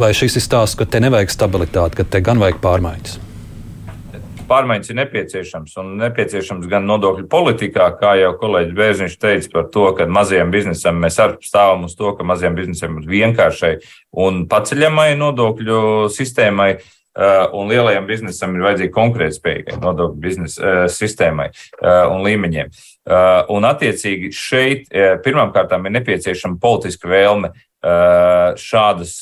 vai 0.00 0.12
šis 0.16 0.40
ir 0.40 0.46
stāsts, 0.46 0.78
ka 0.80 0.88
te 0.88 1.04
nevajag 1.04 1.36
stabilitāti, 1.36 2.00
ka 2.00 2.08
te 2.16 2.24
gan 2.24 2.40
vajag 2.40 2.62
pārmaiņas? 2.64 3.25
Pārmaiņas 4.48 4.90
ir 4.90 4.98
nepieciešams. 5.00 5.76
Un 5.82 5.94
nepieciešams 6.00 6.68
gan 6.70 6.86
nodokļu 6.88 7.26
politikā, 7.30 7.88
kā 8.00 8.16
jau 8.20 8.32
kolēģis 8.40 8.76
Bērziņš 8.76 9.16
teica 9.22 9.52
par 9.54 9.70
to, 9.74 9.86
ka 9.98 10.08
mazajam 10.10 10.52
biznesam 10.54 11.00
mēs 11.02 11.18
arī 11.22 11.38
stāvam 11.46 11.86
uz 11.88 11.96
to, 11.98 12.12
ka 12.16 12.26
mazajam 12.26 12.58
biznesam 12.58 13.00
ir 13.00 13.08
vienkāršai 13.10 13.72
un 14.26 14.44
paceļamai 14.50 15.14
nodokļu 15.20 15.80
sistēmai. 16.14 16.76
un 17.52 17.68
lielajam 17.68 18.04
biznesam 18.06 18.54
ir 18.54 18.60
vajadzīga 18.66 18.92
konkurētspējīgai 18.92 19.78
nodokļu 19.80 20.20
biznesa 20.20 20.72
sistēmai 20.92 21.46
un 22.12 22.20
līmeņiem. 22.26 22.68
Un, 23.48 23.64
attiecīgi, 23.64 24.32
šeit 24.36 24.90
pirmkārt 25.24 25.72
ir 25.72 25.94
nepieciešama 25.96 26.60
politiska 26.60 27.08
vēlme 27.08 27.54
šādas, 28.60 29.20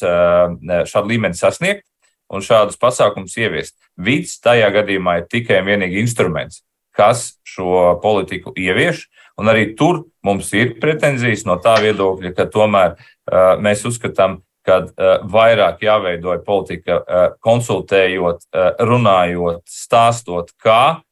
šādu 0.91 1.07
līmeni 1.13 1.39
sasniegt 1.39 1.87
un 2.35 2.45
šādus 2.45 2.79
pasākumus 2.81 3.37
ieviest. 3.39 3.77
Vids 3.95 4.39
tajā 4.43 4.71
gadījumā 4.75 5.21
ir 5.21 5.29
tikai 5.31 5.61
un 5.63 5.69
vienīgi 5.71 6.03
instruments, 6.03 6.63
kas 6.95 7.35
šo 7.47 7.99
politiku 8.03 8.55
ievieš. 8.59 9.07
Un 9.41 9.51
arī 9.51 9.73
tur 9.79 10.05
mums 10.23 10.53
ir 10.55 10.77
pretenzijas 10.83 11.43
no 11.47 11.57
tā 11.63 11.77
viedokļa, 11.83 12.35
ka 12.37 12.47
tomēr 12.51 12.95
uh, 12.95 13.55
mēs 13.63 13.83
uzskatām, 13.89 14.41
ka 14.65 14.81
uh, 14.87 15.17
vairāk 15.31 15.83
jāveido 15.85 16.37
politika, 16.47 17.01
uh, 17.01 17.25
konsultējot, 17.45 18.47
runājot, 18.81 19.65
stāstot, 19.69 20.55
kā 20.63 21.03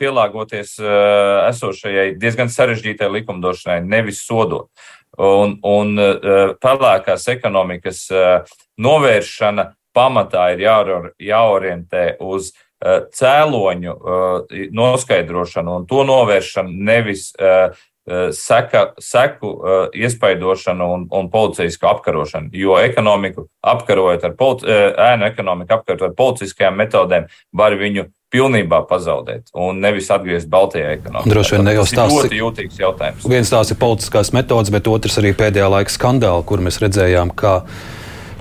pielāgoties 0.00 0.78
esošajai 0.80 2.14
diezgan 2.16 2.48
sarežģītai 2.48 3.10
likumdošanai, 3.18 3.82
nevis 3.84 4.22
sodot. 4.24 4.70
Un, 5.20 5.58
un 5.60 5.92
pelēkās 6.56 7.28
ekonomikas 7.34 8.06
novēršana 8.80 9.66
pamatā 9.96 10.50
ir 10.54 10.64
jāorientē 11.30 12.06
uz 12.20 12.52
uh, 12.52 13.08
cēloņu 13.16 13.96
uh, 13.96 14.56
noskaidrošanu 14.76 15.80
un 15.80 15.90
to 15.90 16.04
novēršanu, 16.06 16.80
nevis 16.92 17.30
uh, 17.40 17.72
seka, 18.30 18.92
seku 19.02 19.48
iespaidošanu 19.90 20.86
un, 20.94 21.06
un 21.10 21.30
policijasku 21.30 21.88
apkarošanu. 21.90 22.52
Jo 22.54 22.76
ekonomiku 22.78 23.48
apkarojot 23.66 24.28
ar 24.28 24.36
politi, 24.38 24.68
ēnu 24.70 25.26
ekonomiku 25.26 25.74
apkarojot 25.74 26.12
ar 26.12 26.14
policiskajām 26.14 26.78
metodēm, 26.78 27.26
var 27.50 27.74
viņu 27.74 28.06
pilnībā 28.36 28.82
pazaudēt 28.90 29.52
un 29.54 29.78
nevis 29.82 30.08
atgriezt 30.12 30.50
Baltijā 30.50 30.96
ekonomikā. 30.96 31.30
Droši 31.30 31.56
vien 31.56 31.68
ne 31.68 31.76
jau 31.76 31.84
tas 31.86 32.14
ir 32.14 32.22
ļoti 32.22 32.40
jūtīgs 32.40 32.80
jautājums. 32.82 33.28
Viens 33.30 33.52
tās 33.52 33.70
ir 33.70 33.78
politiskās 33.80 34.32
metodas, 34.36 34.72
bet 34.74 34.90
otrs 34.90 35.18
arī 35.22 35.32
pēdējā 35.36 35.68
laika 35.72 35.94
skandāli, 35.94 36.46
kur 36.48 36.62
mēs 36.64 36.80
redzējām, 36.82 37.32
ka 37.38 37.60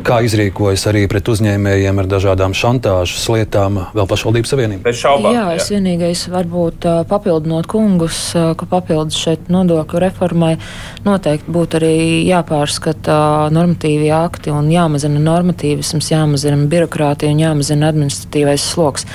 kā 0.05 0.19
izrīkojas 0.25 0.85
arī 0.91 1.05
pret 1.09 1.27
uzņēmējiem 1.31 1.99
ar 2.01 2.07
dažādām 2.09 2.53
šantāžas 2.57 3.23
lietām 3.33 3.79
vēl 3.95 4.07
pašvaldības 4.09 4.53
savienība. 4.53 4.83
Bez 4.85 4.99
šaubām. 5.01 5.33
Jā, 5.33 5.45
es 5.57 5.69
jā. 5.69 5.77
vienīgais 5.77 6.25
varbūt 6.33 6.87
papildinot 7.09 7.67
kungus, 7.71 8.19
ka 8.33 8.67
papildus 8.69 9.17
šeit 9.17 9.49
nodokļu 9.53 10.01
reformai 10.05 10.53
noteikti 11.05 11.53
būtu 11.55 11.79
arī 11.79 11.93
jāpārskata 12.29 13.17
normatīvi 13.55 14.11
akti 14.15 14.53
un 14.53 14.69
jāmazina 14.73 15.21
normatīvisms, 15.25 16.11
jāmazina 16.13 16.59
birokrātija 16.69 17.33
un 17.33 17.41
jāmazina 17.41 17.89
administratīvais 17.93 18.65
sloks. 18.75 19.07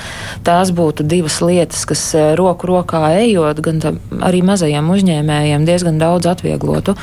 Tās 0.47 0.73
būtu 0.75 1.07
divas 1.07 1.39
lietas, 1.43 1.85
kas 1.89 2.05
roku 2.39 2.71
rokā 2.71 3.05
ejot, 3.21 3.63
gan 3.63 3.83
arī 4.21 4.43
mazajiem 4.45 4.91
uzņēmējiem 4.95 5.67
diezgan 5.67 6.01
daudz 6.01 6.31
atvieglotu 6.33 6.97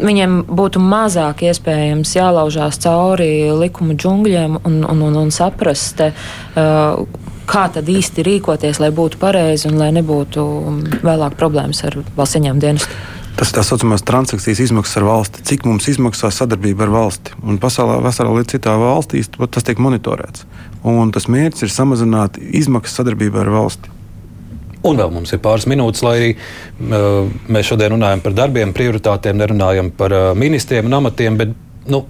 viņiem 0.00 0.42
būtu 0.48 0.80
mazāk 0.82 1.44
iespējams 1.48 2.14
jālaužās 2.16 2.80
cauri 2.82 3.50
likuma 3.56 3.96
džungļiem 3.98 4.60
un, 4.62 4.82
un, 4.88 5.02
un, 5.08 5.18
un 5.24 5.32
saprast, 5.34 6.00
uh, 6.04 7.02
kā 7.48 7.64
tad 7.74 7.88
īsti 7.90 8.24
rīkoties, 8.26 8.80
lai 8.82 8.92
būtu 8.94 9.20
pareizi 9.20 9.68
un 9.70 9.80
lai 9.80 9.90
nebūtu 9.96 10.44
vēlāk 11.02 11.36
problēmas 11.40 11.84
ar 11.88 11.98
valsts 12.16 12.38
ieņēmumu 12.40 12.64
dienestu. 12.64 13.02
Tas 13.32 13.48
ir 13.48 13.56
tā 13.56 13.62
saucamās 13.64 14.04
transakcijas 14.04 14.60
izmaksas 14.60 14.98
ar 15.00 15.06
valsti. 15.08 15.42
Cik 15.48 15.64
mums 15.64 15.88
izmaksā 15.88 16.28
sadarbība 16.34 16.84
ar 16.84 16.92
valsti? 16.92 17.32
Un 17.48 17.56
pasaulē, 17.62 17.96
veselā 18.04 18.34
līdz 18.36 18.52
citā 18.54 18.76
valstīs 18.78 19.32
tas 19.32 19.64
tiek 19.66 19.80
monitorēts. 19.80 20.44
Un 20.84 21.10
tas 21.14 21.30
mērķis 21.32 21.64
ir 21.64 21.72
samazināt 21.72 22.36
izmaksas 22.38 23.00
sadarbībā 23.00 23.40
ar 23.42 23.52
valsti. 23.54 24.01
Un 24.88 24.98
vēl 24.98 25.12
mums 25.14 25.30
ir 25.34 25.42
pāris 25.42 25.68
minūtes, 25.70 26.02
lai 26.02 26.16
arī 26.18 26.32
uh, 26.34 27.28
mēs 27.52 27.68
šodien 27.70 27.94
runājam 27.94 28.24
par 28.24 28.34
darbiem, 28.34 28.74
prioritātēm, 28.74 29.38
nerunājam 29.38 29.92
par 29.94 30.16
uh, 30.16 30.24
ministriem 30.38 30.90
un 30.90 30.98
amatiem. 30.98 31.38
Bet, 31.38 31.54
nu, 31.92 32.04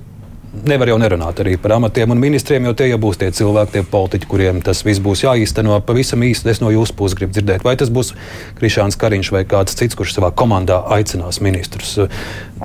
Nevar 0.52 0.90
jau 0.90 0.98
nerunāt 1.00 1.38
arī 1.40 1.54
par 1.56 1.72
amatiem 1.78 2.12
un 2.12 2.18
ministriem, 2.20 2.66
jo 2.68 2.74
tie 2.76 2.90
jau 2.90 2.98
būs 3.00 3.16
tie 3.16 3.30
cilvēki, 3.32 3.72
tie 3.72 3.82
politiķi, 3.88 4.26
kuriem 4.28 4.58
tas 4.60 4.82
viss 4.84 5.00
būs 5.00 5.22
jāīsteno. 5.24 5.78
Pavisam 5.88 6.20
īsti 6.26 6.50
es 6.52 6.60
no 6.60 6.68
jūsu 6.68 6.92
puses 6.98 7.16
gribu 7.16 7.32
dzirdēt, 7.32 7.64
vai 7.64 7.72
tas 7.80 7.88
būs 7.88 8.12
Krišāns 8.58 9.00
Kariņš 9.00 9.30
vai 9.32 9.46
kāds 9.48 9.78
cits, 9.80 9.96
kurš 9.96 10.12
savā 10.18 10.28
komandā 10.36 10.82
aicinās 10.92 11.40
ministrus. 11.40 11.94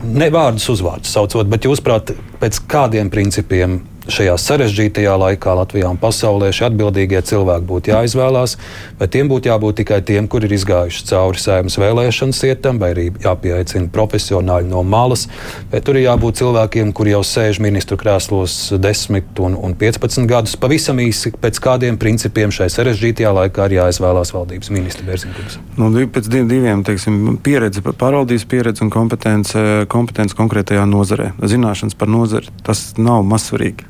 Ne 0.05 0.29
vārdus 0.33 0.67
uzvārdus 0.73 1.13
saucot, 1.13 1.47
bet 1.49 1.65
jūs 1.65 1.81
prāt, 1.83 2.13
pēc 2.41 2.61
kādiem 2.69 3.09
principiem 3.13 3.79
šajā 4.11 4.35
sarežģītajā 4.39 5.13
laikā 5.19 5.53
Latvijā 5.59 5.89
un 5.91 5.99
pasaulē 5.99 6.49
šie 6.55 6.67
atbildīgie 6.69 7.19
cilvēki 7.27 7.67
būtu 7.67 7.91
jāizvēlās, 7.91 8.55
vai 8.99 9.07
tiem 9.11 9.29
būtu 9.31 9.51
jābūt 9.51 9.81
tikai 9.81 9.99
tiem, 10.07 10.29
kur 10.31 10.45
ir 10.47 10.53
izgājuši 10.55 11.05
cauri 11.09 11.41
saimnes 11.41 11.77
vēlēšanas 11.81 12.41
ietam, 12.47 12.79
vai 12.81 12.93
arī 12.95 13.07
jāpieaicina 13.23 13.91
profesionāļi 13.93 14.71
no 14.71 14.83
malas, 14.87 15.27
vai 15.71 15.81
tur 15.83 15.99
ir 15.99 16.07
jābūt 16.07 16.41
cilvēkiem, 16.41 16.93
kuri 16.95 17.15
jau 17.15 17.23
sēž 17.27 17.61
ministru 17.63 17.99
krēslos 17.99 18.55
10 18.79 19.43
un, 19.43 19.57
un 19.67 19.75
15 19.77 20.29
gadus. 20.29 20.55
Pavisam 20.59 21.01
īsi 21.03 21.33
pēc 21.35 21.59
kādiem 21.63 21.99
principiem 21.99 22.53
šai 22.53 22.69
sarežģītajā 22.73 23.33
laikā 23.41 23.67
ir 23.67 23.79
jāizvēlās 23.81 24.33
valdības 24.35 24.71
ministra 24.73 25.07
Bērziņkungs. 25.07 25.59
Nu, 25.77 25.91
pēc 26.13 26.31
diviem 26.31 26.83
teiksim, 26.87 27.37
pieredze, 27.43 27.83
pārvaldības 27.83 28.47
pieredze 28.49 28.85
un 28.85 28.93
kompetence, 28.93 29.59
kompetence 29.89 30.37
konkrētajā 30.37 30.85
nozarē. 30.89 31.31
Zināšanas 31.41 31.97
par 31.97 32.11
nozari 32.11 32.51
tas 32.67 32.91
nav 32.97 33.25
mazsvarīgi. 33.27 33.87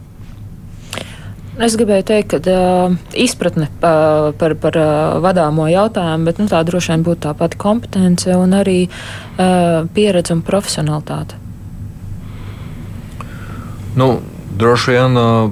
Es 1.58 1.74
gribēju 1.74 2.06
teikt, 2.06 2.36
ka 2.36 2.54
uh, 2.54 2.96
izpratne 3.18 3.66
uh, 3.66 4.30
par, 4.38 4.54
par 4.62 4.76
uh, 4.78 5.18
vadāmo 5.24 5.66
jautājumu, 5.72 6.30
bet 6.30 6.38
nu, 6.38 6.46
tā 6.52 6.60
droši 6.68 6.94
vien 6.94 7.06
būtu 7.08 7.24
tā 7.26 7.34
pati 7.38 7.58
kompetence 7.58 8.30
un 8.38 8.54
arī 8.54 8.84
uh, 8.86 9.88
pieredze 9.96 10.36
un 10.38 10.44
profesionalitāte. 10.46 11.40
Nu, 13.98 14.20
droši 14.62 14.94
vien 14.94 15.18
uh, 15.18 15.50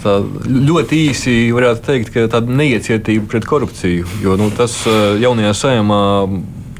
tā 0.00 0.16
ļoti 0.48 1.02
īsi 1.10 1.36
varētu 1.52 1.84
teikt, 1.90 2.14
ka 2.14 2.24
tāda 2.32 2.56
neiecietība 2.62 3.28
pret 3.34 3.46
korupciju, 3.52 4.08
jo 4.24 4.40
nu, 4.40 4.48
tas 4.56 4.78
uh, 4.88 5.12
jaunajā 5.20 5.52
sējumā 5.60 6.02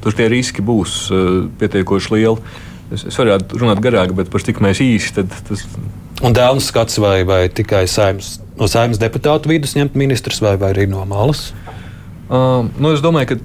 tur 0.03 0.15
tie 0.19 0.29
riski 0.33 0.65
būs 0.65 0.99
uh, 1.11 1.33
pietiekoši 1.61 2.15
lieli. 2.17 2.55
Es, 2.93 3.07
es 3.09 3.17
varētu 3.17 3.63
runāt 3.63 3.81
garāk, 3.85 4.13
bet 4.17 4.31
par 4.33 4.45
cik 4.45 4.61
mēs 4.65 4.83
īsi 4.85 5.15
tad 5.17 5.33
tas 5.49 5.65
Un 6.23 6.35
dēls 6.37 6.69
skats 6.71 7.01
vai, 7.03 7.25
vai 7.27 7.49
tikai 7.51 7.83
saimas, 7.91 8.37
no 8.55 8.69
saimnes 8.71 9.01
deputātu 9.03 9.51
vidus 9.51 9.73
ņemt 9.75 9.97
ministrs 9.99 10.39
vai, 10.45 10.53
vai 10.61 10.71
arī 10.71 10.85
no 10.87 11.03
malas? 11.09 11.49
Uh, 12.29 12.69
nu, 12.79 12.93
es 12.95 13.03
domāju, 13.03 13.33
ka 13.33 13.39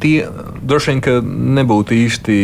tie 0.00 0.26
droši 0.66 0.96
vien 0.96 1.30
nebūtu 1.60 1.94
īsti 1.96 2.36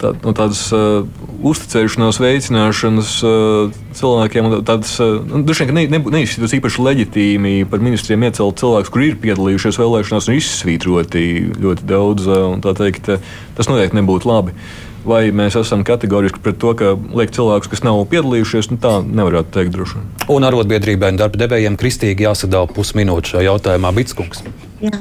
tā, 0.00 0.12
no 0.24 0.32
tādas 0.36 0.62
uh, 0.74 1.04
uzticēšanās 1.46 2.20
veicināšanas 2.22 3.14
uh, 3.26 3.78
cilvēkiem. 3.96 4.50
Tādas, 4.66 4.92
uh, 5.02 5.18
nu, 5.24 5.42
droši 5.46 5.68
vien 5.68 5.80
ne, 5.80 5.86
ne, 5.94 6.02
neizskatās 6.18 6.56
īpaši 6.58 6.84
leģitīmi 6.88 7.54
par 7.70 7.82
ministriem 7.84 8.28
iecelt 8.28 8.60
cilvēkus, 8.62 8.92
kuri 8.92 9.10
ir 9.12 9.18
piedalījušies 9.22 9.80
vēlēšanās 9.80 10.30
un 10.30 10.38
izsvītroti 10.38 11.24
ļoti 11.60 11.88
daudz. 11.90 12.28
Uh, 12.30 12.70
teikt, 12.80 13.12
uh, 13.12 13.34
tas 13.58 13.70
noteikti 13.70 14.00
nebūtu 14.00 14.30
labi. 14.30 14.56
Vai 15.00 15.30
mēs 15.32 15.54
esam 15.56 15.80
kategoriski 15.86 16.42
pret 16.44 16.58
to, 16.60 16.74
ka 16.76 16.92
liek 17.16 17.32
cilvēkus, 17.32 17.70
kas 17.72 17.80
nav 17.86 18.02
piedalījušies, 18.12 18.68
nu, 18.74 18.76
tā 18.82 18.98
nevarētu 19.00 19.54
teikt 19.56 19.72
droši. 19.76 20.04
Un 20.32 20.44
arotbiedrībai 20.44 21.14
un 21.14 21.22
darba 21.22 21.40
devējiem 21.40 21.80
kristīgi 21.80 22.28
jāsadala 22.28 22.68
pusminūte 22.68 23.32
šajā 23.32 23.48
jautājumā 23.48 23.96
Bitskungs. 23.96 24.44
Jā. 24.84 24.92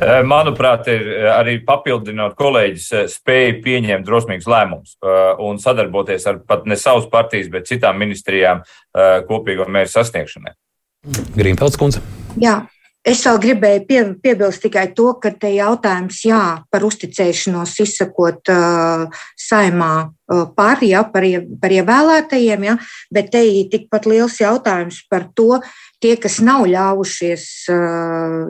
Manuprāt, 0.00 0.88
ir 0.88 1.28
arī 1.34 1.58
papildinot 1.66 2.32
kolēģis, 2.38 2.86
spēja 3.12 3.58
pieņemt 3.64 4.06
drosmīgus 4.08 4.48
lēmumus 4.48 4.96
un 5.44 5.60
sadarboties 5.60 6.24
ar 6.30 6.40
pat 6.48 6.64
ne 6.66 6.78
savas 6.80 7.08
partijas, 7.12 7.50
bet 7.52 7.68
citām 7.68 8.00
ministrijām 8.00 8.64
kopīgo 9.28 9.68
mērķu 9.68 9.92
sasniegšanai. 9.98 10.54
Grīmfelds 11.36 11.76
kundze. 11.80 12.00
Jā, 12.40 12.62
Es 13.02 13.24
vēl 13.26 13.38
gribēju 13.42 13.80
pie, 13.86 14.00
piebilst 14.22 14.62
tikai 14.62 14.84
to, 14.94 15.08
ka 15.18 15.32
te 15.34 15.48
jautājums 15.56 16.20
jā, 16.22 16.42
par 16.70 16.84
uzticēšanos 16.86 17.72
izsakot 17.82 18.52
uh, 18.54 19.24
saimā 19.34 19.94
uh, 20.06 20.44
par, 20.54 20.84
jā, 20.86 21.00
par, 21.10 21.26
par 21.58 21.74
ievēlētajiem, 21.74 22.68
jā, 22.68 22.76
bet 23.10 23.32
te 23.34 23.42
ir 23.42 23.72
tikpat 23.72 24.06
liels 24.06 24.38
jautājums 24.38 25.00
par 25.10 25.26
to, 25.34 25.58
tie, 26.02 26.16
kas 26.20 26.40
nav 26.44 26.66
ļāvušies 26.70 27.46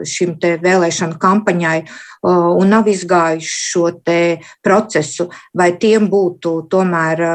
šim 0.09 0.35
te 0.41 0.55
vēlēšanu 0.63 1.19
kampaņai 1.21 1.77
un 2.25 2.73
nav 2.73 2.89
izgājuši 2.89 3.55
šo 3.69 3.85
te 4.05 4.19
procesu, 4.63 5.29
vai 5.53 5.73
tiem 5.79 6.09
būtu 6.11 6.57
tomēr 6.71 7.25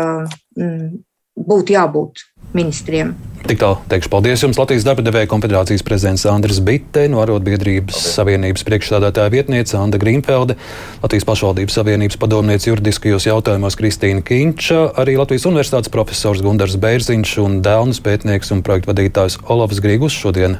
būtu 1.39 1.77
jābūt 1.79 2.25
ministriem. 2.57 3.15
Tik 3.47 3.61
tālu 3.61 3.79
teikšu 3.87 4.11
paldies 4.11 4.43
jums, 4.43 4.59
Latvijas 4.59 4.85
darba 4.87 5.05
devēja 5.07 5.29
konfederācijas 5.31 5.85
prezidents 5.87 6.25
Andris 6.27 6.59
Bitte, 6.65 7.05
no 7.13 7.21
Arotbiedrības 7.23 7.95
paldies. 7.95 8.17
Savienības 8.17 8.67
priekšstādātāja 8.67 9.31
vietniece 9.33 9.79
Anda 9.79 10.01
Grīnfelde, 10.03 10.59
Latvijas 11.05 11.29
pašvaldības 11.29 11.79
savienības 11.79 12.19
padomniece 12.19 12.73
juridiskajos 12.73 13.29
jautājumos 13.31 13.79
Kristīna 13.79 14.27
Kinča, 14.27 14.83
arī 14.99 15.15
Latvijas 15.21 15.47
universitātes 15.49 15.95
profesors 15.95 16.43
Gundars 16.43 16.77
Bērziņš 16.83 17.39
un 17.45 17.59
Dēlnas 17.63 18.03
pētnieks 18.03 18.53
un 18.57 18.67
projektu 18.67 18.91
vadītājs 18.91 19.39
Olavs 19.47 19.81
Grīgus 19.85 20.19
šodien 20.19 20.59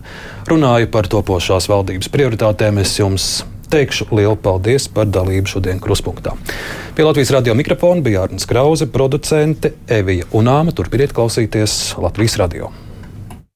runāja 0.49 0.89
par 0.93 1.11
topošās 1.11 1.69
valdības 1.73 2.13
prioritātēm. 2.15 2.79
Es 2.85 2.95
jums 3.01 3.33
teikšu 3.71 4.09
lielu 4.17 4.37
paldies 4.43 4.89
par 4.93 5.09
dalību 5.13 5.51
šodien 5.53 5.81
Kruspunkta. 5.83 6.35
Pie 6.97 7.07
Latvijas 7.07 7.33
radio 7.37 7.55
mikrofona 7.59 8.05
bija 8.05 8.27
Arnēs 8.27 8.49
Krause, 8.49 8.89
producente 8.93 9.75
Evija 9.89 10.29
Unāma. 10.33 10.75
Turpiniet 10.75 11.15
klausīties 11.17 11.97
Latvijas 12.01 12.39
radio. 12.41 12.73